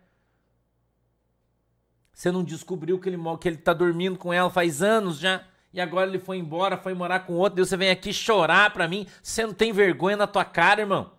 Você 2.19 2.33
não 2.33 2.43
descobriu 2.43 2.99
que 2.99 3.07
ele, 3.07 3.17
que 3.39 3.47
ele 3.47 3.55
tá 3.55 3.71
dormindo 3.71 4.17
com 4.17 4.33
ela 4.33 4.49
faz 4.49 4.83
anos 4.83 5.17
já? 5.17 5.41
E 5.71 5.79
agora 5.79 6.09
ele 6.09 6.19
foi 6.19 6.37
embora, 6.37 6.75
foi 6.75 6.93
morar 6.93 7.21
com 7.21 7.31
outro. 7.35 7.61
E 7.61 7.65
você 7.65 7.77
vem 7.77 7.89
aqui 7.89 8.11
chorar 8.11 8.73
pra 8.73 8.89
mim. 8.89 9.07
Você 9.23 9.45
não 9.45 9.53
tem 9.53 9.71
vergonha 9.71 10.17
na 10.17 10.27
tua 10.27 10.43
cara, 10.43 10.81
irmão? 10.81 11.13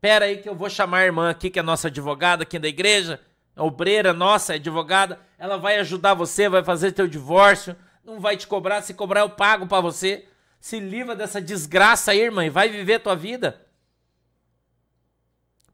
Pera 0.00 0.24
aí 0.24 0.38
que 0.38 0.48
eu 0.48 0.54
vou 0.54 0.70
chamar 0.70 1.00
a 1.00 1.04
irmã 1.04 1.28
aqui, 1.28 1.50
que 1.50 1.58
é 1.58 1.62
nossa 1.62 1.88
advogada 1.88 2.44
aqui 2.44 2.58
da 2.58 2.68
igreja. 2.68 3.20
A 3.54 3.62
obreira 3.62 4.14
nossa, 4.14 4.54
é 4.54 4.56
advogada. 4.56 5.20
Ela 5.38 5.58
vai 5.58 5.76
ajudar 5.78 6.14
você, 6.14 6.48
vai 6.48 6.64
fazer 6.64 6.92
teu 6.92 7.06
divórcio. 7.06 7.76
Não 8.02 8.18
vai 8.18 8.34
te 8.34 8.46
cobrar. 8.46 8.80
Se 8.80 8.94
cobrar, 8.94 9.20
eu 9.20 9.28
pago 9.28 9.66
para 9.66 9.82
você. 9.82 10.26
Se 10.58 10.80
livra 10.80 11.14
dessa 11.14 11.38
desgraça 11.38 12.12
aí, 12.12 12.20
irmã, 12.20 12.46
e 12.46 12.48
vai 12.48 12.70
viver 12.70 13.00
tua 13.00 13.14
vida. 13.14 13.60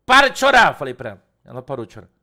Para 0.04 0.26
de 0.26 0.40
chorar, 0.40 0.74
falei 0.74 0.92
pra 0.92 1.10
ela. 1.10 1.24
Ela 1.44 1.62
parou 1.62 1.86
de 1.86 1.92
chorar. 1.92 2.13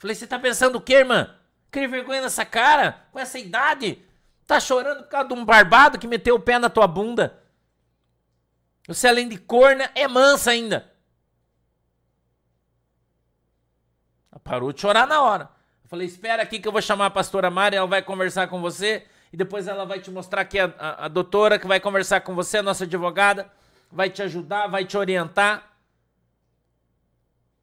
Falei, 0.00 0.16
você 0.16 0.26
tá 0.26 0.38
pensando 0.38 0.76
o 0.76 0.80
quê, 0.80 0.94
irmã? 0.94 1.36
Cria 1.70 1.86
vergonha 1.86 2.22
nessa 2.22 2.42
cara? 2.42 3.04
Com 3.12 3.18
essa 3.18 3.38
idade? 3.38 4.02
Tá 4.46 4.58
chorando 4.58 5.02
por 5.02 5.10
causa 5.10 5.28
de 5.28 5.34
um 5.34 5.44
barbado 5.44 5.98
que 5.98 6.08
meteu 6.08 6.36
o 6.36 6.40
pé 6.40 6.58
na 6.58 6.70
tua 6.70 6.86
bunda? 6.86 7.38
Você, 8.88 9.06
além 9.06 9.28
de 9.28 9.36
corna, 9.36 9.90
é 9.94 10.08
mansa 10.08 10.52
ainda. 10.52 10.90
Ela 14.32 14.40
parou 14.40 14.72
de 14.72 14.80
chorar 14.80 15.06
na 15.06 15.20
hora. 15.20 15.50
Eu 15.84 15.88
falei, 15.90 16.06
espera 16.06 16.42
aqui 16.42 16.58
que 16.58 16.66
eu 16.66 16.72
vou 16.72 16.80
chamar 16.80 17.06
a 17.06 17.10
pastora 17.10 17.50
Mari, 17.50 17.76
ela 17.76 17.86
vai 17.86 18.00
conversar 18.00 18.48
com 18.48 18.58
você. 18.58 19.06
E 19.30 19.36
depois 19.36 19.68
ela 19.68 19.84
vai 19.84 20.00
te 20.00 20.10
mostrar 20.10 20.40
aqui 20.40 20.58
a, 20.58 20.74
a, 20.78 21.04
a 21.04 21.08
doutora 21.08 21.58
que 21.58 21.66
vai 21.66 21.78
conversar 21.78 22.22
com 22.22 22.34
você, 22.34 22.56
a 22.56 22.62
nossa 22.62 22.84
advogada. 22.84 23.52
Vai 23.92 24.08
te 24.08 24.22
ajudar, 24.22 24.66
vai 24.66 24.86
te 24.86 24.96
orientar. 24.96 25.69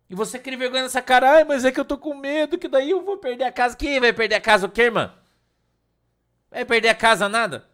E 0.09 0.15
você 0.15 0.39
cria 0.39 0.57
vergonha 0.57 0.83
nessa 0.83 1.01
cara, 1.01 1.31
ai, 1.31 1.43
mas 1.43 1.65
é 1.65 1.71
que 1.71 1.79
eu 1.79 1.85
tô 1.85 1.97
com 1.97 2.13
medo, 2.13 2.57
que 2.57 2.67
daí 2.67 2.91
eu 2.91 3.01
vou 3.01 3.17
perder 3.17 3.43
a 3.43 3.51
casa. 3.51 3.75
Quem 3.75 3.99
vai 3.99 4.13
perder 4.13 4.35
a 4.35 4.41
casa 4.41 4.65
o 4.67 4.69
quê, 4.69 4.83
irmã? 4.83 5.13
Vai 6.49 6.63
perder 6.63 6.89
a 6.89 6.95
casa 6.95 7.27
nada? 7.27 7.67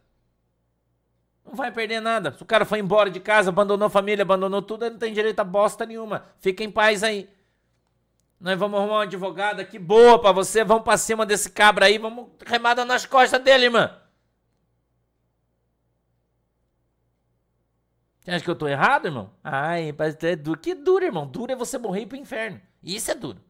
Não 1.45 1.53
vai 1.53 1.71
perder 1.71 1.99
nada. 1.99 2.31
Se 2.31 2.41
o 2.41 2.45
cara 2.45 2.65
foi 2.65 2.79
embora 2.79 3.09
de 3.11 3.19
casa, 3.19 3.49
abandonou 3.49 3.85
a 3.85 3.89
família, 3.89 4.23
abandonou 4.23 4.61
tudo, 4.61 4.85
ele 4.85 4.93
não 4.93 4.99
tem 4.99 5.13
direito 5.13 5.39
a 5.39 5.43
bosta 5.43 5.85
nenhuma. 5.85 6.25
Fica 6.39 6.63
em 6.63 6.71
paz 6.71 7.03
aí. 7.03 7.29
Nós 8.39 8.57
vamos 8.57 8.79
arrumar 8.79 8.95
uma 8.95 9.03
advogada 9.03 9.63
que 9.63 9.77
boa 9.77 10.19
pra 10.19 10.31
você, 10.31 10.63
vamos 10.63 10.83
pra 10.83 10.97
cima 10.97 11.25
desse 11.25 11.51
cabra 11.51 11.85
aí, 11.85 11.97
vamos 11.97 12.27
remada 12.45 12.83
nas 12.83 13.05
costas 13.05 13.41
dele, 13.41 13.65
irmã. 13.65 13.95
Você 18.23 18.31
acha 18.31 18.43
que 18.43 18.49
eu 18.49 18.55
tô 18.55 18.67
errado, 18.67 19.05
irmão? 19.05 19.33
Ai, 19.43 19.91
pastor, 19.91 20.29
é 20.29 20.35
duro. 20.35 20.59
Que 20.59 20.73
duro, 20.73 21.03
irmão? 21.03 21.27
Duro 21.27 21.51
é 21.51 21.55
você 21.55 21.77
morrer 21.77 22.01
e 22.01 22.03
ir 22.03 22.07
pro 22.07 22.17
inferno. 22.17 22.61
Isso 22.81 23.11
é 23.11 23.15
duro. 23.15 23.43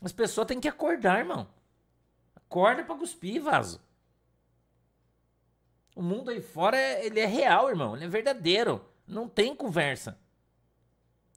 As 0.00 0.12
pessoas 0.12 0.46
têm 0.46 0.60
que 0.60 0.68
acordar, 0.68 1.18
irmão. 1.18 1.48
Acorda 2.36 2.84
pra 2.84 2.94
cuspir, 2.94 3.42
vaso. 3.42 3.80
O 5.96 6.02
mundo 6.02 6.30
aí 6.30 6.40
fora, 6.40 6.78
ele 7.04 7.18
é 7.18 7.26
real, 7.26 7.68
irmão. 7.68 7.96
Ele 7.96 8.04
é 8.04 8.08
verdadeiro. 8.08 8.84
Não 9.06 9.28
tem 9.28 9.56
conversa. 9.56 10.16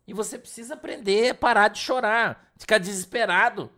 E 0.06 0.14
você 0.14 0.38
precisa 0.38 0.76
aprender 0.76 1.32
a 1.32 1.36
parar 1.36 1.70
de 1.70 1.80
chorar, 1.80 2.52
ficar 2.56 2.78
desesperado. 2.78 3.72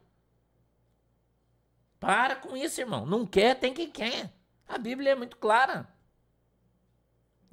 Para 1.97 2.35
com 2.35 2.57
isso, 2.57 2.81
irmão. 2.81 3.05
Não 3.05 3.25
quer, 3.25 3.55
tem 3.57 3.73
quem 3.73 3.89
quer. 3.89 4.33
A 4.67 4.77
Bíblia 4.77 5.11
é 5.11 5.15
muito 5.15 5.37
clara. 5.37 5.94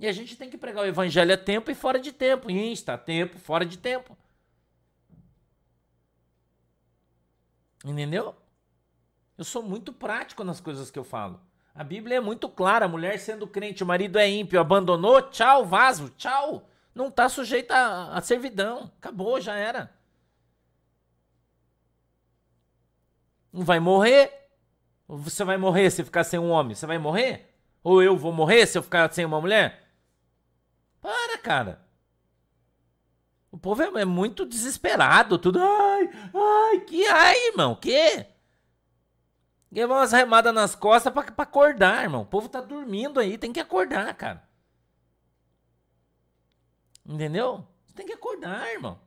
E 0.02 0.08
a 0.08 0.10
gente 0.10 0.34
tem 0.34 0.50
que 0.50 0.58
pregar 0.58 0.82
o 0.82 0.88
evangelho 0.88 1.32
a 1.32 1.36
tempo 1.36 1.70
e 1.70 1.76
fora 1.76 2.00
de 2.00 2.10
tempo. 2.10 2.50
Insta, 2.50 2.98
tempo, 2.98 3.38
fora 3.38 3.64
de 3.64 3.78
tempo. 3.78 4.18
Entendeu? 7.84 8.34
Eu 9.38 9.44
sou 9.44 9.62
muito 9.62 9.92
prático 9.92 10.42
nas 10.42 10.60
coisas 10.60 10.90
que 10.90 10.98
eu 10.98 11.04
falo. 11.04 11.40
A 11.72 11.84
Bíblia 11.84 12.16
é 12.16 12.20
muito 12.20 12.48
clara. 12.48 12.86
A 12.86 12.88
mulher 12.88 13.16
sendo 13.20 13.46
crente, 13.46 13.84
o 13.84 13.86
marido 13.86 14.18
é 14.18 14.28
ímpio, 14.28 14.58
abandonou, 14.58 15.22
tchau, 15.30 15.64
vaso, 15.64 16.08
tchau. 16.16 16.68
Não 16.92 17.06
está 17.06 17.28
sujeita 17.28 18.08
à 18.08 18.20
servidão. 18.20 18.90
Acabou, 18.98 19.40
já 19.40 19.54
era. 19.54 19.88
Não 23.52 23.64
vai 23.64 23.78
morrer. 23.78 24.50
Você 25.06 25.44
vai 25.44 25.56
morrer 25.56 25.90
se 25.90 26.02
ficar 26.02 26.24
sem 26.24 26.40
um 26.40 26.50
homem? 26.50 26.74
Você 26.74 26.88
vai 26.88 26.98
morrer? 26.98 27.54
Ou 27.84 28.02
eu 28.02 28.16
vou 28.16 28.32
morrer 28.32 28.66
se 28.66 28.76
eu 28.76 28.82
ficar 28.82 29.08
sem 29.12 29.24
uma 29.24 29.40
mulher? 29.40 29.91
Para, 31.02 31.36
cara. 31.36 31.84
O 33.50 33.58
povo 33.58 33.82
é, 33.82 34.00
é 34.00 34.04
muito 34.04 34.46
desesperado, 34.46 35.36
tudo. 35.38 35.60
Ai, 35.60 36.10
ai, 36.34 36.80
que 36.80 37.06
ai, 37.06 37.48
irmão, 37.48 37.74
que? 37.74 38.26
Levar 39.70 39.96
umas 39.96 40.12
remadas 40.12 40.54
nas 40.54 40.74
costas 40.74 41.12
pra, 41.12 41.22
pra 41.24 41.42
acordar, 41.42 42.04
irmão. 42.04 42.22
O 42.22 42.26
povo 42.26 42.48
tá 42.48 42.60
dormindo 42.60 43.20
aí, 43.20 43.36
tem 43.36 43.52
que 43.52 43.60
acordar, 43.60 44.14
cara. 44.14 44.48
Entendeu? 47.04 47.66
Você 47.84 47.94
tem 47.94 48.06
que 48.06 48.12
acordar, 48.12 48.70
irmão. 48.72 48.98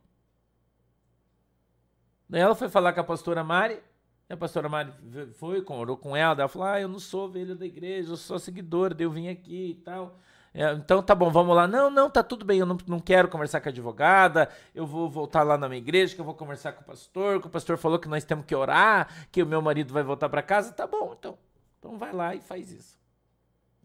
Daí 2.29 2.41
ela 2.41 2.55
foi 2.55 2.67
falar 2.67 2.93
com 2.93 2.99
a 2.99 3.03
pastora 3.03 3.43
Mari. 3.43 3.81
A 4.29 4.35
pastora 4.35 4.67
Mari 4.67 4.91
foi, 5.35 5.63
orou 5.69 5.97
com 5.97 6.15
ela. 6.15 6.33
Ela 6.39 6.49
falou: 6.49 6.67
Ah, 6.67 6.81
eu 6.81 6.87
não 6.87 6.99
sou 6.99 7.25
ovelha 7.25 7.55
da 7.55 7.65
igreja, 7.65 8.11
eu 8.11 8.17
sou 8.17 8.37
seguidora, 8.37 8.95
eu 8.99 9.11
vim 9.11 9.27
aqui 9.27 9.71
e 9.71 9.75
tal. 9.75 10.19
É, 10.57 10.71
então 10.71 11.03
tá 11.03 11.13
bom, 11.13 11.29
vamos 11.29 11.53
lá. 11.53 11.67
Não, 11.67 11.89
não, 11.89 12.09
tá 12.09 12.23
tudo 12.23 12.45
bem, 12.45 12.59
eu 12.59 12.65
não, 12.65 12.77
não 12.87 12.97
quero 12.97 13.27
conversar 13.27 13.59
com 13.59 13.67
a 13.67 13.71
advogada, 13.71 14.49
eu 14.73 14.87
vou 14.87 15.09
voltar 15.09 15.43
lá 15.43 15.57
na 15.57 15.67
minha 15.67 15.81
igreja, 15.81 16.15
que 16.15 16.21
eu 16.21 16.25
vou 16.25 16.33
conversar 16.33 16.71
com 16.71 16.81
o 16.81 16.85
pastor, 16.85 17.41
que 17.41 17.47
o 17.47 17.49
pastor 17.49 17.77
falou 17.77 17.99
que 17.99 18.07
nós 18.07 18.23
temos 18.23 18.45
que 18.45 18.55
orar, 18.55 19.27
que 19.33 19.43
o 19.43 19.45
meu 19.45 19.61
marido 19.61 19.93
vai 19.93 20.01
voltar 20.01 20.29
para 20.29 20.41
casa. 20.41 20.71
Tá 20.71 20.87
bom, 20.87 21.13
então. 21.19 21.37
Então 21.77 21.97
vai 21.97 22.13
lá 22.13 22.33
e 22.33 22.39
faz 22.39 22.71
isso. 22.71 22.97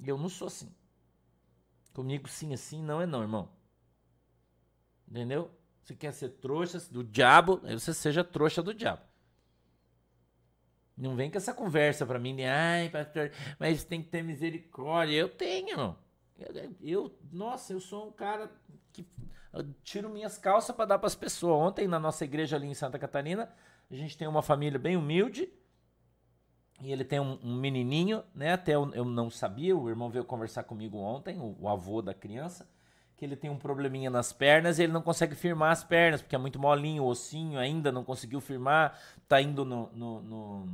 Eu 0.07 0.17
não 0.17 0.29
sou 0.29 0.47
assim. 0.47 0.73
Comigo 1.93 2.29
sim, 2.29 2.55
assim 2.55 2.81
não 2.81 3.01
é 3.01 3.07
não, 3.07 3.23
irmão. 3.23 3.49
Entendeu? 5.11 5.51
Você 5.83 5.97
quer 5.97 6.13
ser 6.13 6.29
trouxa 6.29 6.79
do 6.89 7.03
diabo, 7.03 7.61
aí 7.65 7.75
você 7.75 7.93
seja 7.93 8.23
trouxa 8.23 8.63
do 8.63 8.73
diabo. 8.73 9.03
Não 10.97 11.17
vem 11.17 11.29
com 11.33 11.37
essa 11.37 11.53
conversa 11.53 12.07
pra 12.07 12.19
mim 12.19 12.45
ai, 12.45 12.89
pastor, 12.91 13.33
mas 13.59 13.83
tem 13.83 14.01
que 14.01 14.09
ter 14.09 14.23
misericórdia. 14.23 15.17
Eu 15.17 15.29
tenho, 15.29 15.71
irmão. 15.71 16.10
Eu, 16.81 17.15
nossa, 17.33 17.73
eu 17.73 17.81
sou 17.81 18.09
um 18.09 18.13
cara 18.13 18.51
que 18.93 19.07
tiro 19.83 20.09
minhas 20.09 20.39
calças 20.39 20.75
para 20.75 20.85
dar 20.85 20.99
para 20.99 21.07
as 21.07 21.15
pessoas. 21.15 21.69
Ontem, 21.69 21.89
na 21.89 21.99
nossa 21.99 22.25
igreja 22.25 22.57
ali 22.57 22.67
em 22.67 22.75
Santa 22.75 22.99
Catarina, 22.99 23.53
a 23.91 23.95
gente 23.95 24.17
tem 24.17 24.29
uma 24.29 24.43
família 24.43 24.79
bem 24.79 24.97
humilde. 24.97 25.49
E 26.83 26.91
ele 26.91 27.05
tem 27.05 27.21
um, 27.21 27.39
um 27.43 27.57
menininho, 27.57 28.23
né? 28.35 28.55
Até 28.55 28.75
eu, 28.75 28.91
eu, 28.95 29.05
não 29.05 29.29
sabia, 29.29 29.77
o 29.77 29.89
irmão 29.89 30.09
veio 30.09 30.25
conversar 30.25 30.65
comigo 30.65 30.97
ontem, 30.97 31.39
o, 31.39 31.55
o, 31.61 31.69
avô 31.69 32.01
da 32.01 32.15
criança, 32.15 32.67
que 33.19 33.25
ele 33.25 33.37
tem 33.37 33.51
um 33.51 33.59
probleminha 33.59 34.09
nas 34.09 34.33
pernas 34.33 34.79
e 34.79 34.85
ele 34.85 34.93
não 34.93 35.03
consegue 35.03 35.35
firmar 35.35 35.73
as 35.73 35.85
pernas, 35.85 36.23
porque 36.23 36.35
é 36.35 36.39
muito 36.39 36.59
molinho, 36.59 37.03
o 37.03 37.07
ossinho 37.07 37.59
ainda 37.59 37.93
não 37.93 38.03
conseguiu 38.03 38.41
firmar, 38.41 38.99
tá 39.29 39.43
indo 39.43 39.63
no, 39.63 39.91
no, 39.93 40.23
no 40.23 40.69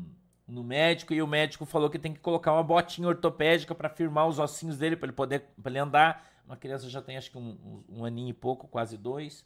no 0.47 0.63
médico 0.63 1.13
e 1.13 1.21
o 1.21 1.27
médico 1.27 1.65
falou 1.65 1.91
que 1.91 1.99
tem 1.99 2.13
que 2.15 2.21
colocar 2.21 2.53
uma 2.53 2.63
botinha 2.63 3.09
ortopédica 3.09 3.75
para 3.75 3.89
firmar 3.89 4.29
os 4.29 4.39
ossinhos 4.39 4.79
dele 4.79 4.97
para 4.97 5.07
ele 5.07 5.17
poder 5.17 5.41
pra 5.61 5.71
ele 5.71 5.79
andar. 5.79 6.25
Uma 6.47 6.57
criança 6.57 6.89
já 6.89 7.03
tem 7.03 7.17
acho 7.17 7.31
que 7.31 7.39
um, 7.39 7.83
um, 7.89 8.05
aninho 8.05 8.31
e 8.31 8.33
pouco, 8.33 8.69
quase 8.69 8.97
dois. 8.97 9.45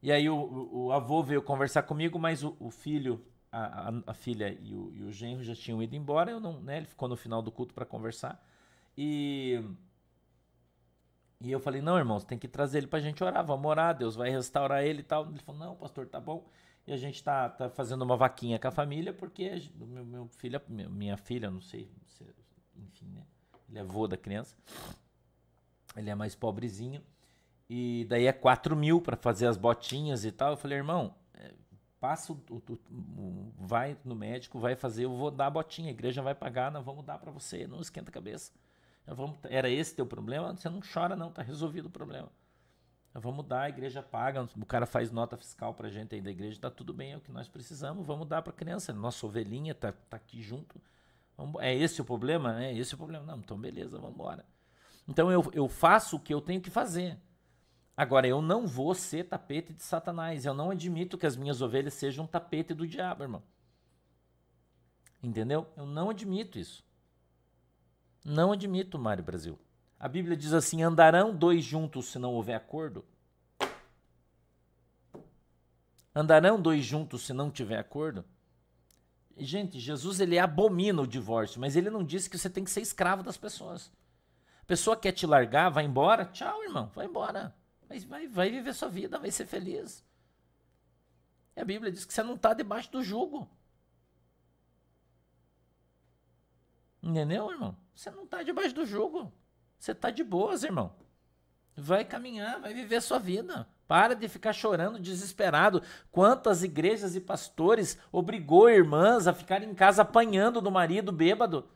E 0.00 0.12
aí 0.12 0.28
o, 0.28 0.68
o, 0.72 0.92
avô 0.92 1.22
veio 1.22 1.42
conversar 1.42 1.82
comigo, 1.82 2.18
mas 2.18 2.44
o, 2.44 2.56
o 2.60 2.70
filho, 2.70 3.24
a, 3.50 3.88
a, 3.88 3.92
a, 4.08 4.14
filha 4.14 4.56
e 4.60 4.74
o, 4.74 4.92
e 4.92 5.02
o 5.02 5.10
genro 5.10 5.42
já 5.42 5.54
tinham 5.54 5.82
ido 5.82 5.96
embora. 5.96 6.30
Eu 6.30 6.38
não, 6.38 6.60
né, 6.60 6.76
ele 6.76 6.86
ficou 6.86 7.08
no 7.08 7.16
final 7.16 7.42
do 7.42 7.50
culto 7.50 7.74
para 7.74 7.84
conversar. 7.84 8.40
E 8.96 9.60
e 11.40 11.50
eu 11.50 11.58
falei: 11.58 11.82
"Não, 11.82 11.98
irmão, 11.98 12.20
você 12.20 12.26
tem 12.26 12.38
que 12.38 12.46
trazer 12.46 12.78
ele 12.78 12.86
para 12.86 13.00
a 13.00 13.02
gente 13.02 13.22
orar, 13.24 13.44
vamos 13.44 13.68
orar, 13.68 13.96
Deus 13.96 14.14
vai 14.14 14.30
restaurar 14.30 14.84
ele 14.84 15.00
e 15.00 15.04
tal". 15.04 15.26
Ele 15.28 15.40
falou: 15.40 15.60
"Não, 15.60 15.76
pastor, 15.76 16.06
tá 16.06 16.20
bom". 16.20 16.48
E 16.86 16.92
a 16.92 16.96
gente 16.96 17.16
está 17.16 17.48
tá 17.48 17.70
fazendo 17.70 18.02
uma 18.02 18.16
vaquinha 18.16 18.58
com 18.58 18.68
a 18.68 18.72
família, 18.72 19.12
porque 19.12 19.50
meu, 19.76 20.04
meu 20.04 20.28
filho, 20.28 20.60
minha 20.68 21.16
filha, 21.16 21.50
não 21.50 21.60
sei, 21.60 21.88
enfim, 22.76 23.06
né? 23.06 23.24
Ele 23.68 23.78
é 23.78 23.82
avô 23.82 24.06
da 24.06 24.16
criança. 24.16 24.56
Ele 25.96 26.10
é 26.10 26.14
mais 26.14 26.34
pobrezinho. 26.34 27.02
E 27.68 28.04
daí 28.08 28.26
é 28.26 28.32
4 28.32 28.76
mil 28.76 29.00
para 29.00 29.16
fazer 29.16 29.46
as 29.46 29.56
botinhas 29.56 30.24
e 30.24 30.32
tal. 30.32 30.50
Eu 30.50 30.56
falei, 30.56 30.76
irmão, 30.76 31.14
é, 31.32 31.52
passa, 31.98 32.32
o, 32.32 32.36
o, 32.50 32.72
o, 32.92 33.52
vai 33.56 33.96
no 34.04 34.14
médico, 34.14 34.58
vai 34.58 34.76
fazer, 34.76 35.04
eu 35.04 35.16
vou 35.16 35.30
dar 35.30 35.46
a 35.46 35.50
botinha, 35.50 35.88
a 35.88 35.92
igreja 35.92 36.20
vai 36.20 36.34
pagar, 36.34 36.70
nós 36.70 36.84
vamos 36.84 37.04
dar 37.04 37.18
para 37.18 37.30
você, 37.30 37.66
não 37.66 37.80
esquenta 37.80 38.10
a 38.10 38.12
cabeça. 38.12 38.52
Vamos, 39.06 39.38
era 39.44 39.70
esse 39.70 39.94
teu 39.94 40.06
problema? 40.06 40.54
Você 40.54 40.68
não 40.68 40.80
chora 40.80 41.16
não, 41.16 41.32
tá 41.32 41.42
resolvido 41.42 41.86
o 41.86 41.90
problema. 41.90 42.30
Vamos 43.14 43.46
dar, 43.46 43.62
a 43.62 43.68
igreja 43.68 44.02
paga, 44.02 44.48
o 44.56 44.64
cara 44.64 44.86
faz 44.86 45.10
nota 45.10 45.36
fiscal 45.36 45.74
pra 45.74 45.90
gente 45.90 46.14
aí 46.14 46.20
da 46.20 46.30
igreja, 46.30 46.58
tá 46.58 46.70
tudo 46.70 46.94
bem, 46.94 47.12
é 47.12 47.16
o 47.16 47.20
que 47.20 47.30
nós 47.30 47.46
precisamos, 47.46 48.06
vamos 48.06 48.26
dar 48.26 48.40
pra 48.40 48.52
criança. 48.52 48.92
Nossa 48.92 49.26
ovelhinha 49.26 49.74
tá, 49.74 49.92
tá 49.92 50.16
aqui 50.16 50.40
junto. 50.40 50.80
Vamos, 51.36 51.60
é 51.60 51.74
esse 51.74 52.00
o 52.00 52.04
problema? 52.04 52.64
É 52.64 52.74
esse 52.74 52.94
o 52.94 52.96
problema. 52.96 53.26
Não, 53.26 53.38
então 53.38 53.58
beleza, 53.58 53.98
vamos 53.98 54.14
embora. 54.14 54.46
Então 55.06 55.30
eu, 55.30 55.44
eu 55.52 55.68
faço 55.68 56.16
o 56.16 56.20
que 56.20 56.32
eu 56.32 56.40
tenho 56.40 56.60
que 56.60 56.70
fazer. 56.70 57.18
Agora, 57.94 58.26
eu 58.26 58.40
não 58.40 58.66
vou 58.66 58.94
ser 58.94 59.24
tapete 59.24 59.72
de 59.72 59.82
Satanás. 59.82 60.46
Eu 60.46 60.54
não 60.54 60.70
admito 60.70 61.18
que 61.18 61.26
as 61.26 61.36
minhas 61.36 61.60
ovelhas 61.60 61.94
sejam 61.94 62.26
tapete 62.26 62.72
do 62.72 62.86
diabo, 62.86 63.22
irmão. 63.22 63.42
Entendeu? 65.22 65.70
Eu 65.76 65.86
não 65.86 66.08
admito 66.08 66.58
isso. 66.58 66.82
Não 68.24 68.52
admito, 68.52 68.98
Mário 68.98 69.22
Brasil. 69.22 69.58
A 70.02 70.08
Bíblia 70.08 70.36
diz 70.36 70.52
assim: 70.52 70.82
andarão 70.82 71.32
dois 71.32 71.64
juntos 71.64 72.06
se 72.06 72.18
não 72.18 72.34
houver 72.34 72.56
acordo? 72.56 73.04
Andarão 76.12 76.60
dois 76.60 76.84
juntos 76.84 77.24
se 77.24 77.32
não 77.32 77.52
tiver 77.52 77.78
acordo? 77.78 78.24
Gente, 79.36 79.78
Jesus 79.78 80.18
ele 80.18 80.40
abomina 80.40 81.00
o 81.00 81.06
divórcio, 81.06 81.60
mas 81.60 81.76
ele 81.76 81.88
não 81.88 82.04
disse 82.04 82.28
que 82.28 82.36
você 82.36 82.50
tem 82.50 82.64
que 82.64 82.70
ser 82.72 82.80
escravo 82.80 83.22
das 83.22 83.36
pessoas. 83.36 83.92
A 84.60 84.64
pessoa 84.64 84.96
quer 84.96 85.12
te 85.12 85.24
largar, 85.24 85.70
vai 85.70 85.84
embora, 85.84 86.24
tchau, 86.24 86.64
irmão, 86.64 86.90
vai 86.92 87.06
embora. 87.06 87.54
Vai, 87.88 88.00
vai, 88.00 88.26
vai 88.26 88.50
viver 88.50 88.74
sua 88.74 88.88
vida, 88.88 89.20
vai 89.20 89.30
ser 89.30 89.46
feliz. 89.46 90.04
E 91.54 91.60
a 91.60 91.64
Bíblia 91.64 91.92
diz 91.92 92.04
que 92.04 92.12
você 92.12 92.24
não 92.24 92.34
está 92.34 92.52
debaixo 92.52 92.90
do 92.90 93.04
jugo. 93.04 93.48
Entendeu, 97.00 97.52
irmão? 97.52 97.76
Você 97.94 98.10
não 98.10 98.24
está 98.24 98.42
debaixo 98.42 98.74
do 98.74 98.84
jugo. 98.84 99.32
Você 99.82 99.90
está 99.90 100.10
de 100.10 100.22
boas, 100.22 100.62
irmão. 100.62 100.94
Vai 101.76 102.04
caminhar, 102.04 102.60
vai 102.60 102.72
viver 102.72 103.02
sua 103.02 103.18
vida. 103.18 103.66
Para 103.88 104.14
de 104.14 104.28
ficar 104.28 104.52
chorando, 104.52 105.00
desesperado. 105.00 105.82
Quantas 106.12 106.62
igrejas 106.62 107.16
e 107.16 107.20
pastores 107.20 107.98
obrigou 108.12 108.70
irmãs 108.70 109.26
a 109.26 109.32
ficar 109.32 109.60
em 109.60 109.74
casa 109.74 110.02
apanhando 110.02 110.60
do 110.60 110.70
marido 110.70 111.10
bêbado? 111.10 111.68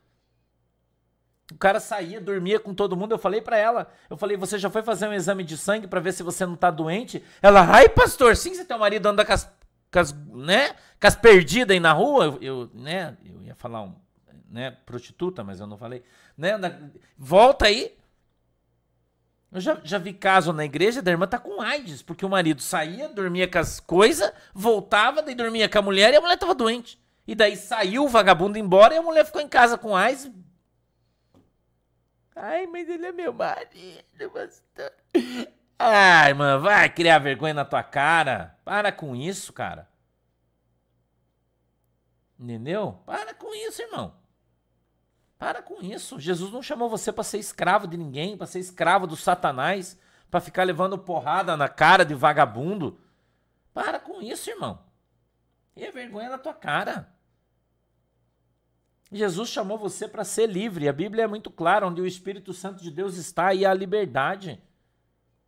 O 1.51 1.57
cara 1.57 1.81
saía, 1.81 2.21
dormia 2.21 2.61
com 2.61 2.73
todo 2.73 2.97
mundo. 2.97 3.11
Eu 3.11 3.19
falei 3.19 3.41
para 3.41 3.57
ela, 3.57 3.93
eu 4.09 4.17
falei, 4.17 4.37
você 4.37 4.57
já 4.57 4.71
foi 4.71 4.85
fazer 4.85 5.09
um 5.09 5.13
exame 5.13 5.43
de 5.43 5.59
sangue 5.59 5.89
para 5.89 5.99
ver 5.99 6.13
se 6.13 6.23
você 6.23 6.47
não 6.47 6.55
tá 6.55 6.71
doente? 6.71 7.25
Ela, 7.43 7.69
ai 7.69 7.89
pastor, 7.89 8.37
sim, 8.37 8.55
se 8.55 8.65
teu 8.67 8.79
marido 8.79 9.07
anda 9.07 9.25
com 9.25 9.33
as, 9.33 9.53
com 9.93 9.99
as, 9.99 10.13
né, 10.13 10.77
com 11.01 11.09
as 11.09 11.17
perdidas 11.17 11.75
aí 11.75 11.81
na 11.81 11.93
rua. 11.93 12.27
Eu, 12.27 12.39
eu, 12.41 12.71
né, 12.73 13.17
eu 13.25 13.43
ia 13.43 13.57
falar 13.57 13.83
um, 13.83 13.97
né, 14.49 14.71
prostituta, 14.87 15.43
mas 15.43 15.59
eu 15.59 15.67
não 15.67 15.77
falei. 15.77 16.05
Né, 16.37 16.59
volta 17.16 17.66
aí. 17.66 17.97
Eu 19.51 19.61
já, 19.61 19.80
já 19.82 19.99
vi 19.99 20.12
caso 20.12 20.53
na 20.53 20.64
igreja 20.64 21.01
da 21.01 21.11
irmã 21.11 21.26
tá 21.26 21.39
com 21.39 21.62
AIDS, 21.62 22.03
porque 22.03 22.26
o 22.26 22.28
marido 22.28 22.61
saía, 22.61 23.09
dormia 23.09 23.49
com 23.49 23.59
as 23.59 23.80
coisas, 23.80 24.30
voltava, 24.53 25.22
daí 25.22 25.34
dormia 25.34 25.68
com 25.68 25.78
a 25.78 25.82
mulher 25.82 26.12
e 26.12 26.16
a 26.16 26.20
mulher 26.20 26.37
tava 26.37 26.55
doente. 26.55 27.01
E 27.26 27.34
daí 27.34 27.57
saiu 27.57 28.05
o 28.05 28.09
vagabundo 28.09 28.59
embora 28.59 28.95
e 28.95 28.99
a 28.99 29.03
mulher 29.03 29.24
ficou 29.24 29.41
em 29.41 29.49
casa 29.49 29.78
com 29.78 29.97
AIDS, 29.97 30.30
Ai, 32.37 32.66
mas 32.66 32.87
ele 32.87 33.07
é 33.07 33.12
meu 33.12 33.32
marido. 33.32 34.05
Ai, 35.78 36.34
mano, 36.34 36.62
vai 36.62 36.89
criar 36.91 37.18
vergonha 37.18 37.55
na 37.55 37.64
tua 37.64 37.82
cara. 37.82 38.59
Para 38.62 38.93
com 38.93 39.16
isso, 39.16 39.55
cara. 39.55 39.89
Entendeu? 42.39 43.01
Para 43.07 43.32
com 43.32 43.55
isso, 43.55 43.80
irmão. 43.80 44.14
Para 45.39 45.62
com 45.62 45.82
isso. 45.82 46.18
Jesus 46.18 46.53
não 46.53 46.62
chamou 46.62 46.89
você 46.89 47.12
para 47.12 47.24
ser 47.24 47.39
escravo 47.39 47.87
de 47.87 47.97
ninguém, 47.97 48.37
para 48.37 48.47
ser 48.47 48.59
escravo 48.59 49.07
do 49.07 49.16
Satanás, 49.16 49.99
para 50.30 50.41
ficar 50.41 50.64
levando 50.64 50.99
porrada 50.99 51.57
na 51.57 51.68
cara 51.68 52.05
de 52.05 52.14
vagabundo. 52.14 52.99
Para 53.74 53.99
com 53.99 54.22
isso, 54.22 54.49
irmão. 54.49 54.78
E 55.76 55.84
é 55.84 55.91
vergonha 55.91 56.30
na 56.30 56.39
tua 56.39 56.55
cara. 56.55 57.14
Jesus 59.12 59.51
chamou 59.51 59.78
você 59.78 60.09
para 60.09 60.24
ser 60.24 60.47
livre. 60.47 60.89
A 60.89 60.93
Bíblia 60.93 61.24
é 61.24 61.28
muito 61.28 61.51
clara: 61.51 61.87
onde 61.87 62.01
o 62.01 62.07
Espírito 62.07 62.53
Santo 62.53 62.82
de 62.82 62.91
Deus 62.91 63.16
está, 63.16 63.55
e 63.55 63.64
a 63.64 63.72
liberdade. 63.74 64.61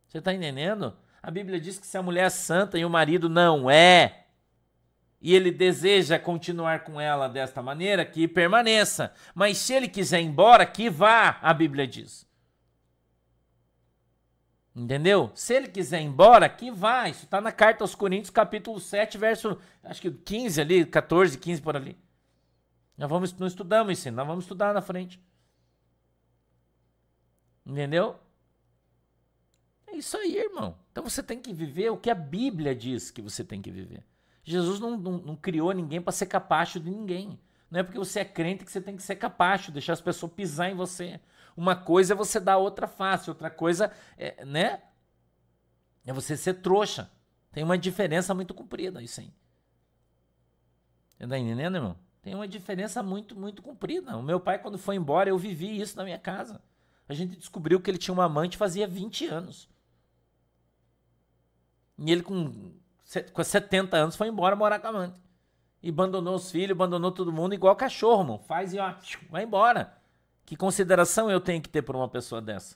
Você 0.07 0.19
está 0.19 0.33
entendendo? 0.33 0.95
A 1.21 1.29
Bíblia 1.29 1.59
diz 1.59 1.77
que 1.77 1.85
se 1.85 1.97
a 1.97 2.01
mulher 2.01 2.27
é 2.27 2.29
santa 2.29 2.77
e 2.77 2.85
o 2.85 2.89
marido 2.89 3.27
não 3.27 3.69
é, 3.69 4.27
e 5.21 5.35
ele 5.35 5.51
deseja 5.51 6.17
continuar 6.17 6.83
com 6.83 6.99
ela 6.99 7.27
desta 7.27 7.61
maneira, 7.61 8.05
que 8.05 8.27
permaneça. 8.27 9.13
Mas 9.35 9.57
se 9.57 9.73
ele 9.73 9.87
quiser 9.87 10.21
ir 10.21 10.25
embora, 10.25 10.65
que 10.65 10.89
vá, 10.89 11.39
a 11.41 11.53
Bíblia 11.53 11.85
diz. 11.85 12.27
Entendeu? 14.73 15.29
Se 15.35 15.53
ele 15.53 15.67
quiser 15.67 16.01
ir 16.01 16.05
embora, 16.05 16.47
que 16.47 16.71
vá. 16.71 17.09
Isso 17.09 17.25
está 17.25 17.41
na 17.41 17.51
carta 17.51 17.83
aos 17.83 17.95
Coríntios, 17.95 18.29
capítulo 18.29 18.79
7, 18.79 19.17
verso, 19.17 19.57
acho 19.83 20.01
que 20.01 20.09
15 20.11 20.61
ali, 20.61 20.85
14, 20.85 21.37
15 21.37 21.61
por 21.61 21.75
ali. 21.75 21.97
Nós 22.97 23.09
vamos, 23.09 23.33
não 23.33 23.47
estudamos 23.47 23.99
isso, 23.99 24.11
nós 24.11 24.27
vamos 24.27 24.45
estudar 24.45 24.73
na 24.73 24.81
frente. 24.81 25.21
Entendeu? 27.65 28.17
É 29.87 29.95
isso 29.97 30.15
aí, 30.17 30.37
irmão. 30.37 30.77
Então 30.91 31.03
você 31.03 31.21
tem 31.21 31.39
que 31.39 31.53
viver 31.53 31.89
o 31.89 31.97
que 31.97 32.09
a 32.09 32.15
Bíblia 32.15 32.73
diz 32.73 33.11
que 33.11 33.21
você 33.21 33.43
tem 33.43 33.61
que 33.61 33.71
viver. 33.71 34.03
Jesus 34.49 34.79
não, 34.79 34.97
não, 34.97 35.17
não 35.19 35.35
criou 35.35 35.71
ninguém 35.71 36.01
para 36.01 36.11
ser 36.11 36.25
capacho 36.25 36.79
de 36.79 36.89
ninguém. 36.89 37.39
Não 37.69 37.79
é 37.79 37.83
porque 37.83 37.99
você 37.99 38.21
é 38.21 38.25
crente 38.25 38.65
que 38.65 38.71
você 38.71 38.81
tem 38.81 38.95
que 38.95 39.03
ser 39.03 39.15
capacho, 39.15 39.71
deixar 39.71 39.93
as 39.93 40.01
pessoas 40.01 40.33
pisar 40.33 40.71
em 40.71 40.75
você. 40.75 41.19
Uma 41.55 41.75
coisa 41.75 42.13
é 42.13 42.15
você 42.15 42.39
dar 42.39 42.57
outra 42.57 42.87
face, 42.87 43.29
outra 43.29 43.51
coisa 43.51 43.91
é, 44.17 44.43
né? 44.43 44.81
É 46.03 46.11
você 46.11 46.35
ser 46.35 46.55
trouxa. 46.55 47.11
Tem 47.51 47.63
uma 47.63 47.77
diferença 47.77 48.33
muito 48.33 48.55
comprida 48.55 49.03
isso 49.03 49.21
aí. 49.21 49.31
Você 51.15 51.27
tá 51.27 51.37
entendendo, 51.37 51.75
irmão? 51.75 51.99
Tem 52.19 52.33
uma 52.33 52.47
diferença 52.47 53.03
muito, 53.03 53.39
muito 53.39 53.61
comprida. 53.61 54.17
O 54.17 54.23
meu 54.23 54.39
pai, 54.39 54.57
quando 54.57 54.79
foi 54.79 54.95
embora, 54.95 55.29
eu 55.29 55.37
vivi 55.37 55.79
isso 55.79 55.95
na 55.95 56.03
minha 56.03 56.17
casa. 56.17 56.59
A 57.07 57.13
gente 57.13 57.37
descobriu 57.37 57.79
que 57.79 57.91
ele 57.91 57.99
tinha 57.99 58.13
uma 58.13 58.25
amante 58.25 58.57
fazia 58.57 58.87
20 58.87 59.27
anos. 59.27 59.69
E 61.99 62.11
ele, 62.11 62.23
com, 62.23 62.73
com 63.33 63.43
70 63.43 63.97
anos, 63.97 64.15
foi 64.15 64.27
embora 64.27 64.55
morar 64.55 64.79
com 64.79 64.87
a 64.87 64.89
amante. 64.89 65.19
E 65.81 65.89
abandonou 65.89 66.35
os 66.35 66.51
filhos, 66.51 66.71
abandonou 66.71 67.11
todo 67.11 67.31
mundo, 67.31 67.53
igual 67.53 67.75
cachorro, 67.75 68.23
mano. 68.23 68.39
Faz 68.39 68.73
e 68.73 68.79
ó, 68.79 68.93
vai 69.29 69.43
embora. 69.43 69.97
Que 70.45 70.55
consideração 70.55 71.29
eu 71.29 71.39
tenho 71.39 71.61
que 71.61 71.69
ter 71.69 71.81
por 71.81 71.95
uma 71.95 72.09
pessoa 72.09 72.41
dessa? 72.41 72.75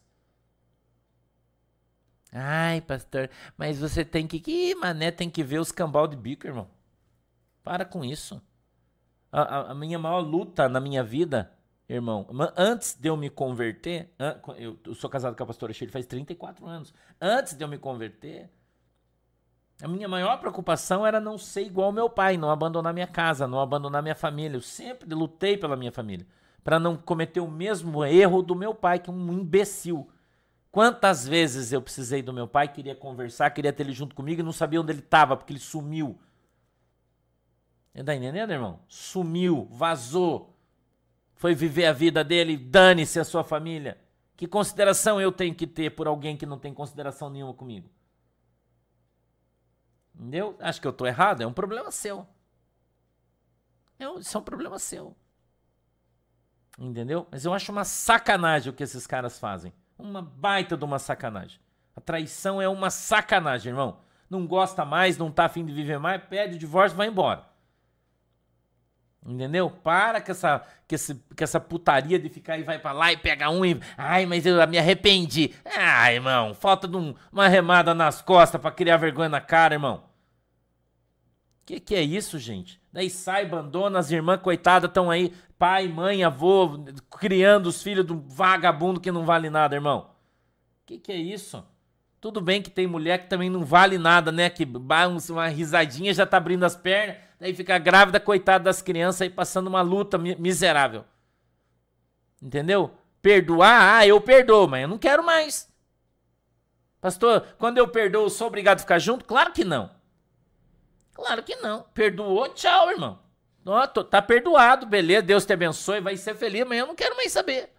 Ai, 2.31 2.81
pastor, 2.81 3.29
mas 3.57 3.79
você 3.79 4.03
tem 4.03 4.25
que. 4.25 4.41
Ih, 4.47 4.75
mané, 4.75 5.11
tem 5.11 5.29
que 5.29 5.43
ver 5.43 5.59
os 5.59 5.71
cambal 5.71 6.07
de 6.07 6.15
bico, 6.15 6.47
irmão. 6.47 6.67
Para 7.63 7.85
com 7.85 8.03
isso. 8.03 8.41
A, 9.31 9.71
a, 9.71 9.75
minha 9.75 9.97
maior 9.97 10.19
luta 10.19 10.69
na 10.69 10.79
minha 10.79 11.03
vida, 11.03 11.51
irmão, 11.89 12.27
antes 12.55 12.95
de 12.95 13.07
eu 13.09 13.17
me 13.17 13.29
converter, 13.29 14.13
eu, 14.57 14.79
eu 14.85 14.95
sou 14.95 15.09
casado 15.09 15.35
com 15.35 15.43
a 15.43 15.45
pastora 15.47 15.73
Shirley 15.73 15.91
faz 15.91 16.05
34 16.05 16.65
anos. 16.65 16.93
Antes 17.19 17.53
de 17.53 17.63
eu 17.63 17.67
me 17.67 17.77
converter, 17.77 18.51
a 19.81 19.87
minha 19.87 20.07
maior 20.07 20.37
preocupação 20.39 21.05
era 21.05 21.19
não 21.19 21.37
ser 21.37 21.63
igual 21.63 21.87
ao 21.87 21.93
meu 21.93 22.09
pai, 22.09 22.37
não 22.37 22.49
abandonar 22.49 22.93
minha 22.93 23.07
casa, 23.07 23.47
não 23.47 23.59
abandonar 23.59 24.01
minha 24.01 24.15
família. 24.15 24.57
Eu 24.57 24.61
sempre 24.61 25.13
lutei 25.13 25.57
pela 25.57 25.75
minha 25.75 25.91
família, 25.91 26.25
para 26.63 26.79
não 26.79 26.95
cometer 26.95 27.39
o 27.39 27.49
mesmo 27.49 28.03
erro 28.05 28.41
do 28.41 28.55
meu 28.55 28.73
pai, 28.73 28.99
que 28.99 29.09
é 29.09 29.13
um 29.13 29.33
imbecil. 29.33 30.09
Quantas 30.71 31.27
vezes 31.27 31.71
eu 31.71 31.81
precisei 31.81 32.21
do 32.21 32.33
meu 32.33 32.47
pai, 32.47 32.67
queria 32.67 32.95
conversar, 32.95 33.49
queria 33.51 33.73
ter 33.73 33.83
ele 33.83 33.93
junto 33.93 34.15
comigo 34.15 34.41
e 34.41 34.43
não 34.43 34.51
sabia 34.51 34.81
onde 34.81 34.91
ele 34.91 34.99
estava, 34.99 35.35
porque 35.35 35.53
ele 35.53 35.59
sumiu. 35.59 36.17
Tá 37.93 38.15
entendendo, 38.15 38.51
irmão? 38.51 38.79
Sumiu, 38.87 39.67
vazou. 39.69 40.57
Foi 41.35 41.53
viver 41.53 41.85
a 41.85 41.93
vida 41.93 42.23
dele, 42.23 42.57
dane-se 42.57 43.19
a 43.19 43.23
sua 43.23 43.43
família. 43.43 43.99
Que 44.35 44.47
consideração 44.47 45.21
eu 45.21 45.31
tenho 45.31 45.53
que 45.53 45.67
ter 45.67 45.91
por 45.91 46.07
alguém 46.07 46.35
que 46.35 46.45
não 46.45 46.57
tem 46.57 46.73
consideração 46.73 47.29
nenhuma 47.29 47.53
comigo? 47.53 47.87
Entendeu? 50.15 50.55
Acho 50.59 50.79
que 50.79 50.87
eu 50.87 50.93
tô 50.93 51.05
errado, 51.05 51.41
é 51.41 51.47
um 51.47 51.53
problema 51.53 51.91
seu. 51.91 52.27
É 53.99 54.07
um, 54.07 54.19
isso 54.19 54.35
é 54.37 54.39
um 54.39 54.43
problema 54.43 54.77
seu. 54.79 55.15
Entendeu? 56.77 57.27
Mas 57.31 57.45
eu 57.45 57.53
acho 57.53 57.71
uma 57.71 57.83
sacanagem 57.83 58.71
o 58.71 58.75
que 58.75 58.83
esses 58.83 59.05
caras 59.05 59.39
fazem. 59.39 59.73
Uma 59.97 60.21
baita 60.21 60.75
de 60.75 60.83
uma 60.83 60.99
sacanagem. 60.99 61.59
A 61.95 62.01
traição 62.01 62.61
é 62.61 62.67
uma 62.67 62.89
sacanagem, 62.89 63.71
irmão. 63.71 63.99
Não 64.29 64.47
gosta 64.47 64.83
mais, 64.83 65.17
não 65.17 65.31
tá 65.31 65.45
afim 65.45 65.63
de 65.63 65.71
viver 65.71 65.99
mais, 65.99 66.23
pede 66.23 66.55
o 66.55 66.59
divórcio, 66.59 66.97
vai 66.97 67.07
embora. 67.07 67.52
Entendeu? 69.25 69.69
Para 69.69 70.19
com 70.19 70.31
essa, 70.31 70.59
com, 70.59 70.95
esse, 70.95 71.15
com 71.15 71.43
essa 71.43 71.59
putaria 71.59 72.19
de 72.19 72.27
ficar 72.27 72.57
e 72.57 72.63
vai 72.63 72.77
para 72.77 72.91
lá 72.91 73.13
e 73.13 73.17
pega 73.17 73.49
um 73.49 73.63
e. 73.63 73.79
Ai, 73.97 74.25
mas 74.25 74.45
eu 74.45 74.67
me 74.67 74.77
arrependi. 74.77 75.53
Ah, 75.65 76.11
irmão, 76.11 76.53
falta 76.53 76.87
de 76.87 76.97
um, 76.97 77.15
uma 77.31 77.47
remada 77.47 77.93
nas 77.93 78.21
costas 78.21 78.59
para 78.59 78.71
criar 78.71 78.97
vergonha 78.97 79.29
na 79.29 79.39
cara, 79.39 79.75
irmão. 79.75 80.03
Que 81.65 81.79
que 81.79 81.95
é 81.95 82.01
isso, 82.01 82.37
gente? 82.37 82.81
Daí 82.91 83.09
sai, 83.09 83.43
abandona, 83.43 83.97
as 83.97 84.11
irmãs 84.11 84.41
coitadas 84.41 84.89
estão 84.89 85.09
aí, 85.09 85.33
pai, 85.57 85.87
mãe, 85.87 86.21
avô, 86.23 86.83
criando 87.09 87.67
os 87.67 87.81
filhos 87.81 88.05
do 88.05 88.19
vagabundo 88.27 88.99
que 88.99 89.11
não 89.11 89.25
vale 89.25 89.49
nada, 89.49 89.73
irmão. 89.73 90.09
Que 90.85 90.99
que 90.99 91.13
é 91.13 91.17
isso? 91.17 91.65
Tudo 92.23 92.39
bem 92.39 92.61
que 92.61 92.69
tem 92.69 92.87
mulher 92.87 93.17
que 93.17 93.27
também 93.27 93.49
não 93.49 93.65
vale 93.65 93.97
nada, 93.97 94.31
né? 94.31 94.49
Que 94.49 94.65
uma 95.29 95.47
risadinha 95.49 96.13
já 96.13 96.25
tá 96.25 96.37
abrindo 96.37 96.63
as 96.63 96.73
pernas, 96.73 97.17
daí 97.37 97.53
fica 97.53 97.77
grávida, 97.77 98.17
coitada 98.17 98.63
das 98.63 98.81
crianças 98.81 99.23
aí 99.23 99.29
passando 99.29 99.67
uma 99.67 99.81
luta 99.81 100.17
miserável. 100.17 101.03
Entendeu? 102.41 102.95
Perdoar, 103.21 103.97
ah, 103.97 104.07
eu 104.07 104.21
perdoo, 104.21 104.69
mas 104.69 104.83
eu 104.83 104.87
não 104.87 104.97
quero 104.97 105.21
mais. 105.21 105.69
Pastor, 107.01 107.45
quando 107.57 107.77
eu 107.77 107.89
perdoo, 107.89 108.29
sou 108.29 108.47
obrigado 108.47 108.77
a 108.77 108.83
ficar 108.83 108.99
junto? 108.99 109.25
Claro 109.25 109.51
que 109.51 109.65
não. 109.65 109.91
Claro 111.11 111.43
que 111.43 111.57
não. 111.57 111.83
Perdoou, 111.93 112.47
tchau, 112.53 112.89
irmão. 112.89 113.19
Tá 114.09 114.21
perdoado, 114.21 114.85
beleza, 114.85 115.23
Deus 115.23 115.45
te 115.45 115.51
abençoe, 115.51 115.99
vai 115.99 116.15
ser 116.15 116.35
feliz, 116.35 116.65
mas 116.65 116.79
eu 116.79 116.87
não 116.87 116.95
quero 116.95 117.17
mais 117.17 117.33
saber. 117.33 117.69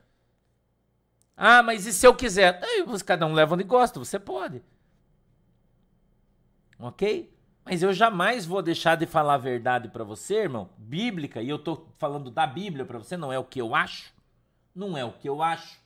Ah, 1.37 1.63
mas 1.63 1.87
e 1.87 1.93
se 1.93 2.07
eu 2.07 2.15
quiser? 2.15 2.61
Aí, 2.63 2.85
cada 3.05 3.27
um 3.27 3.33
leva 3.33 3.55
onde 3.55 3.65
gosta, 3.65 3.99
você 3.99 4.19
pode. 4.19 4.63
Ok? 6.79 7.33
Mas 7.65 7.83
eu 7.83 7.93
jamais 7.93 8.45
vou 8.45 8.63
deixar 8.63 8.97
de 8.97 9.07
falar 9.07 9.35
a 9.35 9.39
verdade 9.39 9.89
para 9.89 10.05
você, 10.05 10.43
irmão, 10.43 10.69
bíblica, 10.77 11.41
e 11.41 11.49
eu 11.49 11.59
tô 11.59 11.87
falando 11.99 12.31
da 12.31 12.47
Bíblia 12.47 12.85
para 12.85 12.99
você, 12.99 13.17
não 13.17 13.33
é 13.33 13.39
o 13.39 13.45
que 13.45 13.61
eu 13.61 13.75
acho. 13.75 14.13
Não 14.75 14.97
é 14.99 15.05
o 15.05 15.13
que 15.13 15.29
eu 15.29 15.43
acho. 15.43 15.81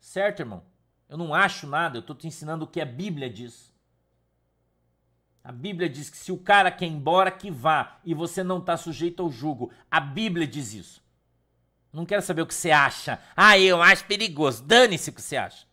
Certo, 0.00 0.40
irmão? 0.40 0.62
Eu 1.08 1.18
não 1.18 1.34
acho 1.34 1.66
nada, 1.66 1.98
eu 1.98 2.02
tô 2.02 2.14
te 2.14 2.26
ensinando 2.26 2.64
o 2.64 2.68
que 2.68 2.80
a 2.80 2.86
Bíblia 2.86 3.28
diz. 3.28 3.74
A 5.42 5.52
Bíblia 5.52 5.88
diz 5.88 6.10
que 6.10 6.16
se 6.16 6.30
o 6.30 6.38
cara 6.38 6.70
quer 6.70 6.86
ir 6.86 6.92
embora, 6.92 7.30
que 7.30 7.50
vá, 7.50 7.98
e 8.04 8.14
você 8.14 8.42
não 8.42 8.58
está 8.58 8.76
sujeito 8.76 9.22
ao 9.22 9.30
jugo. 9.30 9.70
A 9.90 10.00
Bíblia 10.00 10.46
diz 10.46 10.72
isso. 10.74 11.02
Não 11.92 12.04
quero 12.04 12.22
saber 12.22 12.42
o 12.42 12.46
que 12.46 12.54
você 12.54 12.70
acha. 12.70 13.20
Ah, 13.36 13.58
eu 13.58 13.82
acho 13.82 14.04
perigoso. 14.04 14.62
Dane-se 14.62 15.10
o 15.10 15.12
que 15.12 15.22
você 15.22 15.36
acha. 15.36 15.66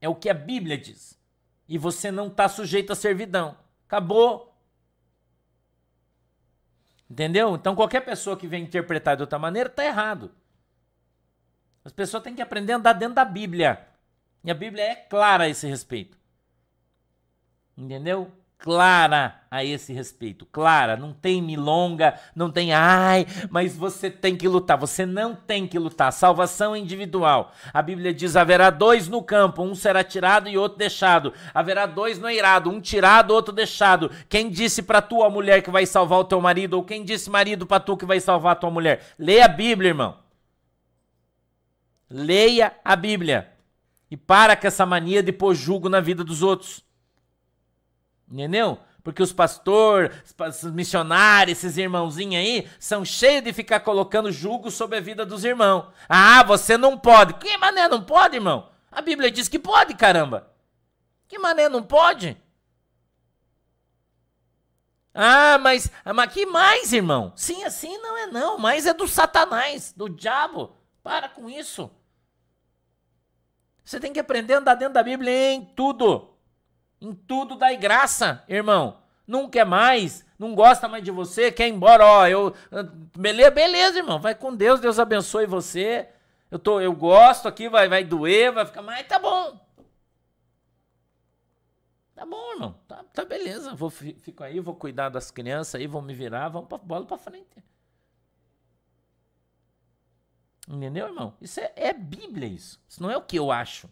É 0.00 0.08
o 0.08 0.14
que 0.14 0.28
a 0.28 0.34
Bíblia 0.34 0.78
diz. 0.78 1.18
E 1.68 1.76
você 1.76 2.10
não 2.10 2.28
está 2.28 2.48
sujeito 2.48 2.92
à 2.92 2.96
servidão. 2.96 3.56
Acabou. 3.86 4.54
Entendeu? 7.10 7.54
Então 7.54 7.74
qualquer 7.74 8.00
pessoa 8.00 8.36
que 8.36 8.46
vem 8.46 8.64
interpretar 8.64 9.16
de 9.16 9.22
outra 9.22 9.38
maneira 9.38 9.68
está 9.68 9.84
errado. 9.84 10.30
As 11.84 11.92
pessoas 11.92 12.22
têm 12.22 12.34
que 12.34 12.42
aprender 12.42 12.72
a 12.72 12.76
andar 12.76 12.92
dentro 12.92 13.14
da 13.14 13.24
Bíblia. 13.24 13.86
E 14.44 14.50
a 14.50 14.54
Bíblia 14.54 14.84
é 14.84 14.94
clara 14.94 15.44
a 15.44 15.48
esse 15.48 15.66
respeito. 15.66 16.18
Entendeu? 17.76 18.32
Clara 18.58 19.40
a 19.48 19.64
esse 19.64 19.92
respeito. 19.92 20.44
Clara, 20.44 20.96
não 20.96 21.12
tem 21.12 21.40
milonga, 21.40 22.18
não 22.34 22.50
tem 22.50 22.72
ai, 22.72 23.24
mas 23.48 23.76
você 23.76 24.10
tem 24.10 24.36
que 24.36 24.48
lutar. 24.48 24.76
Você 24.76 25.06
não 25.06 25.32
tem 25.32 25.64
que 25.64 25.78
lutar. 25.78 26.12
Salvação 26.12 26.74
é 26.74 26.78
individual. 26.80 27.52
A 27.72 27.80
Bíblia 27.80 28.12
diz: 28.12 28.34
haverá 28.34 28.68
dois 28.70 29.06
no 29.06 29.22
campo, 29.22 29.62
um 29.62 29.76
será 29.76 30.02
tirado 30.02 30.48
e 30.48 30.58
outro 30.58 30.76
deixado. 30.76 31.32
Haverá 31.54 31.86
dois 31.86 32.18
no 32.18 32.28
eirado, 32.28 32.68
um 32.68 32.80
tirado, 32.80 33.30
outro 33.30 33.54
deixado. 33.54 34.10
Quem 34.28 34.50
disse 34.50 34.82
para 34.82 35.00
tua 35.00 35.30
mulher 35.30 35.62
que 35.62 35.70
vai 35.70 35.86
salvar 35.86 36.18
o 36.18 36.24
teu 36.24 36.40
marido, 36.40 36.74
ou 36.74 36.84
quem 36.84 37.04
disse 37.04 37.30
marido 37.30 37.64
para 37.64 37.78
tu 37.78 37.96
que 37.96 38.04
vai 38.04 38.18
salvar 38.18 38.52
a 38.52 38.56
tua 38.56 38.72
mulher? 38.72 39.14
Leia 39.16 39.44
a 39.44 39.48
Bíblia, 39.48 39.90
irmão. 39.90 40.16
Leia 42.10 42.72
a 42.84 42.96
Bíblia. 42.96 43.52
E 44.10 44.16
para 44.16 44.56
com 44.56 44.66
essa 44.66 44.84
mania 44.84 45.22
de 45.22 45.30
pôr 45.30 45.54
julgo 45.54 45.88
na 45.88 46.00
vida 46.00 46.24
dos 46.24 46.42
outros. 46.42 46.87
Entendeu? 48.30 48.78
Porque 49.02 49.22
os 49.22 49.32
pastores, 49.32 50.12
os 50.62 50.72
missionários, 50.72 51.58
esses 51.58 51.78
irmãozinhos 51.78 52.36
aí, 52.36 52.68
são 52.78 53.04
cheios 53.04 53.42
de 53.42 53.52
ficar 53.52 53.80
colocando 53.80 54.30
julgo 54.30 54.70
sobre 54.70 54.98
a 54.98 55.00
vida 55.00 55.24
dos 55.24 55.44
irmãos. 55.44 55.86
Ah, 56.08 56.42
você 56.42 56.76
não 56.76 56.98
pode. 56.98 57.34
Que 57.34 57.56
mané 57.56 57.88
não 57.88 58.04
pode, 58.04 58.36
irmão? 58.36 58.68
A 58.92 59.00
Bíblia 59.00 59.30
diz 59.30 59.48
que 59.48 59.58
pode, 59.58 59.94
caramba. 59.94 60.52
Que 61.26 61.38
mané 61.38 61.68
não 61.68 61.82
pode? 61.82 62.36
Ah, 65.14 65.58
mas, 65.58 65.90
mas 66.14 66.32
que 66.32 66.46
mais, 66.46 66.92
irmão? 66.92 67.32
Sim, 67.34 67.64
assim 67.64 67.96
não 67.98 68.16
é 68.16 68.26
não. 68.26 68.58
Mas 68.58 68.86
é 68.86 68.92
do 68.92 69.08
satanás, 69.08 69.92
do 69.96 70.08
diabo. 70.08 70.76
Para 71.02 71.28
com 71.28 71.48
isso. 71.48 71.90
Você 73.82 73.98
tem 73.98 74.12
que 74.12 74.20
aprender 74.20 74.54
a 74.54 74.58
andar 74.58 74.74
dentro 74.74 74.94
da 74.94 75.02
Bíblia 75.02 75.52
em 75.52 75.64
tudo. 75.64 76.37
Em 77.00 77.14
tudo 77.14 77.56
dai 77.56 77.76
graça, 77.76 78.44
irmão. 78.48 78.98
Não 79.26 79.48
quer 79.48 79.66
mais, 79.66 80.24
não 80.38 80.54
gosta 80.54 80.88
mais 80.88 81.04
de 81.04 81.10
você, 81.10 81.52
quer 81.52 81.68
ir 81.68 81.72
embora, 81.72 82.04
ó, 82.04 82.26
eu 82.26 82.54
beleza, 83.16 83.50
beleza, 83.50 83.98
irmão. 83.98 84.18
Vai 84.18 84.34
com 84.34 84.54
Deus, 84.54 84.80
Deus 84.80 84.98
abençoe 84.98 85.46
você. 85.46 86.08
Eu 86.50 86.58
tô, 86.58 86.80
eu 86.80 86.94
gosto 86.94 87.46
aqui, 87.46 87.68
vai 87.68 87.88
vai 87.88 88.02
doer, 88.04 88.52
vai 88.52 88.64
ficar, 88.64 88.82
mas 88.82 89.06
tá 89.06 89.18
bom. 89.18 89.60
Tá 92.14 92.26
bom, 92.26 92.52
irmão. 92.52 92.74
Tá, 92.88 93.04
tá 93.12 93.24
beleza. 93.24 93.74
Vou 93.74 93.90
fico 93.90 94.42
aí, 94.42 94.58
vou 94.58 94.74
cuidar 94.74 95.08
das 95.08 95.30
crianças 95.30 95.76
aí, 95.76 95.86
vou 95.86 96.02
me 96.02 96.14
virar, 96.14 96.48
vamos 96.48 96.68
pra 96.68 96.78
bola 96.78 97.06
para 97.06 97.18
frente. 97.18 97.62
Entendeu, 100.66 101.06
irmão? 101.06 101.34
Isso 101.40 101.60
é, 101.60 101.72
é 101.76 101.92
Bíblia 101.92 102.48
isso. 102.48 102.80
Isso 102.88 103.02
não 103.02 103.10
é 103.10 103.16
o 103.16 103.22
que 103.22 103.38
eu 103.38 103.52
acho. 103.52 103.88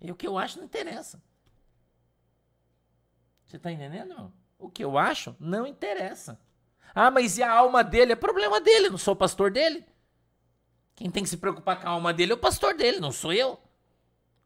E 0.00 0.10
o 0.10 0.16
que 0.16 0.26
eu 0.26 0.36
acho 0.36 0.58
não 0.58 0.64
interessa. 0.64 1.22
Você 3.48 3.58
tá 3.58 3.72
entendendo? 3.72 4.10
Irmão? 4.10 4.32
O 4.58 4.68
que 4.68 4.84
eu 4.84 4.98
acho 4.98 5.34
não 5.40 5.66
interessa. 5.66 6.38
Ah, 6.94 7.10
mas 7.10 7.38
e 7.38 7.42
a 7.42 7.50
alma 7.50 7.82
dele? 7.82 8.12
É 8.12 8.16
problema 8.16 8.60
dele, 8.60 8.90
não 8.90 8.98
sou 8.98 9.14
o 9.14 9.16
pastor 9.16 9.50
dele. 9.50 9.84
Quem 10.94 11.10
tem 11.10 11.22
que 11.22 11.28
se 11.28 11.36
preocupar 11.36 11.80
com 11.80 11.86
a 11.86 11.92
alma 11.92 12.12
dele 12.12 12.32
é 12.32 12.34
o 12.34 12.38
pastor 12.38 12.74
dele, 12.74 13.00
não 13.00 13.10
sou 13.10 13.32
eu. 13.32 13.58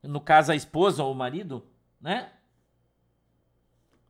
No 0.03 0.21
caso, 0.21 0.53
a 0.53 0.57
esposa 0.57 1.03
ou 1.03 1.13
o 1.13 1.17
marido, 1.17 1.67
né? 2.01 2.33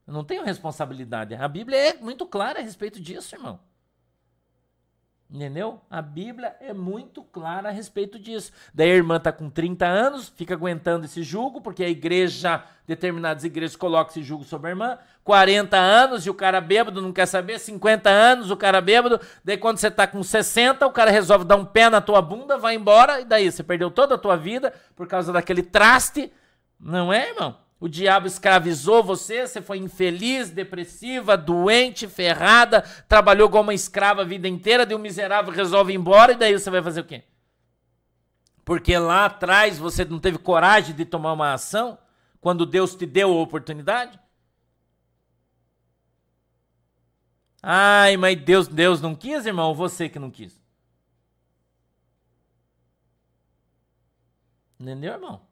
Eu 0.06 0.12
não 0.12 0.24
tenho 0.24 0.44
responsabilidade. 0.44 1.34
A 1.34 1.48
Bíblia 1.48 1.78
é 1.78 1.94
muito 1.94 2.26
clara 2.26 2.58
a 2.58 2.62
respeito 2.62 3.00
disso, 3.00 3.34
irmão. 3.34 3.60
Entendeu? 5.32 5.80
A 5.90 6.02
Bíblia 6.02 6.54
é 6.60 6.74
muito 6.74 7.22
clara 7.22 7.70
a 7.70 7.72
respeito 7.72 8.18
disso. 8.18 8.52
Daí 8.74 8.90
a 8.90 8.96
irmã 8.96 9.16
está 9.16 9.32
com 9.32 9.48
30 9.48 9.86
anos, 9.86 10.28
fica 10.36 10.52
aguentando 10.52 11.06
esse 11.06 11.22
jugo, 11.22 11.58
porque 11.58 11.82
a 11.82 11.88
igreja, 11.88 12.62
determinadas 12.86 13.42
igrejas 13.42 13.74
colocam 13.74 14.10
esse 14.10 14.22
jugo 14.22 14.44
sobre 14.44 14.66
a 14.66 14.70
irmã. 14.72 14.98
40 15.24 15.74
anos 15.74 16.26
e 16.26 16.30
o 16.30 16.34
cara 16.34 16.60
bêbado 16.60 17.00
não 17.00 17.14
quer 17.14 17.24
saber. 17.24 17.58
50 17.58 18.10
anos, 18.10 18.50
o 18.50 18.56
cara 18.58 18.78
bêbado. 18.82 19.18
Daí 19.42 19.56
quando 19.56 19.78
você 19.78 19.88
está 19.88 20.06
com 20.06 20.22
60, 20.22 20.86
o 20.86 20.92
cara 20.92 21.10
resolve 21.10 21.46
dar 21.46 21.56
um 21.56 21.64
pé 21.64 21.88
na 21.88 22.02
tua 22.02 22.20
bunda, 22.20 22.58
vai 22.58 22.74
embora. 22.74 23.22
E 23.22 23.24
daí 23.24 23.50
você 23.50 23.62
perdeu 23.62 23.90
toda 23.90 24.16
a 24.16 24.18
tua 24.18 24.36
vida 24.36 24.70
por 24.94 25.06
causa 25.06 25.32
daquele 25.32 25.62
traste. 25.62 26.30
Não 26.78 27.10
é, 27.10 27.30
irmão? 27.30 27.56
O 27.82 27.88
diabo 27.88 28.28
escravizou 28.28 29.02
você, 29.02 29.44
você 29.44 29.60
foi 29.60 29.78
infeliz, 29.78 30.50
depressiva, 30.50 31.36
doente, 31.36 32.06
ferrada, 32.06 32.82
trabalhou 33.08 33.50
como 33.50 33.64
uma 33.64 33.74
escrava 33.74 34.22
a 34.22 34.24
vida 34.24 34.46
inteira, 34.46 34.86
de 34.86 34.94
um 34.94 35.00
miserável 35.00 35.52
resolve 35.52 35.92
ir 35.92 35.96
embora 35.96 36.30
e 36.30 36.36
daí 36.36 36.52
você 36.56 36.70
vai 36.70 36.80
fazer 36.80 37.00
o 37.00 37.04
quê? 37.04 37.24
Porque 38.64 38.96
lá 38.96 39.24
atrás 39.24 39.78
você 39.80 40.04
não 40.04 40.20
teve 40.20 40.38
coragem 40.38 40.94
de 40.94 41.04
tomar 41.04 41.32
uma 41.32 41.54
ação 41.54 41.98
quando 42.40 42.64
Deus 42.64 42.94
te 42.94 43.04
deu 43.04 43.32
a 43.32 43.42
oportunidade? 43.42 44.16
Ai, 47.60 48.16
mas 48.16 48.40
Deus, 48.40 48.68
Deus 48.68 49.00
não 49.00 49.16
quis, 49.16 49.44
irmão, 49.44 49.74
você 49.74 50.08
que 50.08 50.20
não 50.20 50.30
quis? 50.30 50.56
Entendeu, 54.78 55.14
irmão? 55.14 55.51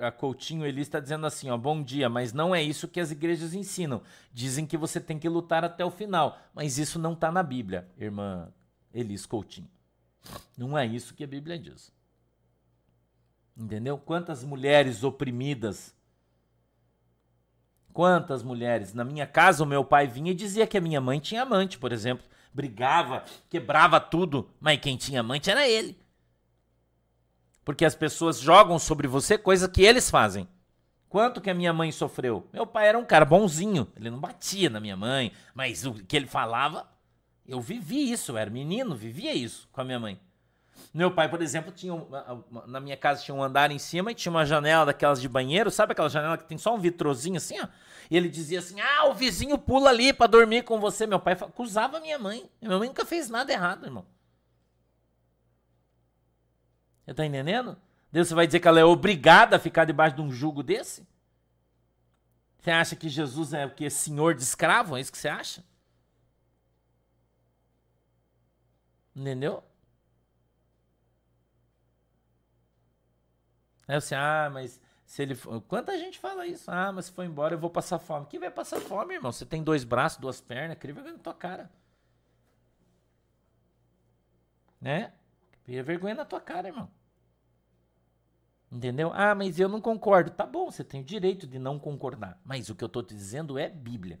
A, 0.00 0.10
Coutinho 0.10 0.66
Elis 0.66 0.86
está 0.86 1.00
dizendo 1.00 1.26
assim, 1.26 1.50
ó, 1.50 1.56
bom 1.56 1.82
dia, 1.82 2.08
mas 2.08 2.32
não 2.32 2.54
é 2.54 2.62
isso 2.62 2.88
que 2.88 3.00
as 3.00 3.10
igrejas 3.10 3.54
ensinam. 3.54 4.02
Dizem 4.32 4.66
que 4.66 4.76
você 4.76 5.00
tem 5.00 5.18
que 5.18 5.28
lutar 5.28 5.64
até 5.64 5.84
o 5.84 5.90
final, 5.90 6.38
mas 6.54 6.78
isso 6.78 6.98
não 6.98 7.12
está 7.12 7.30
na 7.30 7.42
Bíblia, 7.42 7.88
irmã 7.98 8.52
Elis 8.92 9.26
Coutinho. 9.26 9.70
Não 10.56 10.76
é 10.76 10.86
isso 10.86 11.14
que 11.14 11.24
a 11.24 11.26
Bíblia 11.28 11.58
diz. 11.58 11.92
Entendeu? 13.56 13.98
Quantas 13.98 14.44
mulheres 14.44 15.02
oprimidas 15.02 15.94
Quantas 17.98 18.44
mulheres? 18.44 18.94
Na 18.94 19.02
minha 19.02 19.26
casa, 19.26 19.64
o 19.64 19.66
meu 19.66 19.84
pai 19.84 20.06
vinha 20.06 20.30
e 20.30 20.34
dizia 20.34 20.68
que 20.68 20.78
a 20.78 20.80
minha 20.80 21.00
mãe 21.00 21.18
tinha 21.18 21.42
amante, 21.42 21.76
por 21.76 21.90
exemplo. 21.90 22.24
Brigava, 22.54 23.24
quebrava 23.50 23.98
tudo, 23.98 24.48
mas 24.60 24.78
quem 24.78 24.96
tinha 24.96 25.18
amante 25.18 25.50
era 25.50 25.66
ele. 25.68 25.98
Porque 27.68 27.84
as 27.84 27.94
pessoas 27.94 28.40
jogam 28.40 28.78
sobre 28.78 29.06
você 29.06 29.36
coisas 29.36 29.68
que 29.68 29.82
eles 29.82 30.08
fazem. 30.08 30.48
Quanto 31.06 31.38
que 31.38 31.50
a 31.50 31.54
minha 31.54 31.70
mãe 31.70 31.92
sofreu? 31.92 32.48
Meu 32.50 32.66
pai 32.66 32.88
era 32.88 32.98
um 32.98 33.04
cara 33.04 33.26
bonzinho, 33.26 33.86
ele 33.94 34.08
não 34.08 34.18
batia 34.18 34.70
na 34.70 34.80
minha 34.80 34.96
mãe, 34.96 35.32
mas 35.54 35.84
o 35.84 35.92
que 35.92 36.16
ele 36.16 36.26
falava, 36.26 36.88
eu 37.46 37.60
vivi 37.60 38.10
isso, 38.10 38.32
eu 38.32 38.38
era 38.38 38.48
menino, 38.48 38.96
vivia 38.96 39.34
isso 39.34 39.68
com 39.70 39.82
a 39.82 39.84
minha 39.84 40.00
mãe. 40.00 40.18
Meu 40.94 41.10
pai, 41.10 41.28
por 41.28 41.42
exemplo, 41.42 41.70
tinha 41.70 41.92
na 42.66 42.80
minha 42.80 42.96
casa 42.96 43.22
tinha 43.22 43.34
um 43.34 43.42
andar 43.42 43.70
em 43.70 43.78
cima 43.78 44.12
e 44.12 44.14
tinha 44.14 44.32
uma 44.32 44.46
janela 44.46 44.86
daquelas 44.86 45.20
de 45.20 45.28
banheiro, 45.28 45.70
sabe 45.70 45.92
aquela 45.92 46.08
janela 46.08 46.38
que 46.38 46.48
tem 46.48 46.56
só 46.56 46.74
um 46.74 46.78
vitrozinho 46.78 47.36
assim, 47.36 47.60
ó? 47.60 47.68
E 48.10 48.16
ele 48.16 48.30
dizia 48.30 48.60
assim: 48.60 48.80
"Ah, 48.80 49.08
o 49.10 49.12
vizinho 49.12 49.58
pula 49.58 49.90
ali 49.90 50.14
para 50.14 50.26
dormir 50.26 50.62
com 50.62 50.80
você". 50.80 51.06
Meu 51.06 51.20
pai 51.20 51.34
acusava 51.34 52.00
minha 52.00 52.18
mãe. 52.18 52.48
Minha 52.62 52.78
mãe 52.78 52.88
nunca 52.88 53.04
fez 53.04 53.28
nada 53.28 53.52
errado, 53.52 53.84
irmão. 53.84 54.06
Você 57.08 57.14
tá 57.14 57.24
entendendo? 57.24 57.74
Deus 58.12 58.30
vai 58.30 58.46
dizer 58.46 58.60
que 58.60 58.68
ela 58.68 58.78
é 58.78 58.84
obrigada 58.84 59.56
a 59.56 59.58
ficar 59.58 59.86
debaixo 59.86 60.16
de 60.16 60.20
um 60.20 60.30
jugo 60.30 60.62
desse? 60.62 61.08
Você 62.58 62.70
acha 62.70 62.94
que 62.94 63.08
Jesus 63.08 63.54
é 63.54 63.64
o 63.64 63.70
que? 63.70 63.88
Senhor 63.88 64.34
de 64.34 64.42
escravo? 64.42 64.94
É 64.94 65.00
isso 65.00 65.10
que 65.10 65.16
você 65.16 65.28
acha? 65.28 65.64
Entendeu? 69.16 69.64
Aí 73.86 73.98
você, 73.98 74.14
ah, 74.14 74.50
mas 74.52 74.78
se 75.06 75.22
ele 75.22 75.34
for... 75.34 75.62
Quanta 75.62 75.96
gente 75.96 76.18
fala 76.18 76.46
isso? 76.46 76.70
Ah, 76.70 76.92
mas 76.92 77.06
se 77.06 77.12
for 77.12 77.24
embora 77.24 77.54
eu 77.54 77.58
vou 77.58 77.70
passar 77.70 77.98
fome. 77.98 78.26
Quem 78.26 78.38
vai 78.38 78.50
passar 78.50 78.80
fome, 78.82 79.14
irmão? 79.14 79.32
Você 79.32 79.46
tem 79.46 79.62
dois 79.62 79.82
braços, 79.82 80.18
duas 80.18 80.42
pernas, 80.42 80.76
vergonha 80.78 81.12
na 81.12 81.18
tua 81.18 81.32
cara. 81.32 81.70
Né? 84.78 85.10
Cria 85.64 85.82
vergonha 85.82 86.14
na 86.14 86.26
tua 86.26 86.40
cara, 86.40 86.68
irmão. 86.68 86.97
Entendeu? 88.70 89.10
Ah, 89.14 89.34
mas 89.34 89.58
eu 89.58 89.68
não 89.68 89.80
concordo. 89.80 90.30
Tá 90.30 90.44
bom, 90.44 90.70
você 90.70 90.84
tem 90.84 91.00
o 91.00 91.04
direito 91.04 91.46
de 91.46 91.58
não 91.58 91.78
concordar. 91.78 92.38
Mas 92.44 92.68
o 92.68 92.74
que 92.74 92.84
eu 92.84 92.88
tô 92.88 93.02
te 93.02 93.14
dizendo 93.14 93.58
é 93.58 93.68
Bíblia. 93.68 94.20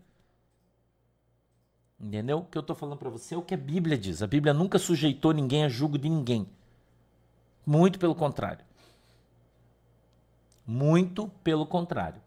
Entendeu? 2.00 2.38
O 2.38 2.44
que 2.44 2.56
eu 2.56 2.62
tô 2.62 2.74
falando 2.74 2.98
para 2.98 3.10
você 3.10 3.34
é 3.34 3.38
o 3.38 3.42
que 3.42 3.54
a 3.54 3.58
Bíblia 3.58 3.98
diz. 3.98 4.22
A 4.22 4.26
Bíblia 4.26 4.54
nunca 4.54 4.78
sujeitou 4.78 5.32
ninguém 5.32 5.64
a 5.64 5.68
julgo 5.68 5.98
de 5.98 6.08
ninguém. 6.08 6.48
Muito 7.66 7.98
pelo 7.98 8.14
contrário. 8.14 8.64
Muito 10.66 11.28
pelo 11.42 11.66
contrário. 11.66 12.20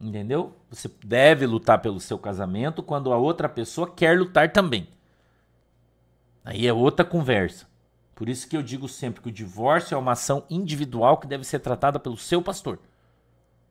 Entendeu? 0.00 0.54
Você 0.68 0.88
deve 1.04 1.46
lutar 1.46 1.80
pelo 1.80 1.98
seu 1.98 2.18
casamento 2.18 2.82
quando 2.82 3.12
a 3.12 3.16
outra 3.16 3.48
pessoa 3.48 3.90
quer 3.90 4.18
lutar 4.18 4.52
também. 4.52 4.88
Aí 6.44 6.66
é 6.66 6.72
outra 6.72 7.04
conversa. 7.04 7.66
Por 8.18 8.28
isso 8.28 8.48
que 8.48 8.56
eu 8.56 8.64
digo 8.64 8.88
sempre 8.88 9.22
que 9.22 9.28
o 9.28 9.32
divórcio 9.32 9.94
é 9.94 9.96
uma 9.96 10.10
ação 10.10 10.42
individual 10.50 11.18
que 11.18 11.26
deve 11.28 11.44
ser 11.44 11.60
tratada 11.60 12.00
pelo 12.00 12.16
seu 12.16 12.42
pastor. 12.42 12.80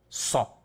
Só. 0.08 0.58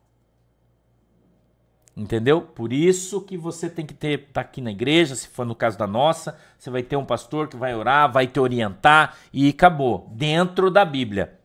Entendeu? 1.93 2.43
Por 2.43 2.71
isso 2.71 3.19
que 3.19 3.35
você 3.35 3.69
tem 3.69 3.85
que 3.85 3.93
ter 3.93 4.29
tá 4.31 4.39
aqui 4.39 4.61
na 4.61 4.71
igreja, 4.71 5.15
se 5.15 5.27
for 5.27 5.45
no 5.45 5.53
caso 5.53 5.77
da 5.77 5.85
nossa, 5.85 6.39
você 6.57 6.69
vai 6.69 6.81
ter 6.81 6.95
um 6.95 7.03
pastor 7.03 7.49
que 7.49 7.57
vai 7.57 7.75
orar, 7.75 8.09
vai 8.09 8.25
te 8.25 8.39
orientar 8.39 9.17
e 9.33 9.49
acabou, 9.49 10.09
dentro 10.13 10.71
da 10.71 10.85
Bíblia. 10.85 11.37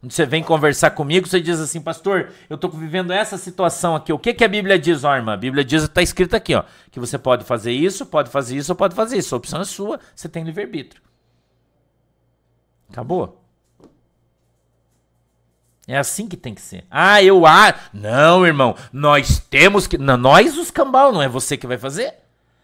Você 0.00 0.24
vem 0.24 0.44
conversar 0.44 0.92
comigo, 0.92 1.26
você 1.26 1.40
diz 1.40 1.58
assim, 1.58 1.80
pastor, 1.80 2.30
eu 2.48 2.54
estou 2.54 2.70
vivendo 2.70 3.12
essa 3.12 3.36
situação 3.36 3.96
aqui. 3.96 4.12
O 4.12 4.18
que, 4.18 4.32
que 4.32 4.44
a 4.44 4.48
Bíblia 4.48 4.78
diz, 4.78 5.02
ó, 5.02 5.16
irmã? 5.16 5.32
A 5.32 5.36
Bíblia 5.36 5.64
diz, 5.64 5.82
está 5.82 6.00
escrito 6.00 6.36
aqui, 6.36 6.54
ó, 6.54 6.62
que 6.88 7.00
você 7.00 7.18
pode 7.18 7.44
fazer 7.44 7.72
isso, 7.72 8.06
pode 8.06 8.30
fazer 8.30 8.56
isso 8.56 8.70
ou 8.70 8.76
pode 8.76 8.94
fazer 8.94 9.18
isso. 9.18 9.34
A 9.34 9.38
opção 9.38 9.60
é 9.60 9.64
sua, 9.64 9.98
você 10.14 10.28
tem 10.28 10.44
livre-arbítrio. 10.44 11.09
Acabou. 12.90 13.40
É 15.86 15.96
assim 15.96 16.28
que 16.28 16.36
tem 16.36 16.54
que 16.54 16.60
ser. 16.60 16.84
Ah, 16.90 17.22
eu 17.22 17.46
ah, 17.46 17.74
não, 17.92 18.46
irmão, 18.46 18.76
nós 18.92 19.40
temos 19.40 19.86
que, 19.86 19.98
não, 19.98 20.16
nós 20.16 20.56
os 20.56 20.70
cambal, 20.70 21.12
não 21.12 21.22
é 21.22 21.28
você 21.28 21.56
que 21.56 21.66
vai 21.66 21.78
fazer? 21.78 22.14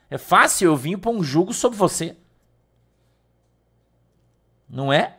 É 0.09 0.17
fácil, 0.17 0.67
eu 0.67 0.77
vim 0.77 0.97
pôr 0.97 1.11
um 1.11 1.25
jugo 1.25 1.53
sobre 1.53 1.77
você. 1.77 2.17
Não 4.69 4.93
é? 4.93 5.17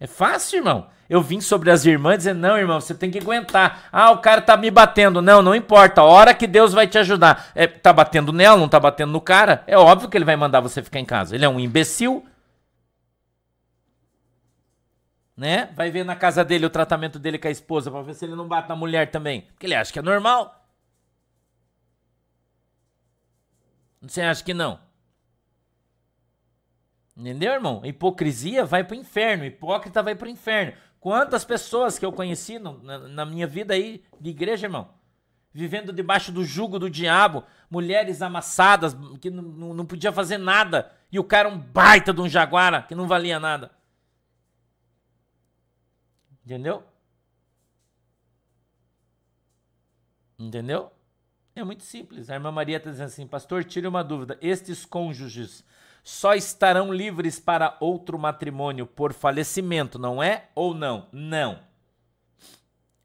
É 0.00 0.06
fácil, 0.06 0.58
irmão. 0.58 0.86
Eu 1.08 1.22
vim 1.22 1.40
sobre 1.40 1.70
as 1.70 1.86
irmãs 1.86 2.18
dizendo: 2.18 2.40
"Não, 2.40 2.58
irmão, 2.58 2.80
você 2.80 2.94
tem 2.94 3.10
que 3.10 3.18
aguentar. 3.18 3.88
Ah, 3.90 4.10
o 4.10 4.18
cara 4.18 4.42
tá 4.42 4.56
me 4.56 4.70
batendo. 4.70 5.22
Não, 5.22 5.40
não 5.40 5.54
importa. 5.54 6.00
A 6.00 6.04
hora 6.04 6.34
que 6.34 6.46
Deus 6.46 6.72
vai 6.72 6.86
te 6.86 6.98
ajudar. 6.98 7.50
É, 7.54 7.66
tá 7.66 7.92
batendo 7.92 8.32
nela, 8.32 8.56
não 8.56 8.68
tá 8.68 8.78
batendo 8.78 9.12
no 9.12 9.20
cara? 9.20 9.62
É 9.66 9.78
óbvio 9.78 10.08
que 10.08 10.16
ele 10.16 10.24
vai 10.24 10.36
mandar 10.36 10.60
você 10.60 10.82
ficar 10.82 11.00
em 11.00 11.04
casa. 11.04 11.34
Ele 11.34 11.44
é 11.44 11.48
um 11.48 11.58
imbecil 11.58 12.24
né? 15.38 15.66
Vai 15.76 15.88
ver 15.88 16.04
na 16.04 16.16
casa 16.16 16.44
dele 16.44 16.66
o 16.66 16.70
tratamento 16.70 17.16
dele 17.16 17.38
com 17.38 17.46
a 17.46 17.50
esposa 17.50 17.92
para 17.92 18.02
ver 18.02 18.14
se 18.14 18.24
ele 18.24 18.34
não 18.34 18.48
bate 18.48 18.68
na 18.68 18.74
mulher 18.74 19.08
também, 19.08 19.42
porque 19.42 19.66
ele 19.66 19.74
acha 19.76 19.92
que 19.92 20.00
é 20.00 20.02
normal. 20.02 20.68
Você 24.02 24.20
acha 24.20 24.42
que 24.42 24.52
não? 24.52 24.80
Entendeu, 27.16 27.52
irmão? 27.52 27.82
Hipocrisia 27.84 28.64
vai 28.64 28.82
pro 28.82 28.96
inferno, 28.96 29.44
hipócrita 29.44 30.02
vai 30.02 30.16
pro 30.16 30.28
inferno. 30.28 30.72
Quantas 30.98 31.44
pessoas 31.44 32.00
que 32.00 32.04
eu 32.04 32.12
conheci 32.12 32.58
no, 32.58 32.82
na, 32.82 32.98
na, 32.98 33.24
minha 33.24 33.46
vida 33.46 33.74
aí 33.74 34.02
de 34.20 34.30
igreja, 34.30 34.66
irmão? 34.66 34.88
Vivendo 35.52 35.92
debaixo 35.92 36.32
do 36.32 36.44
jugo 36.44 36.80
do 36.80 36.90
diabo, 36.90 37.44
mulheres 37.70 38.22
amassadas 38.22 38.96
que 39.20 39.30
não, 39.30 39.72
não 39.72 39.86
podia 39.86 40.12
fazer 40.12 40.38
nada, 40.38 40.90
e 41.12 41.18
o 41.18 41.24
cara 41.24 41.48
um 41.48 41.58
baita 41.58 42.12
de 42.12 42.20
um 42.20 42.28
jaguara 42.28 42.82
que 42.82 42.94
não 42.94 43.06
valia 43.06 43.38
nada. 43.38 43.77
Entendeu? 46.48 46.82
Entendeu? 50.38 50.90
É 51.54 51.62
muito 51.62 51.82
simples. 51.82 52.30
A 52.30 52.34
irmã 52.36 52.50
Maria 52.50 52.78
está 52.78 52.90
dizendo 52.90 53.08
assim, 53.08 53.26
pastor, 53.26 53.64
tire 53.64 53.86
uma 53.86 54.02
dúvida. 54.02 54.38
Estes 54.40 54.86
cônjuges 54.86 55.62
só 56.02 56.32
estarão 56.32 56.90
livres 56.90 57.38
para 57.38 57.76
outro 57.80 58.18
matrimônio 58.18 58.86
por 58.86 59.12
falecimento, 59.12 59.98
não 59.98 60.22
é? 60.22 60.48
Ou 60.54 60.72
não? 60.72 61.06
Não. 61.12 61.60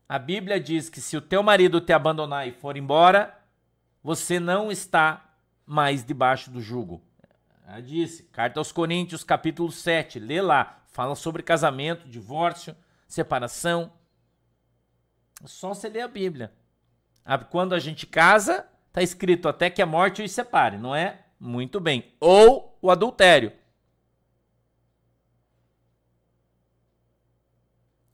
A 0.08 0.18
Bíblia 0.18 0.58
diz 0.58 0.90
que 0.90 1.02
se 1.02 1.18
o 1.18 1.22
teu 1.22 1.44
marido 1.44 1.82
te 1.82 1.92
abandonar 1.92 2.48
e 2.48 2.54
for 2.54 2.78
embora, 2.78 3.38
você 4.02 4.40
não 4.40 4.72
está 4.72 5.36
mais 5.66 6.06
debaixo 6.06 6.50
do 6.50 6.62
jugo. 6.62 7.02
Ela 7.68 7.82
disse, 7.82 8.24
carta 8.24 8.62
aos 8.62 8.72
Coríntios, 8.72 9.22
capítulo 9.22 9.70
7, 9.70 10.18
lê 10.18 10.42
lá, 10.42 10.82
fala 10.88 11.14
sobre 11.14 11.44
casamento, 11.44 12.08
divórcio, 12.08 12.74
separação. 13.14 13.94
Só 15.46 15.74
você 15.74 15.88
lê 15.88 16.02
a 16.02 16.08
Bíblia. 16.08 16.52
Quando 17.50 17.74
a 17.74 17.80
gente 17.80 18.08
casa, 18.08 18.68
está 18.88 19.02
escrito 19.02 19.48
até 19.48 19.70
que 19.70 19.82
a 19.82 19.86
morte 19.86 20.24
os 20.24 20.32
separe, 20.32 20.78
não 20.78 20.96
é? 20.96 21.26
Muito 21.40 21.80
bem. 21.80 22.14
Ou 22.20 22.78
o 22.82 22.90
adultério. 22.90 23.54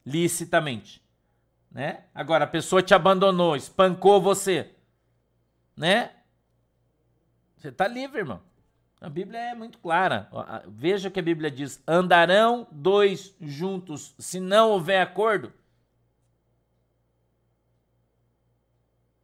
Licitamente. 0.05 1.01
Né? 1.71 2.05
Agora, 2.13 2.45
a 2.45 2.47
pessoa 2.47 2.81
te 2.81 2.93
abandonou, 2.93 3.55
espancou 3.55 4.19
você. 4.21 4.75
Né? 5.77 6.11
Você 7.55 7.69
está 7.69 7.87
livre, 7.87 8.19
irmão. 8.19 8.41
A 9.01 9.09
Bíblia 9.09 9.39
é 9.39 9.55
muito 9.55 9.77
clara. 9.79 10.29
Veja 10.67 11.07
o 11.07 11.11
que 11.11 11.19
a 11.19 11.23
Bíblia 11.23 11.49
diz: 11.49 11.81
andarão 11.87 12.67
dois 12.71 13.33
juntos 13.39 14.13
se 14.19 14.39
não 14.39 14.71
houver 14.71 15.01
acordo. 15.01 15.53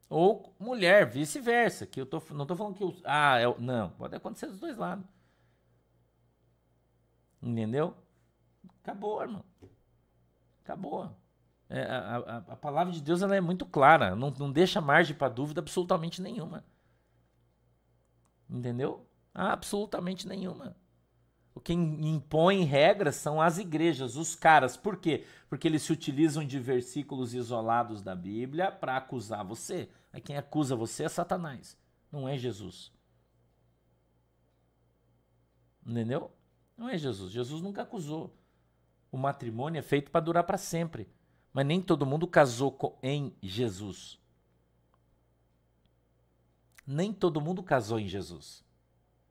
Ou 0.09 0.55
mulher, 0.57 1.05
vice-versa. 1.05 1.86
Que 1.86 1.99
eu 1.99 2.05
tô, 2.05 2.21
não 2.32 2.43
estou 2.43 2.55
falando 2.55 2.76
que. 2.76 2.84
Eu, 2.84 2.95
ah, 3.03 3.39
é, 3.39 3.59
não, 3.59 3.89
pode 3.91 4.15
acontecer 4.15 4.47
dos 4.47 4.59
dois 4.59 4.78
lados. 4.78 5.05
Entendeu? 7.41 7.93
Acabou, 8.82 9.21
irmão. 9.21 9.43
Acabou. 10.63 11.11
É, 11.69 11.82
a, 11.84 12.17
a, 12.17 12.38
a, 12.38 12.55
palavra 12.55 12.93
de 12.93 13.01
Deus 13.01 13.21
ela 13.21 13.36
é 13.36 13.41
muito 13.41 13.65
clara. 13.65 14.15
Não, 14.15 14.32
não 14.32 14.51
deixa 14.51 14.80
margem 14.80 15.15
para 15.15 15.28
dúvida 15.28 15.59
absolutamente 15.59 16.21
nenhuma. 16.21 16.63
Entendeu? 18.49 19.05
Absolutamente 19.36 20.25
nenhuma. 20.25 20.77
O 21.53 21.59
que 21.59 21.73
impõe 21.73 22.63
regras 22.63 23.15
são 23.15 23.41
as 23.41 23.57
igrejas, 23.57 24.15
os 24.15 24.33
caras. 24.33 24.77
Por 24.77 24.97
quê? 24.97 25.25
Porque 25.49 25.67
eles 25.67 25.83
se 25.83 25.91
utilizam 25.91 26.45
de 26.45 26.57
versículos 26.57 27.33
isolados 27.33 28.01
da 28.01 28.15
Bíblia 28.15 28.71
para 28.71 28.95
acusar 28.95 29.45
você. 29.45 29.89
Aí 30.11 30.21
quem 30.21 30.38
acusa 30.38 30.75
você 30.75 31.03
é 31.03 31.09
Satanás, 31.09 31.77
não 32.09 32.27
é 32.27 32.38
Jesus. 32.38 32.93
Entendeu? 35.86 36.31
Não 36.77 36.89
é 36.89 36.97
Jesus. 36.97 37.31
Jesus 37.31 37.61
nunca 37.61 37.83
acusou. 37.83 38.36
O 39.11 39.17
matrimônio 39.17 39.79
é 39.79 39.83
feito 39.83 40.11
para 40.11 40.21
durar 40.21 40.43
para 40.45 40.57
sempre. 40.57 41.09
Mas 41.53 41.65
nem 41.65 41.81
todo 41.81 42.05
mundo 42.05 42.27
casou 42.27 42.77
em 43.01 43.33
Jesus. 43.41 44.19
Nem 46.86 47.13
todo 47.13 47.39
mundo 47.39 47.63
casou 47.63 47.99
em 47.99 48.07
Jesus. 48.07 48.64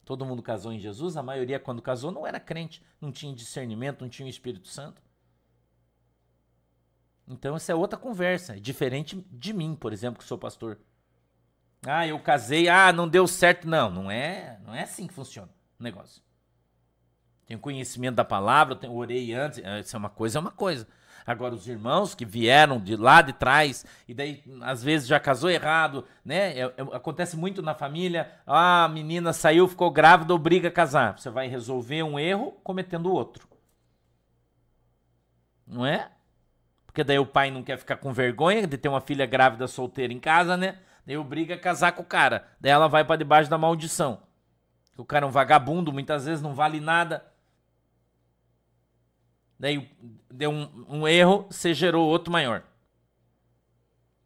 Todo 0.05 0.25
mundo 0.25 0.43
casou 0.43 0.73
em 0.73 0.79
Jesus, 0.79 1.17
a 1.17 1.23
maioria, 1.23 1.59
quando 1.59 1.81
casou, 1.81 2.11
não 2.11 2.27
era 2.27 2.39
crente, 2.39 2.83
não 3.01 3.11
tinha 3.11 3.35
discernimento, 3.35 4.03
não 4.03 4.09
tinha 4.09 4.27
o 4.27 4.31
Espírito 4.31 4.69
Santo. 4.69 5.03
Então, 7.27 7.57
essa 7.57 7.73
é 7.73 7.75
outra 7.75 7.99
conversa, 7.99 8.57
é 8.57 8.61
diferente 8.61 9.27
de 9.31 9.53
mim, 9.55 9.75
por 9.75 9.93
exemplo, 9.93 10.19
que 10.19 10.25
sou 10.25 10.37
pastor. 10.37 10.79
Ah, 11.87 12.07
eu 12.07 12.19
casei, 12.19 12.69
ah, 12.69 12.93
não 12.93 13.09
deu 13.09 13.27
certo. 13.27 13.69
Não, 13.69 13.91
não 13.91 14.11
é, 14.11 14.59
não 14.65 14.75
é 14.75 14.83
assim 14.83 15.07
que 15.07 15.15
funciona 15.15 15.51
o 15.79 15.83
negócio. 15.83 16.23
Tenho 17.47 17.61
conhecimento 17.61 18.15
da 18.15 18.25
palavra, 18.25 18.75
tenho, 18.75 18.95
orei 18.95 19.35
antes. 19.35 19.59
É, 19.59 19.81
isso 19.81 19.95
é 19.95 19.99
uma 19.99 20.09
coisa, 20.09 20.39
é 20.39 20.41
uma 20.41 20.51
coisa. 20.51 20.89
Agora, 21.27 21.55
os 21.55 21.67
irmãos 21.67 22.15
que 22.15 22.25
vieram 22.25 22.79
de 22.79 22.97
lá 22.97 23.23
de 23.23 23.33
trás, 23.33 23.85
e 24.07 24.13
daí 24.13 24.43
às 24.61 24.83
vezes 24.83 25.09
já 25.09 25.19
casou 25.19 25.49
errado, 25.49 26.05
né? 26.25 26.59
É, 26.59 26.63
é, 26.65 26.83
acontece 26.93 27.37
muito 27.37 27.63
na 27.63 27.75
família. 27.75 28.31
Ah, 28.47 28.85
a 28.85 28.89
menina 28.89 29.33
saiu, 29.33 29.67
ficou 29.67 29.91
grávida, 29.91 30.35
obriga 30.35 30.69
a 30.69 30.73
casar. 30.73 31.19
Você 31.19 31.31
vai 31.31 31.49
resolver 31.49 32.03
um 32.03 32.19
erro 32.19 32.53
cometendo 32.63 33.13
outro. 33.13 33.49
Não 35.67 35.87
é? 35.87 36.11
Porque 36.87 37.03
daí 37.03 37.19
o 37.19 37.27
pai 37.27 37.51
não 37.51 37.63
quer 37.63 37.79
ficar 37.79 37.97
com 37.97 38.13
vergonha 38.13 38.67
de 38.67 38.77
ter 38.77 38.89
uma 38.89 39.01
filha 39.01 39.25
grávida 39.25 39.67
solteira 39.67 40.13
em 40.13 40.21
casa, 40.21 40.57
né? 40.57 40.79
Daí 41.07 41.17
obriga 41.17 41.55
a 41.55 41.59
casar 41.59 41.93
com 41.93 42.03
o 42.03 42.07
cara. 42.07 42.47
Daí 42.61 42.71
ela 42.71 42.87
vai 42.87 43.05
para 43.05 43.17
debaixo 43.17 43.51
da 43.51 43.59
maldição. 43.59 44.21
O 44.97 45.05
cara 45.05 45.25
é 45.25 45.29
um 45.29 45.33
vagabundo, 45.33 45.93
muitas 45.93 46.27
vezes 46.27 46.43
não 46.43 46.55
vale 46.55 46.81
nada. 46.81 47.25
Daí 49.59 49.91
deu 50.31 50.51
um, 50.51 50.85
um 50.89 51.09
erro, 51.09 51.47
você 51.51 51.73
gerou 51.73 52.09
outro 52.09 52.33
maior. 52.33 52.65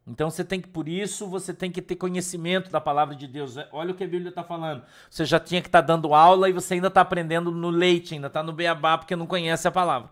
Então 0.07 0.31
você 0.31 0.43
tem 0.43 0.59
que, 0.59 0.69
por 0.69 0.89
isso, 0.89 1.27
você 1.27 1.53
tem 1.53 1.71
que 1.71 1.83
ter 1.83 1.95
conhecimento 1.95 2.71
da 2.71 2.81
palavra 2.81 3.15
de 3.15 3.27
Deus. 3.27 3.57
Olha 3.71 3.93
o 3.93 3.95
que 3.95 4.05
a 4.05 4.09
Bíblia 4.09 4.31
está 4.31 4.43
falando. 4.43 4.83
Você 5.11 5.27
já 5.27 5.39
tinha 5.39 5.61
que 5.61 5.69
estar 5.69 5.83
tá 5.83 5.87
dando 5.87 6.15
aula 6.15 6.49
e 6.49 6.53
você 6.53 6.75
ainda 6.75 6.89
está 6.89 7.03
aprendendo 7.03 7.51
no 7.51 7.69
leite, 7.69 8.15
ainda 8.15 8.29
está 8.29 8.43
no 8.43 8.53
beabá 8.53 8.97
porque 8.97 9.15
não 9.15 9.27
conhece 9.27 9.69
a 9.69 9.71
palavra. 9.71 10.11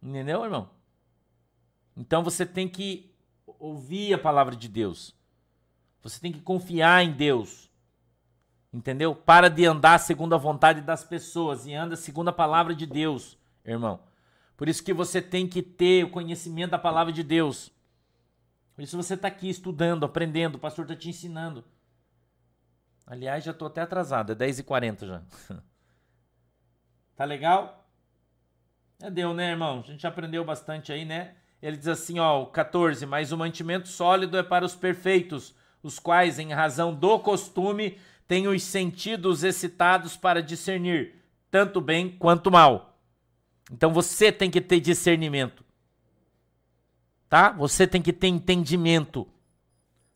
Entendeu, 0.00 0.44
irmão? 0.44 0.70
Então 1.96 2.22
você 2.22 2.46
tem 2.46 2.68
que 2.68 3.12
ouvir 3.58 4.14
a 4.14 4.18
palavra 4.18 4.54
de 4.54 4.68
Deus. 4.68 5.14
Você 6.02 6.20
tem 6.20 6.32
que 6.32 6.40
confiar 6.40 7.04
em 7.04 7.12
Deus. 7.12 7.68
Entendeu? 8.72 9.14
Para 9.14 9.50
de 9.50 9.66
andar 9.66 9.98
segundo 9.98 10.34
a 10.34 10.38
vontade 10.38 10.80
das 10.80 11.04
pessoas 11.04 11.66
e 11.66 11.74
anda 11.74 11.94
segundo 11.94 12.28
a 12.28 12.32
palavra 12.32 12.74
de 12.74 12.86
Deus, 12.86 13.36
irmão. 13.64 14.00
Por 14.56 14.68
isso 14.68 14.82
que 14.82 14.92
você 14.92 15.20
tem 15.20 15.46
que 15.46 15.62
ter 15.62 16.04
o 16.04 16.10
conhecimento 16.10 16.70
da 16.70 16.78
palavra 16.78 17.12
de 17.12 17.22
Deus. 17.22 17.70
Por 18.74 18.82
isso 18.82 18.96
você 18.96 19.14
está 19.14 19.28
aqui 19.28 19.50
estudando, 19.50 20.04
aprendendo, 20.04 20.54
o 20.54 20.58
pastor 20.58 20.84
está 20.84 20.96
te 20.96 21.10
ensinando. 21.10 21.64
Aliás, 23.06 23.44
já 23.44 23.50
estou 23.50 23.68
até 23.68 23.82
atrasado, 23.82 24.32
é 24.32 24.34
10h40 24.34 25.06
já. 25.06 25.22
tá 27.14 27.24
legal? 27.24 27.86
Já 28.98 29.10
deu, 29.10 29.34
né, 29.34 29.50
irmão? 29.50 29.80
A 29.80 29.90
gente 29.90 30.06
aprendeu 30.06 30.44
bastante 30.44 30.92
aí, 30.92 31.04
né? 31.04 31.34
Ele 31.60 31.76
diz 31.76 31.88
assim, 31.88 32.18
ó, 32.18 32.46
14, 32.46 33.04
mas 33.04 33.32
o 33.32 33.36
mantimento 33.36 33.88
sólido 33.88 34.38
é 34.38 34.42
para 34.42 34.64
os 34.64 34.74
perfeitos, 34.74 35.54
os 35.82 35.98
quais, 35.98 36.38
em 36.38 36.52
razão 36.52 36.94
do 36.94 37.18
costume, 37.18 37.98
têm 38.26 38.48
os 38.48 38.62
sentidos 38.62 39.44
excitados 39.44 40.16
para 40.16 40.42
discernir 40.42 41.14
tanto 41.50 41.80
bem 41.80 42.10
quanto 42.10 42.50
mal. 42.50 42.98
Então 43.70 43.92
você 43.92 44.32
tem 44.32 44.50
que 44.50 44.60
ter 44.60 44.80
discernimento. 44.80 45.64
Tá? 47.28 47.50
Você 47.50 47.86
tem 47.86 48.02
que 48.02 48.12
ter 48.12 48.28
entendimento. 48.28 49.26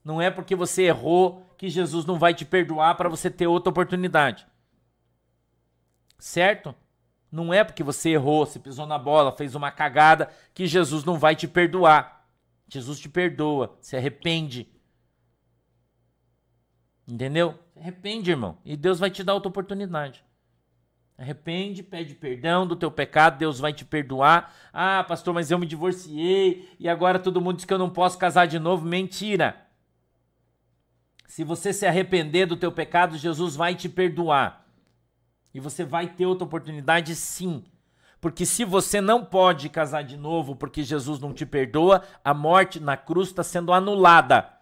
Não 0.04 0.20
é 0.20 0.30
porque 0.30 0.54
você 0.54 0.84
errou 0.84 1.46
que 1.56 1.68
Jesus 1.68 2.04
não 2.04 2.18
vai 2.18 2.34
te 2.34 2.44
perdoar 2.44 2.94
para 2.96 3.08
você 3.08 3.30
ter 3.30 3.46
outra 3.46 3.70
oportunidade. 3.70 4.46
Certo? 6.18 6.74
Não 7.30 7.52
é 7.52 7.64
porque 7.64 7.82
você 7.82 8.10
errou, 8.10 8.46
se 8.46 8.58
pisou 8.58 8.86
na 8.86 8.98
bola, 8.98 9.36
fez 9.36 9.54
uma 9.54 9.70
cagada, 9.70 10.30
que 10.54 10.66
Jesus 10.66 11.04
não 11.04 11.18
vai 11.18 11.34
te 11.34 11.48
perdoar. 11.48 12.26
Jesus 12.68 12.98
te 12.98 13.08
perdoa, 13.08 13.76
se 13.80 13.96
arrepende. 13.96 14.68
Entendeu? 17.06 17.58
Arrepende, 17.78 18.30
irmão. 18.30 18.58
E 18.64 18.76
Deus 18.76 18.98
vai 18.98 19.10
te 19.10 19.22
dar 19.22 19.34
outra 19.34 19.48
oportunidade. 19.48 20.24
Arrepende, 21.18 21.82
pede 21.82 22.14
perdão 22.14 22.66
do 22.66 22.76
teu 22.76 22.90
pecado, 22.90 23.38
Deus 23.38 23.58
vai 23.58 23.72
te 23.72 23.84
perdoar. 23.84 24.54
Ah, 24.72 25.02
pastor, 25.02 25.32
mas 25.32 25.50
eu 25.50 25.58
me 25.58 25.66
divorciei 25.66 26.68
e 26.78 26.88
agora 26.88 27.18
todo 27.18 27.40
mundo 27.40 27.56
diz 27.56 27.64
que 27.64 27.72
eu 27.72 27.78
não 27.78 27.88
posso 27.88 28.18
casar 28.18 28.46
de 28.46 28.58
novo. 28.58 28.86
Mentira. 28.86 29.66
Se 31.26 31.42
você 31.42 31.72
se 31.72 31.86
arrepender 31.86 32.46
do 32.46 32.56
teu 32.56 32.70
pecado, 32.70 33.16
Jesus 33.16 33.56
vai 33.56 33.74
te 33.74 33.88
perdoar. 33.88 34.66
E 35.54 35.60
você 35.60 35.84
vai 35.84 36.06
ter 36.06 36.26
outra 36.26 36.44
oportunidade 36.44 37.14
sim. 37.14 37.64
Porque 38.20 38.44
se 38.44 38.64
você 38.64 39.00
não 39.00 39.24
pode 39.24 39.68
casar 39.70 40.02
de 40.02 40.16
novo 40.16 40.54
porque 40.54 40.82
Jesus 40.82 41.18
não 41.18 41.32
te 41.32 41.46
perdoa, 41.46 42.02
a 42.22 42.34
morte 42.34 42.78
na 42.78 42.96
cruz 42.96 43.28
está 43.28 43.42
sendo 43.42 43.72
anulada. 43.72 44.55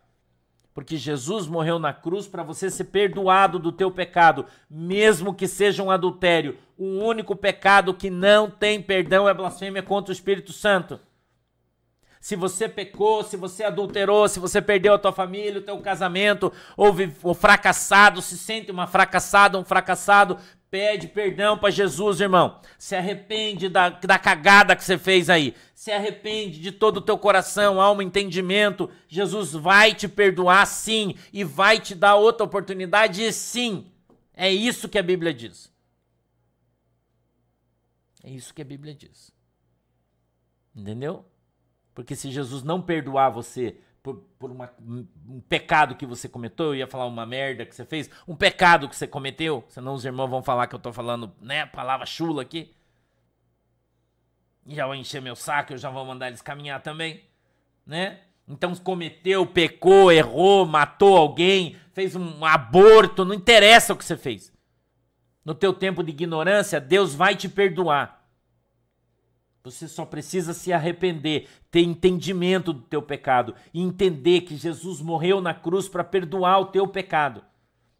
Porque 0.75 0.97
Jesus 0.97 1.47
morreu 1.47 1.79
na 1.79 1.93
cruz 1.93 2.27
para 2.27 2.43
você 2.43 2.68
ser 2.68 2.85
perdoado 2.85 3.61
do 3.61 3.70
teu 3.70 3.93
pecado, 3.93 4.45
mesmo 4.68 5.33
que 5.33 5.47
seja 5.47 5.85
um 5.85 5.91
adultério. 5.91 6.59
O 6.77 6.99
único 6.99 7.37
pecado 7.37 7.95
que 7.95 8.11
não 8.11 8.51
tem 8.51 8.83
perdão 8.83 9.29
é 9.29 9.33
blasfêmia 9.33 9.85
contra 9.85 10.11
o 10.11 10.12
Espírito 10.12 10.53
Santo. 10.53 10.99
Se 12.20 12.35
você 12.35 12.68
pecou, 12.68 13.22
se 13.22 13.37
você 13.37 13.64
adulterou, 13.64 14.27
se 14.27 14.41
você 14.41 14.61
perdeu 14.61 14.95
a 14.95 14.99
tua 14.99 15.12
família, 15.12 15.61
o 15.61 15.64
teu 15.64 15.79
casamento, 15.79 16.51
ou 16.77 17.35
fracassado, 17.35 18.20
se 18.20 18.37
sente 18.37 18.72
uma 18.72 18.87
fracassada, 18.87 19.59
um 19.59 19.64
fracassado, 19.64 20.39
Pede 20.75 21.07
perdão 21.07 21.57
para 21.57 21.70
Jesus, 21.70 22.20
irmão. 22.20 22.61
Se 22.77 22.97
arrepende 22.97 23.68
da, 23.68 23.91
da 23.91 24.18
cagada 24.18 24.75
que 24.75 24.83
você 24.83 24.99
fez 24.99 25.31
aí. 25.31 25.55
Se 25.72 25.93
arrepende 25.93 26.59
de 26.59 26.72
todo 26.72 26.97
o 26.97 27.01
teu 27.01 27.16
coração, 27.16 27.81
alma, 27.81 28.03
entendimento. 28.03 28.91
Jesus 29.07 29.53
vai 29.53 29.95
te 29.95 30.09
perdoar 30.09 30.66
sim 30.66 31.14
e 31.33 31.45
vai 31.45 31.79
te 31.79 31.95
dar 31.95 32.16
outra 32.16 32.45
oportunidade 32.45 33.33
sim. 33.33 33.87
É 34.33 34.51
isso 34.51 34.89
que 34.89 34.99
a 34.99 35.03
Bíblia 35.05 35.33
diz. 35.33 35.72
É 38.25 38.31
isso 38.31 38.53
que 38.53 38.61
a 38.61 38.64
Bíblia 38.64 38.97
diz. 38.97 39.31
Entendeu? 40.75 41.25
Porque 41.95 42.16
se 42.16 42.33
Jesus 42.33 42.64
não 42.64 42.83
perdoar 42.83 43.31
você 43.31 43.79
por, 44.45 44.51
uma, 44.51 44.70
um 44.86 45.40
pecado 45.49 45.95
que 45.95 46.05
você 46.05 46.28
cometeu, 46.28 46.66
eu 46.66 46.74
ia 46.74 46.86
falar 46.86 47.07
uma 47.07 47.24
merda 47.24 47.64
que 47.64 47.74
você 47.74 47.82
fez, 47.82 48.11
um 48.28 48.36
pecado 48.36 48.86
que 48.90 48.95
você 48.95 49.07
cometeu, 49.07 49.64
senão 49.68 49.95
os 49.95 50.05
irmãos 50.05 50.28
vão 50.28 50.42
falar 50.42 50.66
que 50.66 50.74
eu 50.74 50.78
tô 50.78 50.92
falando, 50.92 51.32
né, 51.40 51.64
palavra 51.64 52.05
chula 52.05 52.42
aqui. 52.42 52.74
Já 54.66 54.84
vou 54.84 54.95
encher 54.95 55.22
meu 55.22 55.34
saco, 55.34 55.72
eu 55.72 55.78
já 55.78 55.88
vou 55.88 56.05
mandar 56.05 56.28
eles 56.28 56.42
caminhar 56.42 56.82
também, 56.82 57.24
né? 57.86 58.20
Então 58.47 58.74
cometeu, 58.76 59.47
pecou, 59.47 60.12
errou, 60.12 60.66
matou 60.66 61.16
alguém, 61.16 61.78
fez 61.95 62.14
um 62.14 62.45
aborto, 62.45 63.24
não 63.24 63.34
interessa 63.34 63.95
o 63.95 63.97
que 63.97 64.05
você 64.05 64.18
fez. 64.18 64.53
No 65.42 65.55
teu 65.55 65.72
tempo 65.72 66.03
de 66.03 66.11
ignorância, 66.11 66.78
Deus 66.78 67.14
vai 67.14 67.34
te 67.34 67.49
perdoar. 67.49 68.13
Você 69.64 69.88
só 69.88 70.04
precisa 70.04 70.52
se 70.52 70.74
arrepender, 70.74 71.48
ter 71.70 71.80
entendimento 71.80 72.70
do 72.70 72.82
teu 72.82 73.00
pecado 73.00 73.54
e 73.72 73.80
entender 73.80 74.42
que 74.42 74.58
Jesus 74.58 75.00
morreu 75.00 75.40
na 75.40 75.54
cruz 75.54 75.88
para 75.88 76.04
perdoar 76.04 76.58
o 76.58 76.66
teu 76.66 76.86
pecado, 76.86 77.42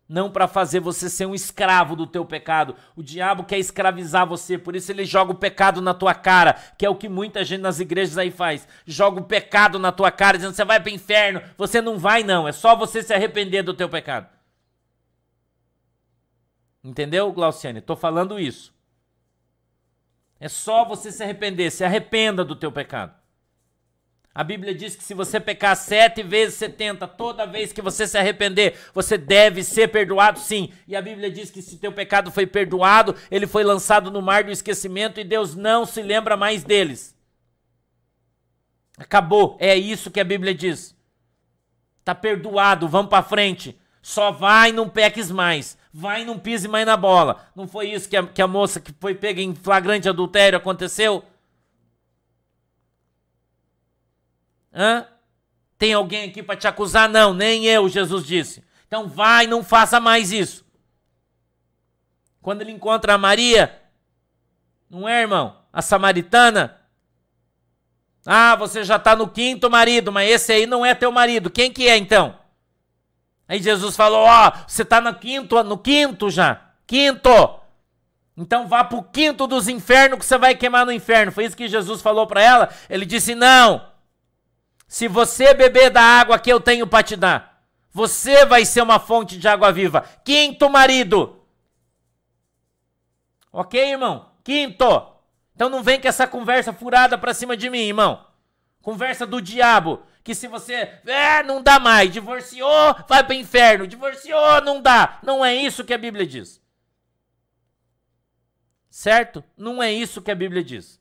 não 0.07 0.31
para 0.31 0.47
fazer 0.47 0.81
você 0.81 1.09
ser 1.09 1.25
um 1.25 1.35
escravo 1.35 1.97
do 1.97 2.07
teu 2.07 2.23
pecado. 2.23 2.77
O 2.95 3.03
diabo 3.03 3.45
quer 3.45 3.59
escravizar 3.59 4.27
você, 4.27 4.59
por 4.59 4.77
isso 4.77 4.93
ele 4.93 5.07
joga 5.07 5.33
o 5.33 5.37
pecado 5.37 5.81
na 5.81 5.95
tua 5.95 6.15
cara, 6.15 6.53
que 6.77 6.85
é 6.85 6.91
o 6.91 6.97
que 6.97 7.09
muita 7.09 7.43
gente 7.43 7.63
nas 7.63 7.81
igrejas 7.81 8.19
aí 8.19 8.31
faz. 8.31 8.69
Joga 8.85 9.23
o 9.23 9.25
pecado 9.25 9.79
na 9.79 9.91
tua 9.91 10.11
cara 10.11 10.37
dizendo 10.37 10.53
você 10.53 10.67
vai 10.67 10.79
para 10.79 10.93
o 10.93 10.95
inferno. 10.95 11.41
Você 11.57 11.81
não 11.81 11.97
vai 11.99 12.23
não, 12.23 12.47
é 12.47 12.53
só 12.53 12.77
você 12.77 13.03
se 13.03 13.15
arrepender 13.15 13.63
do 13.63 13.73
teu 13.73 13.89
pecado. 13.89 14.29
Entendeu, 16.85 17.33
Glauciane? 17.33 17.81
Tô 17.81 17.97
falando 17.97 18.39
isso. 18.39 18.74
É 20.45 20.49
só 20.51 20.85
você 20.85 21.11
se 21.11 21.23
arrepender, 21.23 21.71
se 21.71 21.83
arrependa 21.83 22.45
do 22.45 22.55
teu 22.55 22.71
pecado. 22.71 23.15
A 24.35 24.45
Bíblia 24.45 24.75
diz 24.75 24.95
que 24.95 25.03
se 25.03 25.15
você 25.15 25.41
pecar 25.41 25.75
sete 25.75 26.23
vezes 26.23 26.57
setenta, 26.57 27.09
toda 27.09 27.47
vez 27.47 27.73
que 27.73 27.81
você 27.81 28.07
se 28.07 28.19
arrepender, 28.19 28.79
você 28.93 29.17
deve 29.17 29.65
ser 29.65 29.89
perdoado 29.89 30.39
sim. 30.39 30.71
E 30.87 30.95
a 30.95 31.01
Bíblia 31.01 31.31
diz 31.31 31.51
que 31.51 31.63
se 31.63 31.79
teu 31.79 31.91
pecado 31.93 32.31
foi 32.31 32.47
perdoado, 32.47 33.17
ele 33.31 33.47
foi 33.47 33.65
lançado 33.65 34.11
no 34.11 34.21
mar 34.21 34.45
do 34.45 34.51
esquecimento 34.51 35.19
e 35.19 35.25
Deus 35.25 35.55
não 35.55 35.87
se 35.87 36.03
lembra 36.03 36.37
mais 36.37 36.63
deles. 36.63 37.17
Acabou, 38.99 39.57
é 39.59 39.75
isso 39.75 40.11
que 40.11 40.21
a 40.21 40.25
Bíblia 40.25 40.55
diz. 40.55 40.95
Tá 42.05 42.15
perdoado, 42.15 42.87
vamos 42.87 43.09
para 43.09 43.23
frente. 43.23 43.81
Só 44.03 44.31
vai 44.31 44.73
não 44.73 44.91
peques 44.91 45.31
mais 45.31 45.79
vai 45.97 46.23
e 46.23 46.25
não 46.25 46.37
pise 46.37 46.67
mais 46.67 46.85
na 46.85 46.97
bola. 46.97 47.47
Não 47.55 47.69
foi 47.69 47.93
isso 47.93 48.09
que 48.09 48.17
a, 48.17 48.27
que 48.27 48.43
a 48.43 48.49
moça 48.49 48.81
que 48.81 48.93
foi 48.99 49.15
pega 49.15 49.41
em 49.41 49.55
flagrante 49.55 50.09
adultério 50.09 50.59
aconteceu? 50.59 51.25
Hã? 54.75 55.07
Tem 55.79 55.95
alguém 55.95 56.29
aqui 56.29 56.43
para 56.43 56.57
te 56.57 56.67
acusar? 56.67 57.09
Não, 57.09 57.33
nem 57.33 57.67
eu, 57.67 57.89
Jesus 57.89 58.27
disse. 58.27 58.65
Então 58.89 59.07
vai, 59.07 59.47
não 59.47 59.63
faça 59.63 60.01
mais 60.01 60.33
isso. 60.33 60.67
Quando 62.43 62.63
ele 62.63 62.73
encontra 62.73 63.15
a 63.15 63.19
Maria, 63.19 63.81
não 64.91 65.09
é, 65.09 65.21
irmão? 65.21 65.63
A 65.73 65.81
samaritana. 65.81 66.77
Ah, 68.27 68.57
você 68.57 68.83
já 68.83 68.97
está 68.97 69.15
no 69.15 69.29
quinto 69.29 69.71
marido, 69.71 70.11
mas 70.11 70.29
esse 70.29 70.53
aí 70.53 70.67
não 70.67 70.85
é 70.85 70.93
teu 70.93 71.13
marido. 71.13 71.51
Quem 71.51 71.73
que 71.73 71.87
é 71.87 71.97
então? 71.97 72.37
Aí 73.49 73.63
Jesus 73.63 73.97
falou: 73.97 74.27
Ó, 74.27 74.53
você 74.67 74.83
está 74.83 75.01
no 75.01 75.15
quinto, 75.15 75.63
no 75.63 75.79
quinto 75.79 76.31
já. 76.31 76.61
Quinto. 76.87 77.61
Então 78.37 78.67
vá 78.67 78.83
pro 78.83 79.03
quinto 79.03 79.47
dos 79.47 79.69
infernos 79.69 80.19
que 80.19 80.25
você 80.27 80.37
vai 80.37 80.55
queimar 80.55 80.85
no 80.85 80.93
inferno. 80.93 81.33
Foi 81.33 81.45
isso 81.45 81.57
que 81.57 81.69
Jesus 81.69 82.03
falou 82.03 82.27
para 82.27 82.43
ela. 82.43 82.69
Ele 82.89 83.07
disse: 83.07 83.35
"Não. 83.35 83.87
Se 84.87 85.09
você 85.09 85.55
beber 85.55 85.91
da 85.91 86.03
água 86.03 86.39
que 86.39 86.53
eu 86.53 86.61
tenho 86.61 86.87
para 86.87 87.03
te 87.03 87.17
dar, 87.17 87.63
você 87.93 88.45
vai 88.45 88.65
ser 88.65 88.83
uma 88.83 88.99
fonte 88.99 89.39
de 89.39 89.49
água 89.49 89.73
viva. 89.73 90.05
Quinto 90.25 90.69
marido. 90.69 91.41
OK, 93.53 93.81
irmão? 93.81 94.31
Quinto. 94.43 95.07
Então 95.55 95.69
não 95.69 95.83
vem 95.83 96.01
com 96.01 96.09
essa 96.09 96.27
conversa 96.27 96.73
furada 96.73 97.17
pra 97.17 97.33
cima 97.33 97.57
de 97.57 97.71
mim, 97.71 97.87
irmão. 97.87 98.27
Conversa 98.83 99.25
do 99.25 99.41
diabo. 99.41 100.03
Que 100.25 100.35
se 100.35 100.49
você. 100.49 100.75
É, 101.05 101.43
não 101.43 101.63
dá 101.63 101.79
mais. 101.79 102.11
Divorciou, 102.11 102.97
vai 103.07 103.23
pro 103.23 103.35
inferno. 103.35 103.87
Divorciou, 103.87 104.63
não 104.63 104.81
dá. 104.81 105.21
Não 105.23 105.45
é 105.45 105.55
isso 105.55 105.85
que 105.85 105.93
a 105.93 105.99
Bíblia 105.99 106.27
diz. 106.27 106.61
Certo? 108.89 109.45
Não 109.57 109.83
é 109.83 109.93
isso 109.93 110.23
que 110.23 110.31
a 110.31 110.35
Bíblia 110.35 110.65
diz. 110.65 110.99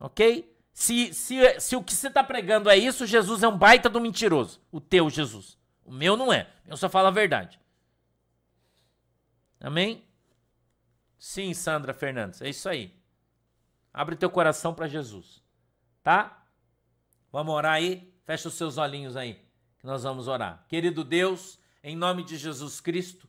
Ok? 0.00 0.52
Se, 0.72 1.14
se, 1.14 1.60
se 1.60 1.76
o 1.76 1.82
que 1.82 1.94
você 1.94 2.08
está 2.08 2.24
pregando 2.24 2.68
é 2.68 2.76
isso, 2.76 3.06
Jesus 3.06 3.42
é 3.42 3.48
um 3.48 3.56
baita 3.56 3.88
do 3.88 4.00
mentiroso. 4.00 4.60
O 4.72 4.80
teu 4.80 5.08
Jesus. 5.08 5.56
O 5.84 5.92
meu 5.92 6.16
não 6.16 6.32
é. 6.32 6.50
Eu 6.66 6.76
só 6.76 6.88
falo 6.88 7.08
a 7.08 7.12
verdade. 7.12 7.60
Amém? 9.60 10.04
Sim, 11.16 11.54
Sandra 11.54 11.94
Fernandes, 11.94 12.42
é 12.42 12.48
isso 12.48 12.68
aí. 12.68 12.92
Abre 13.94 14.16
teu 14.16 14.28
coração 14.28 14.74
para 14.74 14.88
Jesus. 14.88 15.40
Tá? 16.02 16.41
Vamos 17.32 17.54
orar 17.54 17.72
aí? 17.72 18.12
Fecha 18.24 18.48
os 18.48 18.54
seus 18.54 18.78
olhinhos 18.78 19.16
aí, 19.16 19.40
que 19.78 19.86
nós 19.86 20.02
vamos 20.02 20.28
orar. 20.28 20.64
Querido 20.68 21.02
Deus, 21.02 21.58
em 21.82 21.96
nome 21.96 22.22
de 22.22 22.36
Jesus 22.36 22.80
Cristo, 22.80 23.26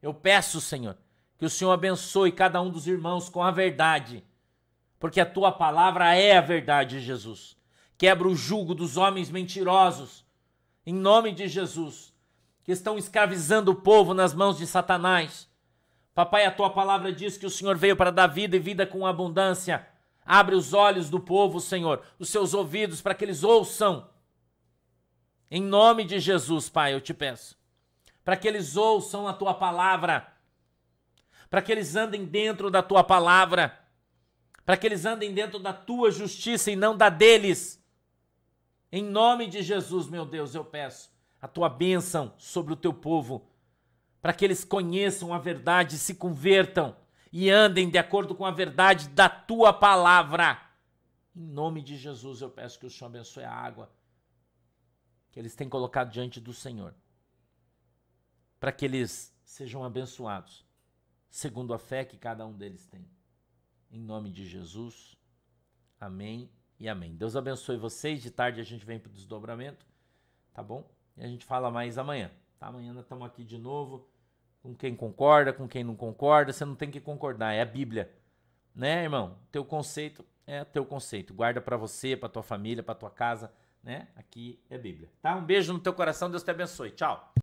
eu 0.00 0.14
peço, 0.14 0.60
Senhor, 0.60 0.96
que 1.38 1.44
o 1.44 1.50
Senhor 1.50 1.72
abençoe 1.72 2.30
cada 2.30 2.60
um 2.60 2.70
dos 2.70 2.86
irmãos 2.86 3.28
com 3.28 3.42
a 3.42 3.50
verdade, 3.50 4.22
porque 5.00 5.20
a 5.20 5.26
tua 5.26 5.50
palavra 5.50 6.14
é 6.14 6.36
a 6.36 6.40
verdade, 6.40 7.00
Jesus. 7.00 7.56
Quebra 7.98 8.28
o 8.28 8.36
jugo 8.36 8.74
dos 8.74 8.96
homens 8.96 9.30
mentirosos, 9.30 10.24
em 10.84 10.94
nome 10.94 11.32
de 11.32 11.48
Jesus, 11.48 12.14
que 12.62 12.70
estão 12.70 12.98
escravizando 12.98 13.72
o 13.72 13.76
povo 13.76 14.14
nas 14.14 14.34
mãos 14.34 14.58
de 14.58 14.66
Satanás 14.66 15.48
Papai, 16.16 16.46
a 16.46 16.50
tua 16.50 16.70
palavra 16.70 17.12
diz 17.12 17.36
que 17.36 17.44
o 17.44 17.50
Senhor 17.50 17.76
veio 17.76 17.94
para 17.94 18.10
dar 18.10 18.26
vida 18.26 18.56
e 18.56 18.58
vida 18.58 18.86
com 18.86 19.06
abundância. 19.06 19.86
Abre 20.26 20.56
os 20.56 20.74
olhos 20.74 21.08
do 21.08 21.20
povo, 21.20 21.60
Senhor, 21.60 22.02
os 22.18 22.28
seus 22.28 22.52
ouvidos 22.52 23.00
para 23.00 23.14
que 23.14 23.24
eles 23.24 23.44
ouçam. 23.44 24.10
Em 25.50 25.62
nome 25.62 26.04
de 26.04 26.18
Jesus, 26.18 26.68
Pai, 26.68 26.92
eu 26.92 27.00
te 27.00 27.14
peço. 27.14 27.56
Para 28.24 28.36
que 28.36 28.48
eles 28.48 28.76
ouçam 28.76 29.28
a 29.28 29.32
tua 29.32 29.54
palavra. 29.54 30.26
Para 31.48 31.62
que 31.62 31.70
eles 31.70 31.94
andem 31.94 32.24
dentro 32.24 32.70
da 32.70 32.82
tua 32.82 33.04
palavra. 33.04 33.78
Para 34.64 34.76
que 34.76 34.84
eles 34.84 35.06
andem 35.06 35.32
dentro 35.32 35.60
da 35.60 35.72
tua 35.72 36.10
justiça 36.10 36.70
e 36.70 36.76
não 36.76 36.96
da 36.96 37.08
deles. 37.08 37.80
Em 38.90 39.04
nome 39.04 39.46
de 39.46 39.62
Jesus, 39.62 40.08
meu 40.08 40.26
Deus, 40.26 40.54
eu 40.54 40.64
peço 40.64 41.14
a 41.40 41.46
tua 41.46 41.68
bênção 41.68 42.34
sobre 42.36 42.72
o 42.72 42.76
teu 42.76 42.92
povo 42.92 43.48
para 44.26 44.32
que 44.32 44.44
eles 44.44 44.64
conheçam 44.64 45.32
a 45.32 45.38
verdade, 45.38 45.96
se 45.96 46.12
convertam 46.12 46.96
e 47.32 47.50
andem 47.50 47.90
de 47.90 47.98
acordo 47.98 48.34
com 48.34 48.44
a 48.44 48.50
verdade 48.50 49.08
da 49.08 49.28
tua 49.28 49.72
palavra. 49.72 50.60
Em 51.34 51.46
nome 51.46 51.82
de 51.82 51.96
Jesus, 51.96 52.40
eu 52.40 52.50
peço 52.50 52.78
que 52.78 52.86
o 52.86 52.90
Senhor 52.90 53.08
abençoe 53.08 53.44
a 53.44 53.52
água 53.52 53.90
que 55.30 55.38
eles 55.38 55.54
têm 55.54 55.68
colocado 55.68 56.10
diante 56.10 56.40
do 56.40 56.54
Senhor, 56.54 56.94
para 58.58 58.72
que 58.72 58.86
eles 58.86 59.38
sejam 59.44 59.84
abençoados, 59.84 60.64
segundo 61.28 61.74
a 61.74 61.78
fé 61.78 62.06
que 62.06 62.16
cada 62.16 62.46
um 62.46 62.56
deles 62.56 62.86
tem. 62.86 63.06
Em 63.90 64.00
nome 64.00 64.30
de 64.30 64.46
Jesus, 64.46 65.14
amém 66.00 66.50
e 66.80 66.88
amém. 66.88 67.14
Deus 67.14 67.36
abençoe 67.36 67.76
vocês. 67.76 68.22
De 68.22 68.30
tarde 68.30 68.62
a 68.62 68.64
gente 68.64 68.86
vem 68.86 68.98
para 68.98 69.10
o 69.10 69.12
desdobramento, 69.12 69.86
tá 70.54 70.62
bom? 70.62 70.90
E 71.16 71.22
a 71.22 71.28
gente 71.28 71.44
fala 71.44 71.70
mais 71.70 71.98
amanhã. 71.98 72.30
Tá? 72.58 72.68
Amanhã 72.68 72.94
nós 72.94 73.04
estamos 73.04 73.26
aqui 73.26 73.44
de 73.44 73.58
novo 73.58 74.08
com 74.66 74.74
quem 74.74 74.96
concorda, 74.96 75.52
com 75.52 75.68
quem 75.68 75.84
não 75.84 75.94
concorda, 75.94 76.52
você 76.52 76.64
não 76.64 76.74
tem 76.74 76.90
que 76.90 77.00
concordar, 77.00 77.52
é 77.52 77.62
a 77.62 77.64
Bíblia. 77.64 78.10
Né, 78.74 79.04
irmão? 79.04 79.38
Teu 79.50 79.64
conceito 79.64 80.24
é 80.46 80.64
teu 80.64 80.84
conceito. 80.84 81.32
Guarda 81.32 81.60
para 81.60 81.76
você, 81.76 82.16
para 82.16 82.28
tua 82.28 82.42
família, 82.42 82.82
para 82.82 82.94
tua 82.94 83.10
casa, 83.10 83.50
né? 83.82 84.08
Aqui 84.16 84.60
é 84.68 84.76
Bíblia. 84.76 85.08
Tá? 85.22 85.34
Um 85.36 85.44
beijo 85.44 85.72
no 85.72 85.78
teu 85.78 85.94
coração, 85.94 86.30
Deus 86.30 86.42
te 86.42 86.50
abençoe. 86.50 86.90
Tchau. 86.90 87.35